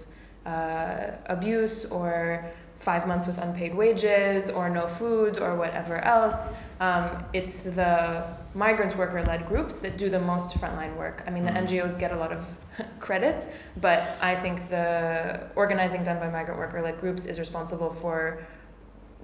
uh, 0.45 1.12
abuse 1.28 1.86
or 1.86 2.43
five 2.76 3.05
months 3.07 3.28
with 3.28 3.38
unpaid 3.38 3.74
wages 3.76 4.49
or 4.49 4.68
no 4.70 4.88
food 4.88 5.38
or 5.39 5.55
whatever 5.55 5.97
else. 5.99 6.49
Um, 6.80 7.24
it's 7.32 7.59
the 7.62 8.24
migrant 8.55 8.97
worker 8.97 9.22
led 9.24 9.45
groups 9.47 9.78
that 9.84 9.97
do 9.97 10.09
the 10.09 10.20
most 10.20 10.57
frontline 10.59 10.95
work. 10.97 11.24
I 11.28 11.30
mean, 11.30 11.45
the 11.45 11.51
Mhm. 11.51 11.62
NGOs 11.68 11.95
get 11.99 12.12
a 12.12 12.18
lot 12.18 12.32
of 12.32 12.41
credit, 12.99 13.47
but 13.82 14.01
I 14.20 14.34
think 14.36 14.68
the 14.70 15.41
organizing 15.55 16.03
done 16.03 16.18
by 16.20 16.30
migrant 16.30 16.59
worker 16.59 16.82
led 16.82 16.99
groups 16.99 17.28
is 17.28 17.39
responsible 17.39 17.91
for 17.91 18.39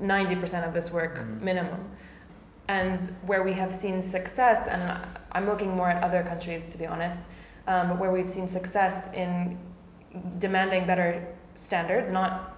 90% 0.01 0.65
of 0.65 0.73
this 0.73 0.91
work 0.91 1.17
Mhm. 1.17 1.41
minimum. 1.41 1.89
And 2.67 2.99
where 3.25 3.43
we 3.43 3.53
have 3.53 3.73
seen 3.73 4.01
success, 4.01 4.67
and 4.67 4.81
I'm 5.31 5.45
looking 5.47 5.75
more 5.75 5.89
at 5.89 6.03
other 6.03 6.23
countries 6.23 6.65
to 6.65 6.77
be 6.77 6.85
honest, 6.85 7.19
um, 7.67 7.89
but 7.89 7.97
where 7.97 8.11
we've 8.11 8.29
seen 8.29 8.49
success 8.49 9.09
in 9.13 9.57
demanding 10.39 10.85
better 10.85 11.25
standards, 11.55 12.11
not 12.11 12.57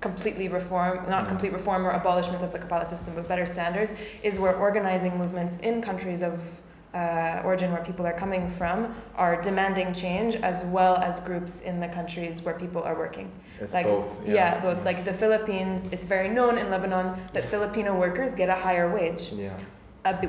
completely 0.00 0.48
reform, 0.48 1.08
not 1.08 1.28
complete 1.28 1.52
reform 1.52 1.86
or 1.86 1.90
abolishment 1.90 2.42
of 2.42 2.52
the 2.52 2.58
kafala 2.58 2.86
system, 2.86 3.14
but 3.14 3.26
better 3.26 3.46
standards, 3.46 3.92
is 4.22 4.38
where 4.38 4.54
organizing 4.56 5.16
movements 5.16 5.56
in 5.58 5.80
countries 5.80 6.22
of 6.22 6.60
uh, 6.94 7.42
origin 7.44 7.72
where 7.72 7.84
people 7.84 8.06
are 8.06 8.12
coming 8.12 8.48
from 8.48 8.94
are 9.16 9.40
demanding 9.40 9.92
change, 9.92 10.36
as 10.36 10.64
well 10.64 10.96
as 10.96 11.20
groups 11.20 11.60
in 11.62 11.80
the 11.80 11.88
countries 11.88 12.42
where 12.42 12.54
people 12.54 12.82
are 12.82 12.96
working. 12.96 13.30
It's 13.60 13.74
like 13.74 13.86
both. 13.86 14.26
yeah. 14.26 14.60
both. 14.60 14.84
Like 14.84 15.04
the 15.04 15.12
Philippines, 15.12 15.88
it's 15.92 16.06
very 16.06 16.28
known 16.28 16.58
in 16.58 16.70
Lebanon 16.70 17.18
that 17.32 17.44
Filipino 17.44 17.98
workers 17.98 18.32
get 18.32 18.48
a 18.48 18.54
higher 18.54 18.92
wage. 18.92 19.32
Yeah. 19.32 19.56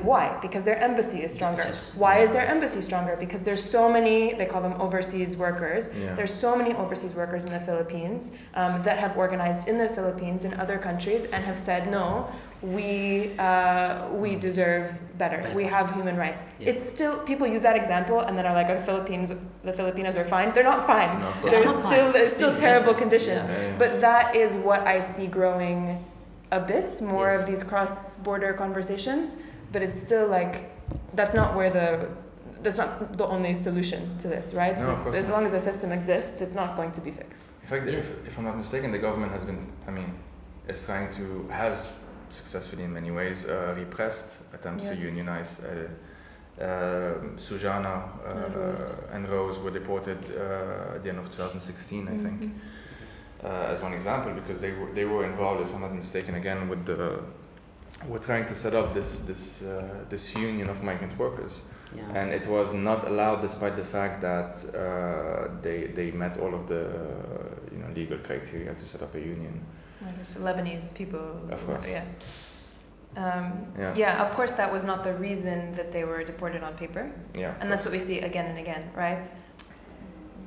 Why? 0.02 0.36
Because 0.40 0.64
their 0.64 0.78
embassy 0.78 1.22
is 1.22 1.32
stronger. 1.32 1.62
Yes. 1.64 1.96
Why 1.96 2.18
is 2.18 2.30
their 2.32 2.46
embassy 2.46 2.82
stronger? 2.82 3.16
Because 3.16 3.42
there's 3.44 3.62
so 3.62 3.90
many, 3.90 4.34
they 4.34 4.46
call 4.46 4.60
them 4.62 4.80
overseas 4.80 5.36
workers. 5.36 5.90
Yeah. 5.94 6.14
There's 6.14 6.32
so 6.34 6.56
many 6.56 6.74
overseas 6.74 7.14
workers 7.14 7.44
in 7.44 7.52
the 7.52 7.60
Philippines 7.60 8.32
um, 8.54 8.82
that 8.82 8.98
have 8.98 9.16
organized 9.16 9.68
in 9.68 9.78
the 9.78 9.88
Philippines 9.90 10.44
and 10.44 10.54
other 10.54 10.78
countries 10.78 11.24
and 11.32 11.44
have 11.44 11.58
said, 11.58 11.90
no, 11.90 12.28
we 12.60 13.32
uh, 13.38 14.08
we 14.10 14.34
deserve 14.34 15.00
better. 15.16 15.48
We 15.54 15.62
have 15.64 15.94
human 15.94 16.16
rights. 16.16 16.42
Yes. 16.58 16.76
It's 16.76 16.92
still 16.92 17.18
people 17.20 17.46
use 17.46 17.62
that 17.62 17.76
example 17.76 18.20
and 18.20 18.36
then 18.36 18.46
are 18.46 18.54
like, 18.54 18.68
oh, 18.68 18.74
the 18.74 18.82
Philippines, 18.84 19.32
the 19.62 19.72
Filipinos 19.72 20.16
are 20.16 20.24
fine. 20.24 20.52
They're 20.54 20.64
not 20.64 20.84
fine. 20.86 21.20
No, 21.20 21.30
there's 21.50 21.72
not. 21.72 21.86
still 21.92 22.12
there's 22.12 22.32
still 22.34 22.56
terrible 22.66 22.94
better. 22.94 22.98
conditions. 23.04 23.48
Yeah. 23.50 23.76
But 23.78 24.00
that 24.00 24.34
is 24.34 24.56
what 24.56 24.80
I 24.80 24.98
see 25.00 25.28
growing 25.28 26.04
a 26.50 26.58
bit 26.58 27.00
more 27.00 27.28
Yes. 27.28 27.40
of 27.40 27.46
these 27.46 27.62
cross-border 27.62 28.54
conversations. 28.54 29.36
But 29.72 29.82
it's 29.82 30.00
still 30.00 30.28
like 30.28 30.70
that's 31.14 31.34
not 31.34 31.54
where 31.54 31.70
the 31.70 32.08
that's 32.62 32.78
not 32.78 33.16
the 33.16 33.26
only 33.26 33.54
solution 33.54 34.18
to 34.18 34.28
this, 34.28 34.54
right? 34.54 34.76
No, 34.78 34.90
of 34.90 35.02
course 35.02 35.16
as 35.16 35.28
not. 35.28 35.34
long 35.34 35.46
as 35.46 35.52
the 35.52 35.60
system 35.60 35.92
exists, 35.92 36.40
it's 36.40 36.54
not 36.54 36.76
going 36.76 36.92
to 36.92 37.00
be 37.00 37.10
fixed. 37.12 37.44
In 37.62 37.68
fact, 37.68 37.86
Yes. 37.86 38.08
if, 38.08 38.26
if 38.26 38.38
I'm 38.38 38.44
not 38.44 38.56
mistaken, 38.56 38.90
the 38.90 38.98
government 38.98 39.32
has 39.32 39.44
been, 39.44 39.70
I 39.86 39.90
mean, 39.90 40.12
is 40.66 40.84
trying 40.84 41.12
to, 41.14 41.46
has 41.50 41.98
successfully 42.30 42.84
in 42.84 42.92
many 42.92 43.10
ways 43.10 43.46
uh, 43.46 43.74
repressed 43.76 44.38
attempts 44.54 44.86
to 44.88 44.94
Yeah. 44.94 45.06
unionize. 45.10 45.60
Uh, 45.60 45.88
uh, 46.60 46.64
Sujana 47.36 48.08
uh, 48.26 48.30
And 48.46 48.54
Rose. 48.56 48.92
and 49.12 49.28
Rose 49.28 49.58
were 49.60 49.70
deported 49.70 50.18
uh, 50.36 50.94
at 50.96 51.02
the 51.04 51.10
end 51.10 51.18
of 51.20 51.26
2016, 51.30 52.08
I 52.08 52.16
think, 52.16 52.42
Mhm. 52.42 52.50
uh, 53.44 53.72
as 53.72 53.80
one 53.82 53.92
example, 53.94 54.32
because 54.32 54.58
they 54.58 54.72
were, 54.72 54.90
they 54.92 55.04
were 55.04 55.24
involved, 55.24 55.60
if 55.62 55.72
I'm 55.74 55.82
not 55.82 55.94
mistaken, 55.94 56.34
again 56.34 56.68
with 56.68 56.84
the, 56.86 57.20
were 58.06 58.18
trying 58.20 58.46
to 58.46 58.54
set 58.54 58.74
up 58.74 58.94
this 58.94 59.16
this 59.26 59.62
uh, 59.62 59.82
this 60.08 60.34
union 60.36 60.68
of 60.70 60.82
migrant 60.82 61.18
workers 61.18 61.62
Yeah. 61.96 62.18
and 62.20 62.30
it 62.32 62.46
was 62.46 62.72
not 62.72 63.06
allowed 63.08 63.40
despite 63.42 63.74
the 63.76 63.84
fact 63.84 64.20
that 64.20 64.52
uh, 64.74 65.48
they 65.62 65.88
they 65.94 66.10
met 66.12 66.38
all 66.38 66.54
of 66.54 66.66
the 66.68 66.82
uh, 66.86 67.72
you 67.72 67.78
know 67.78 67.88
legal 67.94 68.18
criteria 68.18 68.74
to 68.74 68.84
set 68.86 69.02
up 69.02 69.14
a 69.14 69.20
union. 69.20 69.60
Like 70.00 70.22
Lebanese 70.46 70.92
people. 70.94 71.26
Of 71.50 71.60
course. 71.66 71.86
Yeah. 71.90 72.04
Um, 73.16 73.52
Yeah. 73.96 74.22
Of 74.22 74.30
course, 74.36 74.52
that 74.56 74.72
was 74.72 74.84
not 74.84 75.02
the 75.02 75.14
reason 75.14 75.72
that 75.72 75.90
they 75.90 76.04
were 76.04 76.22
deported 76.24 76.62
on 76.62 76.74
paper, 76.74 77.10
Yeah. 77.34 77.54
and 77.60 77.70
that's 77.72 77.84
what 77.84 77.92
we 77.92 78.00
see 78.00 78.20
again 78.20 78.46
and 78.46 78.58
again, 78.58 78.82
right? 78.96 79.24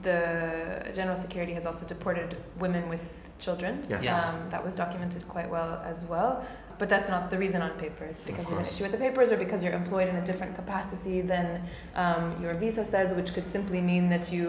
The 0.03 0.91
General 0.93 1.17
Security 1.17 1.53
has 1.53 1.65
also 1.65 1.85
deported 1.87 2.37
women 2.59 2.89
with 2.89 3.01
children. 3.39 3.83
Yes. 3.89 4.03
Yeah. 4.03 4.17
Um, 4.29 4.49
that 4.49 4.63
was 4.63 4.73
documented 4.73 5.27
quite 5.27 5.49
well 5.49 5.81
as 5.85 6.05
well. 6.05 6.45
But 6.81 6.89
that's 6.89 7.09
not 7.09 7.29
the 7.29 7.37
reason 7.37 7.61
on 7.61 7.69
paper. 7.85 8.05
It's 8.05 8.23
because 8.23 8.47
Of 8.47 8.53
of, 8.53 8.59
an 8.61 8.65
issue 8.65 8.81
with 8.85 8.91
the 8.91 8.97
papers 8.97 9.31
or 9.31 9.37
because 9.37 9.63
you're 9.63 9.77
employed 9.83 10.07
in 10.09 10.15
a 10.15 10.25
different 10.25 10.55
capacity 10.55 11.21
than 11.21 11.61
um, 11.93 12.23
your 12.41 12.55
visa 12.55 12.83
says, 12.83 13.13
which 13.13 13.35
could 13.35 13.47
simply 13.51 13.79
mean 13.91 14.09
that 14.09 14.31
you 14.31 14.45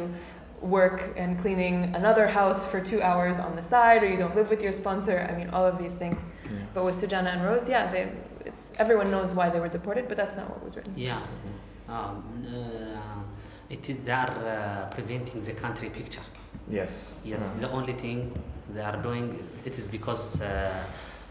work 0.62 1.12
and 1.22 1.38
cleaning 1.42 1.94
another 1.94 2.26
house 2.26 2.60
for 2.70 2.80
two 2.80 3.02
hours 3.02 3.36
on 3.36 3.54
the 3.54 3.62
side 3.62 4.02
or 4.02 4.08
you 4.12 4.16
don't 4.16 4.34
live 4.34 4.48
with 4.48 4.62
your 4.62 4.72
sponsor. 4.72 5.28
I 5.30 5.36
mean, 5.36 5.50
all 5.50 5.66
of 5.66 5.76
these 5.82 5.92
things. 5.92 6.18
Yeah. 6.22 6.56
But 6.72 6.86
with 6.86 6.96
Sujana 7.02 7.34
and 7.34 7.44
Rose, 7.44 7.68
yeah, 7.68 7.92
they, 7.92 8.10
it's, 8.46 8.72
everyone 8.78 9.10
knows 9.10 9.34
why 9.34 9.50
they 9.50 9.60
were 9.60 9.68
deported, 9.68 10.08
but 10.08 10.16
that's 10.16 10.34
not 10.34 10.48
what 10.48 10.64
was 10.64 10.74
written. 10.76 10.94
Yeah. 10.96 11.20
Um, 11.90 12.24
uh, 12.48 13.74
it 13.74 13.90
is 13.90 13.98
they 14.06 14.12
are 14.12 14.30
uh, 14.30 14.94
preventing 14.94 15.42
the 15.42 15.52
country 15.52 15.90
picture. 15.90 16.24
Yes. 16.66 17.18
Yes, 17.24 17.40
Yeah. 17.42 17.60
the 17.68 17.70
only 17.72 17.92
thing 17.92 18.32
they 18.74 18.80
are 18.90 18.96
doing 19.02 19.26
it 19.66 19.78
is 19.78 19.86
because, 19.86 20.40
uh, 20.40 20.82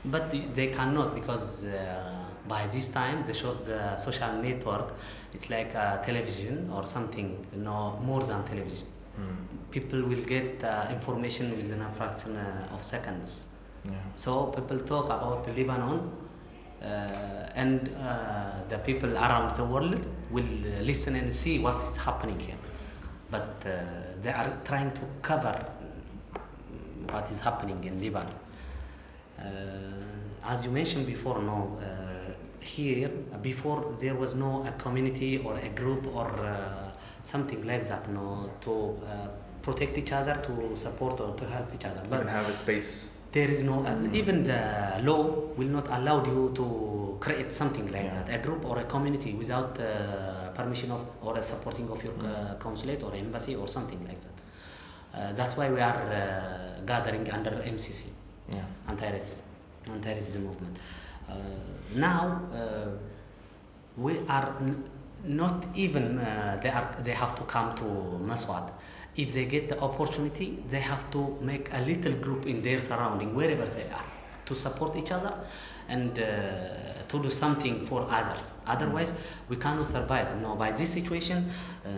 but 0.06 0.32
they 0.32 0.68
cannot 0.68 1.14
because 1.14 1.64
uh, 1.64 2.26
by 2.48 2.66
this 2.68 2.88
time 2.90 3.26
the, 3.28 3.34
show, 3.34 3.54
the 3.54 3.98
social 3.98 4.34
network 4.42 4.94
it's 5.34 5.50
like 5.50 5.76
uh, 5.76 5.98
television 6.04 6.70
or 6.74 6.86
something, 6.86 7.46
you 7.54 7.62
know, 7.62 8.00
more 8.04 8.24
than 8.24 8.44
television. 8.46 8.88
Mm. 9.20 9.72
People 9.72 10.02
will 10.04 10.24
get 10.24 10.64
uh, 10.64 10.88
information 10.92 11.56
within 11.56 11.82
a 11.82 11.92
fraction 11.94 12.36
uh, 12.36 12.74
of 12.74 12.84
seconds. 12.84 13.50
Yeah. 13.86 13.94
So 14.16 14.48
people 14.48 14.80
talk 14.80 15.06
about 15.06 15.48
Lebanon, 15.56 16.12
uh, 16.82 16.86
and 17.56 17.90
uh, 18.00 18.52
the 18.70 18.78
people 18.80 19.16
around 19.16 19.56
the 19.56 19.64
world 19.64 20.04
will 20.32 20.52
listen 20.82 21.16
and 21.16 21.32
see 21.32 21.60
what 21.60 21.78
is 21.78 21.98
happening 21.98 22.40
here. 22.40 22.58
But 23.30 23.64
uh, 23.66 23.80
they 24.22 24.32
are 24.32 24.58
trying 24.66 24.92
to 24.92 25.02
cover 25.22 25.66
what 27.10 27.30
is 27.32 27.40
happening 27.40 27.84
in 27.84 28.02
Lebanon. 28.02 28.34
Uh, 29.42 30.04
as 30.46 30.64
you 30.66 30.72
mentioned 30.72 31.06
before, 31.06 31.42
no, 31.42 31.78
uh, 31.82 32.34
here 32.60 33.10
before 33.42 33.94
there 34.00 34.16
was 34.16 34.36
no 34.36 34.64
a 34.66 34.72
community 34.74 35.38
or 35.40 35.56
a 35.58 35.70
group 35.70 36.06
or 36.16 36.28
uh, 36.30 36.92
something 37.22 37.66
like 37.66 37.88
that, 37.88 38.08
no, 38.10 38.50
to 38.62 38.98
uh, 39.06 39.28
protect 39.62 39.98
each 39.98 40.12
other, 40.12 40.36
to 40.46 40.76
support 40.76 41.20
or 41.20 41.36
to 41.36 41.46
help 41.46 41.74
each 41.74 41.86
other. 41.86 42.02
Even 42.06 42.28
have 42.28 42.50
a 42.50 42.54
space. 42.54 43.12
There 43.32 43.48
is 43.48 43.64
no, 43.64 43.86
uh, 43.86 43.96
even 44.14 44.44
the 44.44 45.00
law 45.04 45.24
will 45.56 45.68
not 45.70 45.88
allow 45.88 46.26
you 46.26 46.52
to 46.56 47.18
create 47.22 47.54
something 47.54 47.90
like 47.92 48.04
Yeah. 48.12 48.24
that, 48.24 48.30
a 48.40 48.44
group 48.46 48.66
or 48.66 48.78
a 48.80 48.84
community 48.84 49.34
without 49.34 49.80
uh, 49.80 50.50
permission 50.54 50.92
of 50.92 51.02
or 51.22 51.38
a 51.38 51.42
supporting 51.44 51.90
of 51.90 52.04
your 52.04 52.14
uh, 52.26 52.56
consulate 52.60 53.02
or 53.04 53.14
embassy 53.16 53.56
or 53.56 53.68
something 53.68 54.06
like 54.08 54.20
that. 54.22 54.36
Uh, 55.14 55.34
that's 55.34 55.56
why 55.58 55.70
we 55.70 55.80
are 55.80 56.02
uh, 56.12 56.82
gathering 56.86 57.30
under 57.32 57.52
MCC, 57.52 58.10
Yeah. 58.50 58.64
anti-racism, 58.88 59.42
anti-racism 59.88 60.42
movement. 60.44 60.78
Uh, 61.30 61.36
now 61.96 62.42
uh, 62.54 62.88
we 63.98 64.20
are 64.28 64.56
not 65.24 65.66
even 65.76 66.18
uh, 66.18 66.60
they 66.62 66.70
are 66.70 66.96
they 67.04 67.12
have 67.14 67.36
to 67.36 67.44
come 67.44 67.76
to 67.76 67.84
Mesewat. 67.84 68.72
If 69.16 69.34
they 69.34 69.46
get 69.46 69.70
the 69.70 69.80
opportunity, 69.80 70.64
they 70.70 70.80
have 70.80 71.10
to 71.12 71.38
make 71.42 71.70
a 71.74 71.82
little 71.82 72.14
group 72.14 72.46
in 72.46 72.62
their 72.62 72.82
surrounding, 72.82 73.36
wherever 73.36 73.66
they 73.66 73.84
are, 73.90 74.06
to 74.46 74.56
support 74.56 74.96
each 74.96 75.12
other 75.12 75.34
and 75.90 76.18
uh, 76.18 77.04
to 77.10 77.22
do 77.22 77.30
something 77.30 77.86
for 77.86 78.08
others. 78.10 78.52
Otherwise, 78.66 79.14
we 79.50 79.58
cannot 79.58 79.90
survive. 79.90 80.28
You 80.40 80.56
by 80.56 80.72
this 80.72 80.90
situation, 80.90 81.50
uh, 81.86 81.90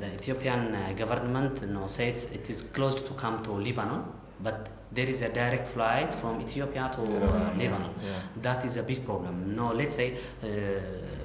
the 0.00 0.12
Ethiopian 0.14 0.74
uh, 0.74 0.92
government 0.98 1.60
you 1.62 1.68
know, 1.68 1.86
says 1.86 2.24
it 2.32 2.50
is 2.50 2.62
closed 2.62 3.06
to 3.06 3.14
come 3.14 3.44
to 3.44 3.52
Lebanon, 3.52 4.02
but 4.42 4.68
there 4.92 5.06
is 5.08 5.22
a 5.22 5.28
direct 5.28 5.68
flight 5.68 6.12
from 6.14 6.40
Ethiopia 6.40 6.90
to 6.94 7.02
uh, 7.02 7.54
Lebanon, 7.56 7.94
yeah, 8.02 8.08
yeah. 8.10 8.20
That 8.42 8.64
is 8.64 8.76
a 8.76 8.82
big 8.82 9.04
problem. 9.04 9.54
No, 9.56 9.72
let's 9.72 9.96
say 9.96 10.14
uh, 10.42 10.46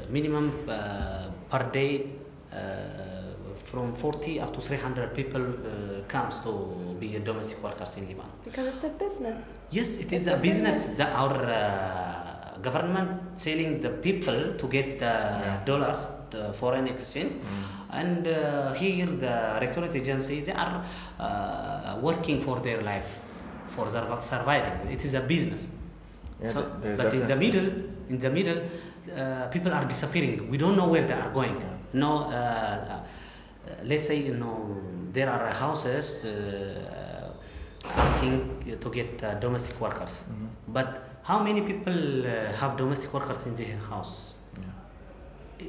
minimum 0.09 0.51
uh, 0.69 1.29
per 1.49 1.69
day 1.71 1.91
uh, 2.53 2.57
from 3.65 3.93
40 3.95 4.39
up 4.39 4.53
to 4.53 4.61
300 4.61 5.13
people 5.13 5.41
uh, 5.43 6.01
comes 6.07 6.39
to 6.39 6.95
be 6.99 7.15
a 7.15 7.19
domestic 7.19 7.61
workers 7.63 7.97
in 7.97 8.07
Lebanon. 8.07 8.31
Because 8.45 8.67
it's 8.67 8.83
a 8.83 8.89
business. 8.89 9.53
Yes, 9.71 9.97
it 9.97 10.13
is 10.13 10.23
It's 10.23 10.27
a 10.27 10.35
a 10.35 10.37
business. 10.37 10.77
business. 10.77 10.97
that 10.97 11.13
our 11.15 11.33
uh, 11.35 12.57
government 12.61 13.09
selling 13.39 13.81
the 13.81 13.89
people 13.89 14.53
to 14.57 14.67
get 14.67 15.01
uh, 15.01 15.63
dollars, 15.65 16.07
the 16.31 16.53
foreign 16.53 16.87
exchange, 16.87 17.35
and 17.91 18.27
uh, 18.27 18.73
here 18.73 19.05
the 19.07 19.57
recruit 19.61 19.95
agency 19.95 20.41
they 20.41 20.53
are 20.53 20.83
uh, 21.19 21.99
working 22.01 22.41
for 22.41 22.59
their 22.59 22.81
life. 22.81 23.09
for 23.67 23.89
sur- 23.89 24.21
surviving. 24.21 24.91
It 24.91 25.03
is 25.05 25.13
a 25.13 25.19
business. 25.21 25.63
Yeah, 26.41 26.47
so, 26.53 26.61
but 26.95 27.13
in 27.13 27.23
the 27.27 27.35
middle, 27.35 27.67
in 28.09 28.17
the 28.19 28.29
middle, 28.29 28.59
uh, 29.15 29.47
people 29.49 29.71
are 29.73 29.85
disappearing. 29.85 30.49
We 30.49 30.57
don't 30.57 30.75
know 30.75 30.87
where 30.87 31.05
they 31.05 31.13
are 31.13 31.29
going. 31.31 31.55
Yeah. 31.59 31.67
No, 31.93 32.11
uh, 32.23 32.31
uh, 32.31 33.01
let's 33.83 34.07
say 34.07 34.17
you 34.17 34.33
know 34.35 34.57
there 35.13 35.29
are 35.29 35.47
houses 35.53 36.23
uh, 36.25 37.29
asking 37.95 38.77
to 38.81 38.89
get 38.89 39.23
uh, 39.23 39.35
domestic 39.39 39.79
workers, 39.81 40.23
Mhm. 40.29 40.47
but 40.77 40.89
how 41.23 41.39
many 41.43 41.61
people 41.61 41.97
uh, 42.25 42.53
have 42.59 42.77
domestic 42.77 43.13
workers 43.13 43.45
in 43.45 43.55
their 43.55 43.77
house? 43.91 44.36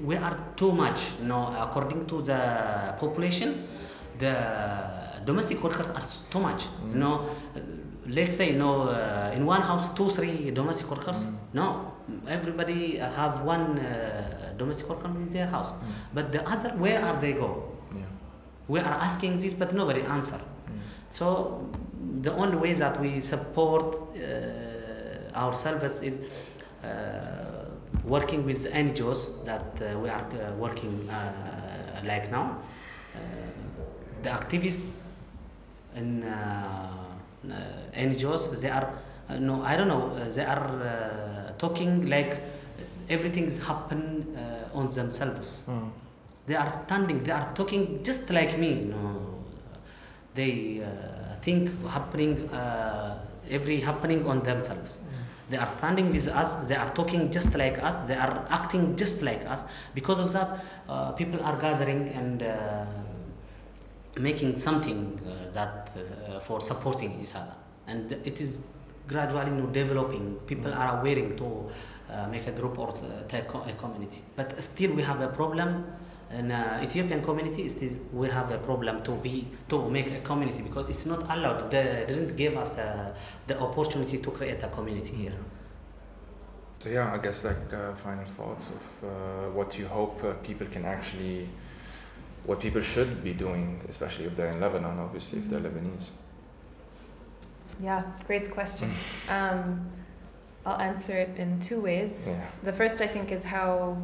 We 0.03 0.17
are 0.17 0.37
too 0.57 0.73
much 0.73 1.01
you 1.21 1.27
know 1.29 1.47
according 1.65 2.07
to 2.07 2.21
the 2.23 2.41
population 3.01 3.67
the 4.19 4.35
domestic 5.25 5.63
workers 5.63 5.91
are 5.91 6.07
too 6.31 6.41
much 6.41 6.63
Mm. 6.67 6.93
you 6.93 6.99
know 6.99 7.15
let's 8.07 8.37
say 8.37 8.53
you 8.53 8.59
know 8.59 8.77
uh, 8.89 9.33
in 9.37 9.47
one 9.47 9.63
house 9.63 9.87
two 9.99 10.09
three 10.11 10.51
domestic 10.51 10.91
workers 10.91 11.21
Mm. 11.27 11.35
no 11.61 11.67
everybody 12.29 12.99
have 12.99 13.35
one 13.55 13.79
uh, 13.79 14.53
domestic 14.59 14.89
worker 14.91 15.09
in 15.09 15.31
their 15.31 15.47
house 15.47 15.71
Mm. 15.73 15.79
but 16.15 16.33
the 16.33 16.41
other 16.53 16.71
where 16.85 17.01
are 17.09 17.17
they 17.25 17.33
go 17.33 17.51
Yeah. 17.95 18.05
we 18.69 18.79
are 18.81 18.97
asking 19.09 19.39
this 19.41 19.53
but 19.55 19.73
nobody 19.73 20.03
answer 20.17 20.41
Mm. 20.41 20.81
so 21.11 21.27
the 22.27 22.33
only 22.43 22.57
way 22.65 22.73
that 22.75 22.95
we 23.01 23.21
support 23.21 23.87
uh, 23.95 25.43
ourselves 25.43 26.03
is 26.03 26.15
uh, 26.85 27.38
working 28.09 28.45
with 28.45 28.67
NGOs 28.73 29.45
that 29.45 29.81
uh, 29.83 29.99
we 29.99 30.09
are 30.09 30.25
uh, 30.33 30.55
working 30.57 31.09
uh, 31.11 32.03
like 32.05 32.31
now. 32.31 32.59
Uh, 33.15 33.19
the 34.23 34.31
activists 34.31 34.85
in 35.95 36.23
uh, 36.25 37.05
uh, 37.51 37.55
NGOs, 37.95 38.61
they 38.61 38.71
are, 38.71 38.93
uh, 39.29 39.39
no, 39.39 39.63
I 39.63 39.77
don't 39.77 39.89
know, 39.89 40.11
uh, 40.15 40.31
they 40.31 40.45
are 40.45 40.83
uh, 40.83 41.53
talking 41.59 42.09
like 42.09 42.41
everything 43.09 43.45
is 43.45 43.59
happen 43.65 44.37
uh, 44.37 44.69
on 44.79 44.91
themselves 44.91 45.65
Mm. 45.69 45.91
they 46.47 46.55
are 46.57 46.69
standing 46.71 47.23
they 47.25 47.33
are 47.33 47.49
talking 47.55 48.03
just 48.09 48.31
like 48.31 48.59
me 48.59 48.71
know 48.91 49.45
they 50.35 50.83
uh, 50.85 51.35
think 51.43 51.71
happening 51.97 52.49
uh, 52.51 53.19
every 53.51 53.81
happening 53.81 54.27
on 54.27 54.43
themselves 54.43 54.99
they 55.51 55.57
are 55.57 55.69
standing 55.69 56.13
with 56.13 56.29
us 56.29 56.69
they 56.69 56.77
are 56.77 56.91
talking 56.95 57.31
just 57.31 57.55
like 57.55 57.83
us 57.83 57.95
they 58.07 58.15
are 58.15 58.47
acting 58.51 58.97
just 58.97 59.23
like 59.23 59.45
us. 59.47 59.63
Because 59.95 60.19
of 60.19 60.33
that 60.33 60.65
uh, 60.89 61.13
people 61.13 61.43
are 61.43 61.59
gathering 61.61 62.09
and 62.09 62.43
uh, 62.43 62.85
making 64.19 64.59
something 64.59 65.19
uh, 65.27 65.51
that 65.53 65.91
uh, 65.97 66.41
for 66.41 66.61
supporting 66.61 67.21
each 67.21 67.35
other. 67.35 67.55
And 67.87 68.13
it 68.13 68.41
is 68.41 68.69
gradually 69.07 69.51
you 69.51 69.57
know, 69.57 69.67
developing. 69.67 70.35
People 70.47 70.73
are 70.73 71.01
aware 71.01 71.31
to 71.37 71.71
uh, 72.11 72.29
make 72.29 72.47
a 72.47 72.53
group 72.53 72.79
or 72.79 72.91
uh, 72.91 73.23
take 73.29 73.49
a 73.55 73.75
community. 73.79 74.23
But 74.37 74.63
still 74.63 74.93
we 74.93 75.03
have 75.03 75.21
a 75.21 75.29
problem 75.29 75.87
in 76.31 76.51
uh, 76.51 76.81
Ethiopian 76.83 77.23
community 77.23 77.65
is 77.65 77.75
this, 77.75 77.97
we 78.13 78.29
have 78.29 78.51
a 78.51 78.59
problem 78.59 79.03
to 79.05 79.13
be 79.13 79.49
to 79.69 79.89
make 79.91 80.11
a 80.11 80.21
community 80.21 80.63
because 80.63 80.89
it's 80.89 81.07
not 81.07 81.23
allowed 81.31 81.71
they 81.71 82.05
didn't 82.09 82.37
give 82.37 82.57
us 82.57 82.79
uh, 82.79 83.15
the 83.47 83.59
opportunity 83.61 84.19
to 84.19 84.31
create 84.31 84.63
a 84.63 84.69
community 84.69 85.15
here 85.15 85.35
So 86.81 86.89
yeah, 86.91 87.13
I 87.13 87.19
guess 87.19 87.45
like 87.45 87.73
uh, 87.73 87.95
final 87.97 88.25
thoughts 88.27 88.69
of 88.71 89.09
uh, 89.09 89.51
what 89.51 89.79
you 89.79 89.87
hope 89.89 90.23
uh, 90.25 90.33
people 90.35 90.67
can 90.67 90.85
actually, 90.85 91.49
what 92.45 92.61
people 92.61 92.83
should 92.83 93.23
be 93.25 93.33
doing, 93.35 93.81
especially 93.89 94.27
if 94.27 94.37
they're 94.37 94.51
in 94.53 94.61
Lebanon, 94.61 94.99
obviously 94.99 95.39
if 95.39 95.49
they're 95.49 95.61
Lebanese. 95.61 96.11
Yeah, 97.81 98.03
great 98.27 98.51
question. 98.51 98.93
Um, 99.29 99.91
I'll 100.65 100.81
answer 100.81 101.17
it 101.17 101.37
in 101.37 101.61
two 101.61 101.81
ways. 101.81 102.29
Yeah. 102.29 102.47
The 102.63 102.73
first, 102.73 103.01
I 103.01 103.07
think, 103.07 103.31
is 103.33 103.43
how 103.43 103.97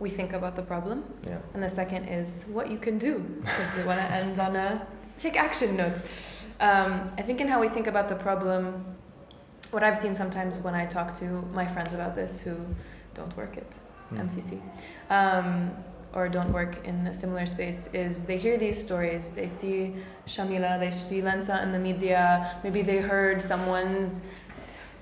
we 0.00 0.10
think 0.10 0.32
about 0.32 0.56
the 0.56 0.62
problem, 0.62 1.04
Yeah. 1.26 1.38
and 1.54 1.62
the 1.62 1.68
second 1.68 2.04
is 2.08 2.44
what 2.48 2.70
you 2.70 2.78
can 2.78 2.98
do, 2.98 3.18
because 3.40 3.76
we 3.76 3.84
want 3.84 4.00
to 4.00 4.06
end 4.20 4.38
on 4.38 4.56
a 4.56 4.86
take 5.18 5.36
action 5.36 5.76
note. 5.76 5.94
Um, 6.60 7.10
I 7.18 7.22
think 7.22 7.40
in 7.40 7.48
how 7.48 7.60
we 7.60 7.68
think 7.68 7.86
about 7.86 8.08
the 8.08 8.16
problem, 8.16 8.84
what 9.70 9.82
I've 9.82 9.98
seen 9.98 10.16
sometimes 10.16 10.58
when 10.58 10.74
I 10.74 10.86
talk 10.86 11.16
to 11.18 11.24
my 11.52 11.66
friends 11.66 11.94
about 11.94 12.14
this 12.14 12.40
who 12.40 12.56
don't 13.14 13.36
work 13.36 13.56
at 13.56 13.64
Mm. 14.12 14.28
MCC 14.28 14.60
um, 15.10 15.70
or 16.12 16.28
don't 16.28 16.52
work 16.52 16.84
in 16.84 17.06
a 17.06 17.14
similar 17.14 17.46
space 17.46 17.88
is 17.94 18.26
they 18.26 18.36
hear 18.36 18.58
these 18.58 18.80
stories. 18.80 19.30
They 19.34 19.48
see 19.48 19.96
Shamila, 20.26 20.78
they 20.78 20.90
see 20.90 21.22
Lensa 21.22 21.62
in 21.62 21.72
the 21.72 21.78
media. 21.78 22.60
Maybe 22.62 22.82
they 22.82 22.98
heard 22.98 23.42
someone's, 23.42 24.20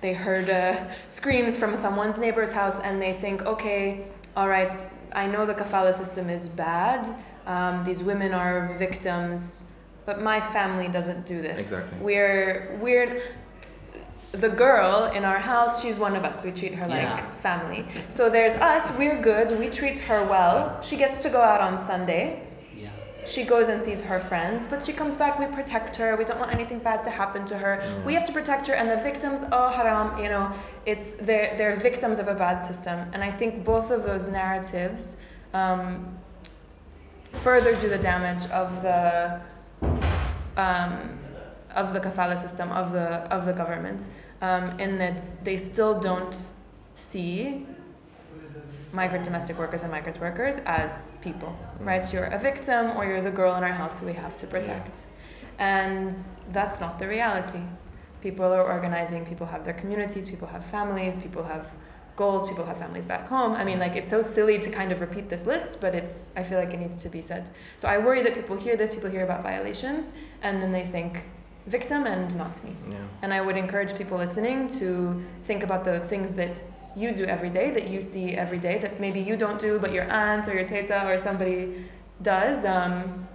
they 0.00 0.12
heard 0.12 0.48
uh, 0.48 0.76
screams 1.08 1.56
from 1.58 1.76
someone's 1.76 2.16
neighbor's 2.16 2.52
house, 2.52 2.78
and 2.84 3.02
they 3.02 3.12
think, 3.14 3.42
okay, 3.42 4.06
all 4.36 4.48
right, 4.48 4.72
I 5.12 5.26
know 5.26 5.44
the 5.46 5.54
kafala 5.54 5.94
system 5.94 6.30
is 6.30 6.48
bad. 6.48 7.06
Um, 7.46 7.84
these 7.84 8.02
women 8.02 8.32
are 8.32 8.76
victims, 8.78 9.70
but 10.06 10.20
my 10.22 10.40
family 10.40 10.88
doesn't 10.88 11.26
do 11.26 11.42
this. 11.42 11.58
Exactly. 11.60 11.98
We're 12.00 12.78
we're 12.80 13.22
the 14.32 14.48
girl 14.48 15.10
in 15.14 15.24
our 15.24 15.38
house, 15.38 15.82
she's 15.82 15.98
one 15.98 16.16
of 16.16 16.24
us. 16.24 16.42
We 16.42 16.52
treat 16.52 16.74
her 16.74 16.88
like 16.88 17.02
Yeah. 17.02 17.30
family. 17.42 17.84
So 18.08 18.30
there's 18.30 18.52
us, 18.52 18.88
we're 18.98 19.20
good, 19.20 19.58
we 19.58 19.68
treat 19.68 20.00
her 20.00 20.24
well. 20.24 20.80
She 20.82 20.96
gets 20.96 21.20
to 21.22 21.28
go 21.28 21.40
out 21.42 21.60
on 21.60 21.78
Sunday. 21.78 22.42
She 23.32 23.44
goes 23.44 23.68
and 23.68 23.82
sees 23.82 24.02
her 24.02 24.20
friends, 24.20 24.66
but 24.66 24.84
she 24.84 24.92
comes 24.92 25.16
back, 25.16 25.38
we 25.38 25.46
protect 25.46 25.96
her, 25.96 26.16
we 26.16 26.24
don't 26.26 26.38
want 26.38 26.52
anything 26.52 26.80
bad 26.80 27.02
to 27.04 27.10
happen 27.10 27.46
to 27.46 27.56
her. 27.56 27.80
Yeah. 27.80 28.04
We 28.04 28.12
have 28.12 28.26
to 28.26 28.32
protect 28.32 28.66
her 28.66 28.74
and 28.74 28.90
the 28.90 29.02
victims, 29.02 29.40
oh 29.52 29.70
haram, 29.70 30.22
you 30.22 30.28
know, 30.28 30.52
it's 30.84 31.14
they're 31.14 31.56
they're 31.56 31.76
victims 31.76 32.18
of 32.18 32.28
a 32.28 32.34
bad 32.34 32.66
system. 32.66 32.98
And 33.14 33.24
I 33.24 33.30
think 33.30 33.64
both 33.64 33.90
of 33.90 34.02
those 34.04 34.28
narratives 34.28 35.16
um, 35.54 36.14
further 37.46 37.74
do 37.74 37.88
the 37.88 38.02
damage 38.12 38.44
of 38.50 38.68
the 38.82 39.40
um, 40.58 41.18
of 41.74 41.94
the 41.94 42.00
kafala 42.00 42.38
system 42.38 42.70
of 42.70 42.92
the 42.92 43.08
of 43.36 43.46
the 43.46 43.54
government, 43.54 44.02
um, 44.42 44.78
in 44.78 44.98
that 44.98 45.42
they 45.42 45.56
still 45.56 45.98
don't 45.98 46.36
see 46.96 47.66
migrant 48.92 49.24
domestic 49.24 49.58
workers 49.58 49.82
and 49.84 49.90
migrant 49.90 50.20
workers 50.20 50.56
as 50.66 51.11
people, 51.22 51.56
mm. 51.80 51.86
right? 51.86 52.12
You're 52.12 52.24
a 52.24 52.38
victim 52.38 52.96
or 52.96 53.04
you're 53.06 53.20
the 53.20 53.30
girl 53.30 53.54
in 53.56 53.62
our 53.62 53.72
house 53.72 53.98
who 53.98 54.06
we 54.06 54.12
have 54.12 54.36
to 54.38 54.46
protect, 54.46 55.06
and 55.58 56.14
that's 56.52 56.80
not 56.80 56.98
the 56.98 57.08
reality. 57.08 57.62
People 58.20 58.46
are 58.46 58.62
organizing. 58.62 59.24
People 59.26 59.46
have 59.46 59.64
their 59.64 59.74
communities. 59.74 60.28
People 60.28 60.48
have 60.48 60.64
families. 60.66 61.18
People 61.18 61.42
have 61.42 61.66
goals. 62.16 62.46
People 62.46 62.64
have 62.64 62.78
families 62.78 63.06
back 63.06 63.26
home. 63.26 63.52
I 63.54 63.64
mean, 63.64 63.78
mm. 63.78 63.86
like 63.86 63.96
it's 63.96 64.10
so 64.10 64.22
silly 64.22 64.58
to 64.58 64.70
kind 64.70 64.92
of 64.92 65.00
repeat 65.00 65.28
this 65.28 65.46
list, 65.46 65.80
but 65.80 65.94
it's 65.94 66.26
I 66.36 66.42
feel 66.44 66.58
like 66.58 66.72
it 66.74 66.80
needs 66.80 67.02
to 67.02 67.08
be 67.08 67.22
said. 67.22 67.50
So 67.76 67.88
I 67.88 67.98
worry 67.98 68.22
that 68.22 68.34
people 68.34 68.56
hear 68.56 68.76
this, 68.76 68.94
people 68.94 69.10
hear 69.10 69.24
about 69.24 69.42
violations, 69.42 70.12
and 70.42 70.62
then 70.62 70.72
they 70.72 70.86
think 70.86 71.22
victim 71.66 72.06
and 72.06 72.34
not 72.36 72.62
me. 72.64 72.76
Yeah. 72.88 72.96
And 73.22 73.32
I 73.32 73.40
would 73.40 73.56
encourage 73.56 73.94
people 73.96 74.18
listening 74.18 74.68
to 74.80 75.22
think 75.44 75.62
about 75.62 75.84
the 75.84 76.00
things 76.00 76.34
that 76.34 76.60
you 76.96 77.12
do 77.12 77.24
every 77.24 77.50
day, 77.50 77.70
that 77.70 77.88
you 77.88 78.00
see 78.00 78.34
every 78.34 78.58
day, 78.58 78.78
that 78.78 79.00
maybe 79.00 79.20
you 79.20 79.36
don't 79.36 79.60
do, 79.60 79.78
but 79.78 79.92
your 79.92 80.04
aunt 80.10 80.48
or 80.48 80.54
your 80.54 80.66
teta 80.66 81.06
or 81.06 81.18
somebody 81.18 81.84
does. 82.22 82.64
Um, 82.64 83.26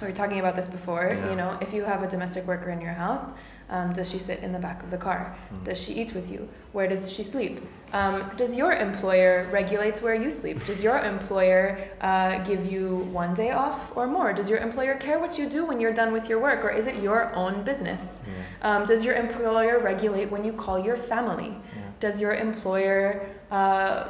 we 0.00 0.08
were 0.08 0.12
talking 0.12 0.40
about 0.40 0.56
this 0.56 0.68
before. 0.68 1.12
Yeah. 1.14 1.30
You 1.30 1.36
know, 1.36 1.58
if 1.60 1.72
you 1.72 1.84
have 1.84 2.02
a 2.02 2.08
domestic 2.08 2.46
worker 2.46 2.70
in 2.70 2.80
your 2.80 2.92
house, 2.92 3.34
um, 3.70 3.92
does 3.94 4.10
she 4.10 4.18
sit 4.18 4.40
in 4.40 4.52
the 4.52 4.58
back 4.58 4.82
of 4.82 4.90
the 4.90 4.98
car? 4.98 5.34
Mm. 5.54 5.64
Does 5.64 5.80
she 5.80 5.94
eat 5.94 6.12
with 6.12 6.30
you? 6.30 6.46
Where 6.72 6.86
does 6.86 7.10
she 7.10 7.22
sleep? 7.22 7.62
Um, 7.94 8.30
does 8.36 8.54
your 8.54 8.72
employer 8.72 9.48
regulate 9.50 10.02
where 10.02 10.14
you 10.14 10.30
sleep? 10.30 10.64
Does 10.66 10.82
your 10.82 10.98
employer 10.98 11.88
uh, 12.02 12.38
give 12.44 12.70
you 12.70 13.08
one 13.12 13.32
day 13.32 13.52
off 13.52 13.96
or 13.96 14.06
more? 14.06 14.32
Does 14.34 14.48
your 14.50 14.58
employer 14.58 14.96
care 14.96 15.18
what 15.18 15.38
you 15.38 15.48
do 15.48 15.64
when 15.64 15.80
you're 15.80 15.94
done 15.94 16.12
with 16.12 16.28
your 16.28 16.38
work, 16.38 16.64
or 16.64 16.70
is 16.70 16.86
it 16.86 16.96
your 17.02 17.34
own 17.34 17.64
business? 17.64 18.20
Yeah. 18.26 18.76
Um, 18.76 18.84
does 18.84 19.04
your 19.04 19.14
employer 19.14 19.78
regulate 19.78 20.30
when 20.30 20.44
you 20.44 20.52
call 20.52 20.78
your 20.78 20.96
family? 20.96 21.54
Yeah. 21.76 21.81
Does 22.02 22.18
your 22.18 22.34
employer 22.34 23.30
uh, 23.52 24.08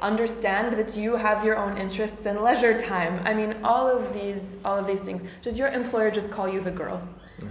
understand 0.00 0.76
that 0.76 0.96
you 0.96 1.14
have 1.14 1.44
your 1.44 1.56
own 1.56 1.78
interests 1.78 2.26
and 2.26 2.40
leisure 2.40 2.76
time? 2.76 3.22
I 3.24 3.32
mean, 3.34 3.54
all 3.62 3.86
of 3.86 4.12
these, 4.12 4.56
all 4.64 4.76
of 4.76 4.88
these 4.88 5.00
things. 5.00 5.22
Does 5.40 5.56
your 5.56 5.68
employer 5.68 6.10
just 6.10 6.32
call 6.32 6.48
you 6.48 6.60
the 6.60 6.72
girl? 6.72 7.00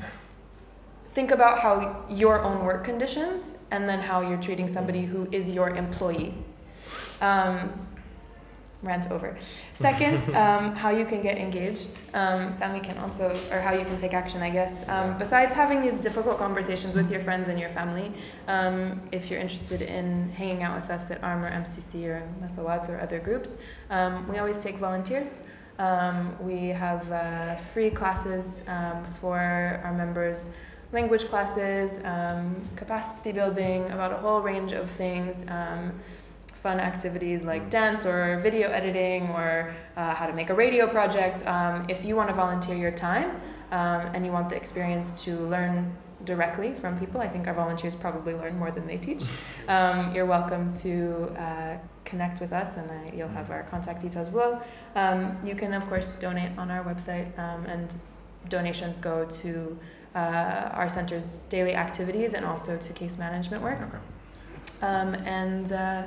Think 1.14 1.32
about 1.32 1.60
how 1.60 2.04
your 2.10 2.44
own 2.44 2.66
work 2.66 2.84
conditions, 2.84 3.56
and 3.72 3.88
then 3.88 4.00
how 4.00 4.20
you're 4.20 4.42
treating 4.42 4.68
somebody 4.68 5.04
who 5.04 5.30
is 5.32 5.50
your 5.50 5.70
employee. 5.70 6.34
Um, 7.22 7.87
rant 8.84 9.12
over. 9.12 9.38
Second, 9.76 10.36
um, 10.36 10.76
how 10.76 10.90
you 10.90 11.06
can 11.06 11.22
get 11.22 11.38
engaged. 11.38 11.98
Um, 12.14 12.52
Sami 12.52 12.80
can 12.80 12.98
also, 12.98 13.38
or 13.52 13.60
how 13.60 13.74
you 13.74 13.86
can 13.86 13.98
take 13.98 14.14
action, 14.14 14.42
I 14.42 14.50
guess. 14.50 14.88
Um, 14.88 15.18
besides 15.18 15.54
having 15.54 15.82
these 15.82 15.96
difficult 15.96 16.38
conversations 16.38 16.96
with 16.96 17.10
your 17.12 17.22
friends 17.22 17.48
and 17.48 17.60
your 17.60 17.70
family, 17.70 18.12
um, 18.48 19.02
if 19.12 19.30
you're 19.30 19.40
interested 19.40 19.82
in 19.82 20.30
hanging 20.32 20.64
out 20.64 20.80
with 20.80 20.90
us 20.90 21.10
at 21.12 21.24
ARM 21.24 21.44
or 21.44 21.52
MCC 21.52 22.06
or 22.06 22.24
Mesewat 22.42 22.90
or 22.90 23.00
other 23.00 23.20
groups, 23.20 23.50
um, 23.90 24.28
we 24.28 24.38
always 24.38 24.58
take 24.58 24.76
volunteers. 24.76 25.42
Um, 25.80 26.36
we 26.42 26.70
have 26.70 27.12
uh, 27.12 27.56
free 27.56 27.92
classes 27.92 28.62
um, 28.68 29.06
for 29.20 29.38
our 29.84 29.94
members 29.94 30.56
language 30.94 31.26
classes, 31.26 32.00
um, 32.06 32.56
capacity 32.76 33.32
building, 33.32 33.90
about 33.92 34.14
a 34.14 34.18
whole 34.18 34.42
range 34.42 34.72
of 34.72 34.90
things. 34.92 35.44
Fun 36.64 36.80
activities 36.80 37.44
like 37.44 37.64
Mm. 37.64 37.70
dance 37.70 38.06
or 38.06 38.40
video 38.40 38.70
editing 38.70 39.30
or 39.30 39.72
uh, 39.96 40.14
how 40.14 40.26
to 40.26 40.34
make 40.34 40.50
a 40.50 40.54
radio 40.56 40.88
project. 40.88 41.46
Um, 41.46 41.86
if 41.88 42.04
you 42.04 42.16
want 42.16 42.30
to 42.30 42.36
volunteer 42.36 42.76
your 42.76 42.92
time 42.92 43.30
um, 43.72 44.02
and 44.14 44.26
you 44.26 44.32
want 44.32 44.50
the 44.50 44.56
experience 44.56 45.24
to 45.26 45.32
learn 45.48 45.96
directly 46.26 46.74
from 46.74 46.98
people, 47.00 47.22
I 47.22 47.28
think 47.30 47.48
our 47.48 47.54
volunteers 47.54 47.94
probably 47.96 48.34
learn 48.34 48.58
more 48.58 48.72
than 48.72 48.86
they 48.88 48.98
teach. 48.98 49.24
Um, 49.70 50.16
you're 50.16 50.26
welcome 50.26 50.72
to 50.86 50.94
uh, 51.38 51.78
connect 52.06 52.40
with 52.40 52.54
us, 52.54 52.78
and 52.78 52.90
I, 52.90 53.12
you'll 53.16 53.36
have 53.40 53.52
our 53.52 53.64
contact 53.64 54.02
details 54.02 54.30
below. 54.30 54.62
Um, 54.96 55.38
you 55.44 55.56
can, 55.56 55.74
of 55.74 55.86
course, 55.90 56.16
donate 56.16 56.58
on 56.58 56.72
our 56.72 56.84
website, 56.86 57.28
um, 57.38 57.66
and 57.66 57.94
donations 58.48 58.98
go 58.98 59.26
to 59.26 59.78
uh, 60.16 60.80
our 60.80 60.88
center's 60.88 61.42
daily 61.50 61.76
activities 61.76 62.34
and 62.34 62.46
also 62.46 62.78
to 62.78 62.94
case 62.94 63.18
management 63.20 63.62
work. 63.62 63.80
Okay. 63.82 63.98
Um, 64.82 65.16
and 65.26 65.72
uh, 65.72 66.04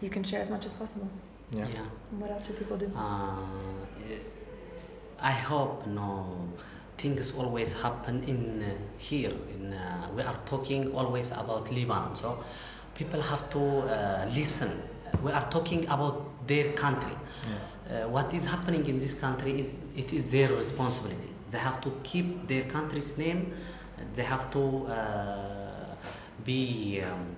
you 0.00 0.10
can 0.10 0.22
share 0.24 0.40
as 0.40 0.50
much 0.50 0.66
as 0.66 0.72
possible. 0.72 1.08
Yeah. 1.52 1.66
yeah. 1.68 1.86
What 2.18 2.30
else 2.30 2.46
do 2.46 2.54
people 2.54 2.76
do? 2.76 2.90
Uh, 2.96 3.36
I 5.20 5.32
hope 5.32 5.86
no 5.86 6.48
things 6.98 7.34
always 7.36 7.72
happen 7.72 8.22
in 8.24 8.62
uh, 8.62 8.74
here. 8.98 9.32
In 9.54 9.72
uh, 9.72 10.08
we 10.14 10.22
are 10.22 10.36
talking 10.46 10.94
always 10.94 11.30
about 11.32 11.72
Lebanon, 11.72 12.14
so 12.14 12.42
people 12.94 13.20
have 13.22 13.48
to 13.50 13.60
uh, 13.60 14.26
listen. 14.34 14.82
We 15.22 15.32
are 15.32 15.48
talking 15.50 15.84
about 15.86 16.46
their 16.46 16.72
country. 16.72 17.16
Uh, 17.90 18.08
what 18.08 18.32
is 18.32 18.44
happening 18.44 18.86
in 18.86 18.98
this 18.98 19.14
country 19.14 19.60
is 19.62 19.72
it 19.96 20.12
is 20.12 20.30
their 20.30 20.52
responsibility. 20.52 21.28
They 21.50 21.58
have 21.58 21.80
to 21.80 21.90
keep 22.04 22.46
their 22.46 22.62
country's 22.64 23.18
name. 23.18 23.52
They 24.14 24.22
have 24.22 24.50
to 24.52 24.86
uh, 24.86 25.96
be 26.44 27.02
um, 27.02 27.36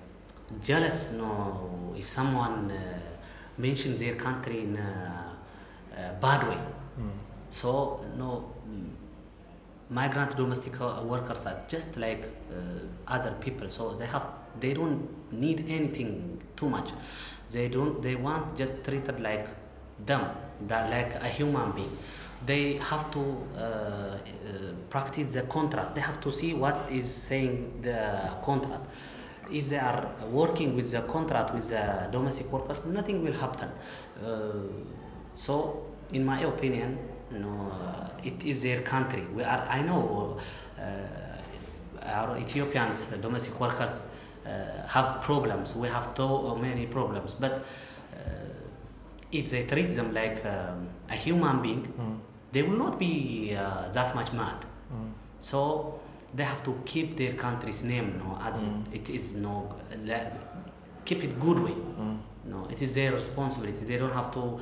jealous. 0.61 1.13
No, 1.13 1.95
if 1.97 2.09
someone 2.09 2.71
uh, 2.71 2.99
mentions 3.59 3.99
their 4.01 4.15
country 4.15 4.61
in 4.61 4.77
a, 4.77 5.37
a 5.97 6.13
bad 6.21 6.49
way. 6.49 6.59
Mm. 6.99 7.11
So 7.51 8.05
no, 8.17 8.53
migrant 9.91 10.37
domestic 10.37 10.79
workers 10.81 11.47
are 11.47 11.61
just 11.69 11.97
like 11.97 12.25
uh, 12.51 12.55
other 13.07 13.33
people. 13.41 13.69
So 13.69 13.95
they 13.95 14.07
have 14.07 14.27
they 14.61 14.75
don't 14.75 15.09
need 15.33 15.65
anything 15.69 16.41
too 16.57 16.69
much. 16.69 16.91
They 17.51 17.69
don't 17.69 18.03
they 18.03 18.15
want 18.17 18.57
just 18.57 18.85
treated 18.85 19.21
like 19.21 19.47
them, 20.07 20.27
that 20.69 20.91
like 20.91 21.15
a 21.23 21.29
human 21.29 21.73
being. 21.73 21.97
They 22.47 22.75
have 22.79 23.11
to 23.13 23.21
uh, 23.21 23.61
uh, 23.61 24.19
practice 24.91 25.31
the 25.31 25.43
contract. 25.43 25.95
They 25.95 26.01
have 26.01 26.21
to 26.23 26.33
see 26.33 26.55
what 26.55 26.91
is 26.91 27.13
saying 27.13 27.81
the 27.83 28.35
contract. 28.45 28.87
If 29.53 29.69
they 29.69 29.79
are 29.79 30.09
working 30.31 30.75
with 30.77 30.91
the 30.93 31.03
contract 31.03 31.55
with 31.55 31.69
the 31.71 32.09
domestic 32.11 32.51
workers, 32.53 32.85
nothing 32.87 33.23
will 33.25 33.33
happen. 33.35 33.69
Uh, 34.25 34.53
so, 35.37 35.85
in 36.13 36.25
my 36.25 36.41
opinion, 36.43 36.99
you 37.33 37.39
know, 37.39 37.73
uh, 37.73 38.09
it 38.25 38.43
is 38.45 38.63
their 38.63 38.83
country. 38.83 39.23
We 39.35 39.43
are. 39.43 39.67
I 39.69 39.83
know 39.83 40.39
uh, 40.79 40.83
our 42.03 42.37
Ethiopians, 42.39 43.07
domestic 43.21 43.59
workers, 43.61 44.05
uh, 44.47 44.87
have 44.87 45.23
problems. 45.23 45.75
We 45.77 45.89
have 45.89 46.09
so 46.17 46.57
many 46.57 46.87
problems, 46.87 47.33
but 47.35 47.53
uh, 47.53 48.19
if 49.33 49.51
they 49.51 49.65
treat 49.65 49.95
them 49.95 50.13
like 50.15 50.45
um, 50.45 50.89
a 51.11 51.15
human 51.15 51.63
being, 51.63 51.83
Mm. 51.99 52.19
they 52.53 52.63
will 52.63 52.77
not 52.79 52.99
be 52.99 53.55
uh, 53.57 53.89
that 53.93 54.15
much 54.15 54.33
mad. 54.33 54.65
Mm. 54.93 55.13
So 55.41 56.01
they 56.35 56.45
have 56.45 56.63
to 56.65 56.81
keep 56.85 57.17
their 57.17 57.35
country's 57.35 57.83
name, 57.83 58.19
no, 58.19 58.37
as 58.41 58.63
Mm. 58.65 58.85
it 58.95 59.11
is, 59.11 59.35
no, 59.35 59.75
keep 61.05 61.23
it 61.25 61.39
good 61.41 61.59
way. 61.61 61.75
Mm. 62.01 62.19
No, 62.45 62.67
it 62.71 62.81
is 62.83 62.93
their 62.95 63.13
responsibility. 63.13 63.85
They 63.85 63.99
don't 63.99 64.13
have 64.13 64.31
to 64.33 64.59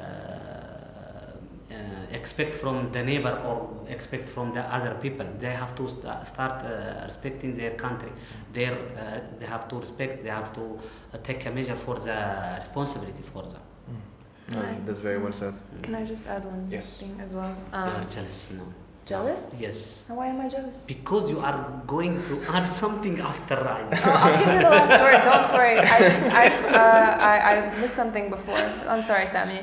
uh, 0.00 0.02
uh, 0.02 1.74
expect 2.12 2.54
from 2.56 2.90
the 2.92 3.02
neighbor 3.02 3.34
or 3.46 3.56
expect 3.88 4.28
from 4.28 4.52
the 4.52 4.60
other 4.74 4.94
people. 5.00 5.26
They 5.38 5.50
have 5.50 5.74
to 5.76 5.88
st- 5.88 6.26
start 6.26 6.64
uh, 6.64 7.02
respecting 7.04 7.54
their 7.54 7.70
country. 7.72 8.12
Their, 8.52 8.72
uh, 8.74 9.20
they 9.38 9.46
have 9.46 9.68
to 9.68 9.76
respect. 9.76 10.22
They 10.24 10.30
have 10.30 10.52
to 10.54 10.78
uh, 11.14 11.18
take 11.22 11.46
a 11.46 11.50
measure 11.50 11.76
for 11.76 11.96
the 11.96 12.18
responsibility 12.56 13.22
for 13.32 13.42
them. 13.42 13.60
Mm. 13.90 14.54
No, 14.54 14.62
that's 14.86 15.00
very 15.00 15.18
well 15.18 15.32
said. 15.32 15.54
Can 15.82 15.94
I 15.94 16.04
just 16.04 16.26
add 16.26 16.44
one 16.44 16.66
Yes. 16.70 16.98
thing 17.00 17.20
as 17.20 17.32
well? 17.32 17.50
you 17.50 17.78
Um, 17.78 17.88
are 17.90 18.04
jealous, 18.10 18.50
no? 18.58 18.64
Jealous? 19.10 19.42
Yes. 19.58 20.06
And 20.08 20.16
Why 20.16 20.28
am 20.28 20.40
I 20.40 20.48
jealous? 20.48 20.84
Because 20.86 21.28
you 21.28 21.40
are 21.40 21.82
going 21.88 22.22
to 22.26 22.34
add 22.48 22.64
something 22.64 23.18
after 23.20 23.58
I. 23.76 23.80
Oh, 24.06 24.20
I'll 24.22 24.38
give 24.38 24.54
you 24.54 24.62
the 24.62 24.70
last 24.70 25.02
word. 25.04 25.20
Don't 25.30 25.48
worry. 25.58 25.78
I 25.80 25.98
I've, 26.42 26.58
uh, 26.82 27.30
I, 27.32 27.34
I 27.50 27.80
missed 27.80 27.96
something 27.96 28.30
before. 28.30 28.62
I'm 28.92 29.02
sorry, 29.02 29.26
Sami. 29.34 29.60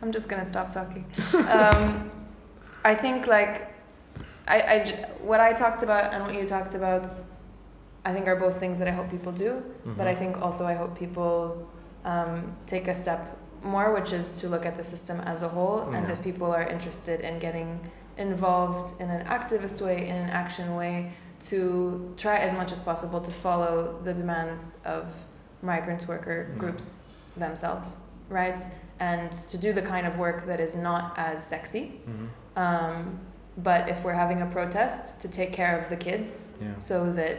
I'm 0.00 0.12
just 0.12 0.28
gonna 0.28 0.44
stop 0.44 0.70
talking. 0.70 1.04
Um, 1.56 2.10
I 2.84 2.94
think 2.94 3.26
like 3.26 3.54
I, 4.46 4.58
I 4.74 4.76
what 5.20 5.40
I 5.40 5.52
talked 5.52 5.82
about 5.82 6.14
and 6.14 6.24
what 6.24 6.34
you 6.34 6.46
talked 6.46 6.74
about, 6.74 7.06
I 8.04 8.12
think 8.12 8.28
are 8.28 8.36
both 8.36 8.58
things 8.60 8.78
that 8.78 8.86
I 8.88 8.92
hope 8.92 9.10
people 9.10 9.32
do. 9.32 9.62
But 9.98 10.06
I 10.06 10.14
think 10.14 10.40
also 10.40 10.64
I 10.64 10.74
hope 10.74 10.96
people 10.96 11.68
um, 12.04 12.54
take 12.66 12.86
a 12.88 12.94
step 12.94 13.38
more, 13.64 13.92
which 13.94 14.12
is 14.12 14.28
to 14.40 14.48
look 14.48 14.66
at 14.66 14.76
the 14.76 14.84
system 14.84 15.20
as 15.20 15.42
a 15.42 15.48
whole. 15.48 15.80
And 15.92 16.08
if 16.10 16.22
people 16.22 16.50
are 16.52 16.62
interested 16.68 17.20
in 17.20 17.38
getting 17.38 17.78
involved 18.18 19.00
in 19.00 19.08
an 19.10 19.26
activist 19.26 19.80
way, 19.80 20.08
in 20.08 20.16
an 20.16 20.30
action 20.30 20.74
way, 20.74 21.12
to 21.50 22.14
try 22.16 22.38
as 22.38 22.52
much 22.54 22.70
as 22.72 22.78
possible 22.80 23.20
to 23.20 23.30
follow 23.30 23.98
the 24.04 24.12
demands 24.14 24.62
of 24.84 25.06
migrant 25.62 26.06
worker 26.08 26.48
Yeah. 26.52 26.58
groups 26.58 27.08
themselves, 27.36 27.96
right? 28.28 28.62
And 29.00 29.32
to 29.50 29.58
do 29.58 29.72
the 29.72 29.82
kind 29.82 30.06
of 30.06 30.18
work 30.18 30.46
that 30.46 30.60
is 30.60 30.76
not 30.76 31.14
as 31.16 31.42
sexy. 31.42 32.00
Mhm. 32.06 32.28
Um, 32.56 33.18
but 33.58 33.88
if 33.88 34.04
we're 34.04 34.12
having 34.24 34.42
a 34.42 34.46
protest, 34.46 35.20
to 35.22 35.28
take 35.28 35.52
care 35.52 35.78
of 35.78 35.88
the 35.88 35.96
kids 35.96 36.46
Yeah. 36.60 36.68
so 36.78 37.12
that 37.12 37.36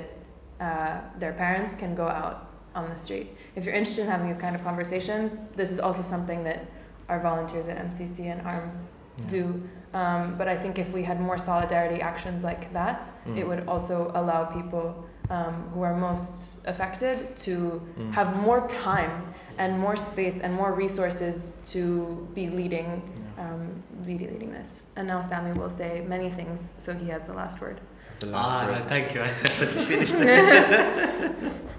uh, 0.59 0.99
their 1.19 1.33
parents 1.33 1.75
can 1.75 1.95
go 1.95 2.07
out 2.07 2.47
on 2.75 2.89
the 2.89 2.95
street. 2.97 3.27
If 3.55 3.65
you're 3.65 3.73
interested 3.75 4.03
in 4.03 4.09
having 4.09 4.27
these 4.27 4.37
kind 4.41 4.55
of 4.55 4.63
conversations, 4.63 5.37
this 5.55 5.71
is 5.71 5.79
also 5.79 6.01
something 6.01 6.43
that 6.43 6.65
our 7.09 7.19
volunteers 7.19 7.67
at 7.67 7.77
MCC 7.77 8.31
and 8.31 8.41
ARM 8.47 8.71
Yeah. 9.17 9.27
do. 9.27 9.63
Um, 9.93 10.35
but 10.39 10.47
I 10.47 10.57
think 10.57 10.79
if 10.79 10.91
we 10.91 11.03
had 11.03 11.19
more 11.21 11.37
solidarity 11.37 12.01
actions 12.01 12.43
like 12.43 12.73
that, 12.73 13.03
Mm. 13.27 13.37
it 13.37 13.47
would 13.47 13.67
also 13.67 14.11
allow 14.15 14.45
people 14.45 15.05
um, 15.29 15.69
who 15.73 15.81
are 15.83 15.95
most 15.95 16.57
affected 16.65 17.35
to 17.37 17.81
Mm. 17.97 18.11
have 18.11 18.35
more 18.41 18.67
time 18.67 19.33
and 19.57 19.79
more 19.79 19.95
space 19.95 20.39
and 20.41 20.53
more 20.53 20.73
resources 20.73 21.53
to 21.73 22.27
be 22.33 22.49
leading, 22.49 22.87
Yeah. 23.37 23.43
um, 23.45 23.61
be 24.05 24.17
leading 24.17 24.51
this. 24.51 24.83
And 24.97 25.07
now 25.07 25.21
Sami 25.21 25.53
will 25.59 25.69
say 25.69 26.03
many 26.07 26.29
things, 26.29 26.59
so 26.79 26.93
he 26.93 27.07
has 27.09 27.21
the 27.23 27.33
last 27.33 27.61
word. 27.61 27.79
The 28.19 28.25
last 28.27 28.49
ah, 28.51 28.65
word. 28.67 28.87
thank 28.89 29.13
you. 29.15 29.21
I 29.27 29.31
was 29.59 29.73
finished. 29.91 30.19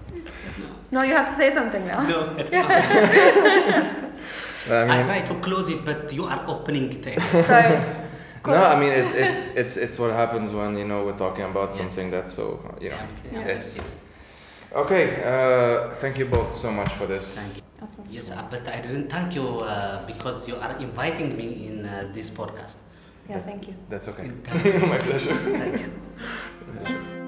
No, 0.90 1.02
you 1.02 1.14
have 1.14 1.28
to 1.28 1.34
say 1.34 1.50
something 1.52 1.86
now. 1.86 2.06
no, 2.06 2.34
I 2.38 2.42
don't 2.42 2.70
I 4.70 5.00
I 5.00 5.02
try 5.02 5.20
to 5.22 5.34
close 5.40 5.68
it, 5.70 5.84
but 5.84 6.12
you 6.12 6.24
are 6.24 6.44
opening 6.48 6.90
it. 7.06 7.20
Sorry. 7.46 7.78
no, 8.46 8.64
I 8.64 8.78
mean 8.80 8.92
it's 8.92 9.14
it's 9.14 9.36
it's 9.56 9.76
it's 9.76 9.98
what 9.98 10.12
happens 10.12 10.52
when 10.52 10.76
you 10.78 10.84
know 10.86 11.04
we're 11.04 11.16
talking 11.18 11.44
about 11.44 11.70
Yes. 11.70 11.78
something 11.78 12.10
that's 12.10 12.32
so 12.34 12.60
you 12.80 12.90
know. 12.90 12.98
Yeah. 13.32 13.40
It's 13.56 13.82
okay. 14.74 15.22
Uh, 15.24 15.94
thank 15.96 16.18
you 16.18 16.26
both 16.26 16.52
so 16.54 16.70
much 16.70 16.92
for 16.94 17.06
this. 17.06 17.34
Thank 17.36 17.56
you. 17.56 17.62
Awesome. 17.82 18.04
Yes, 18.10 18.30
uh, 18.30 18.42
but 18.50 18.66
I 18.68 18.80
didn't 18.80 19.10
thank 19.10 19.34
you 19.34 19.46
uh, 19.60 20.06
because 20.06 20.48
you 20.48 20.56
are 20.56 20.76
inviting 20.78 21.36
me 21.36 21.66
in 21.68 21.84
uh, 21.84 22.08
this 22.14 22.30
podcast. 22.30 22.76
Yeah, 23.28 23.40
thank 23.40 23.66
you. 23.68 23.74
That's 23.90 24.08
okay. 24.08 24.30
My 24.86 24.98
pleasure. 24.98 25.34
Thank 25.34 25.80
you. 25.80 25.92
Pleasure. 26.72 27.23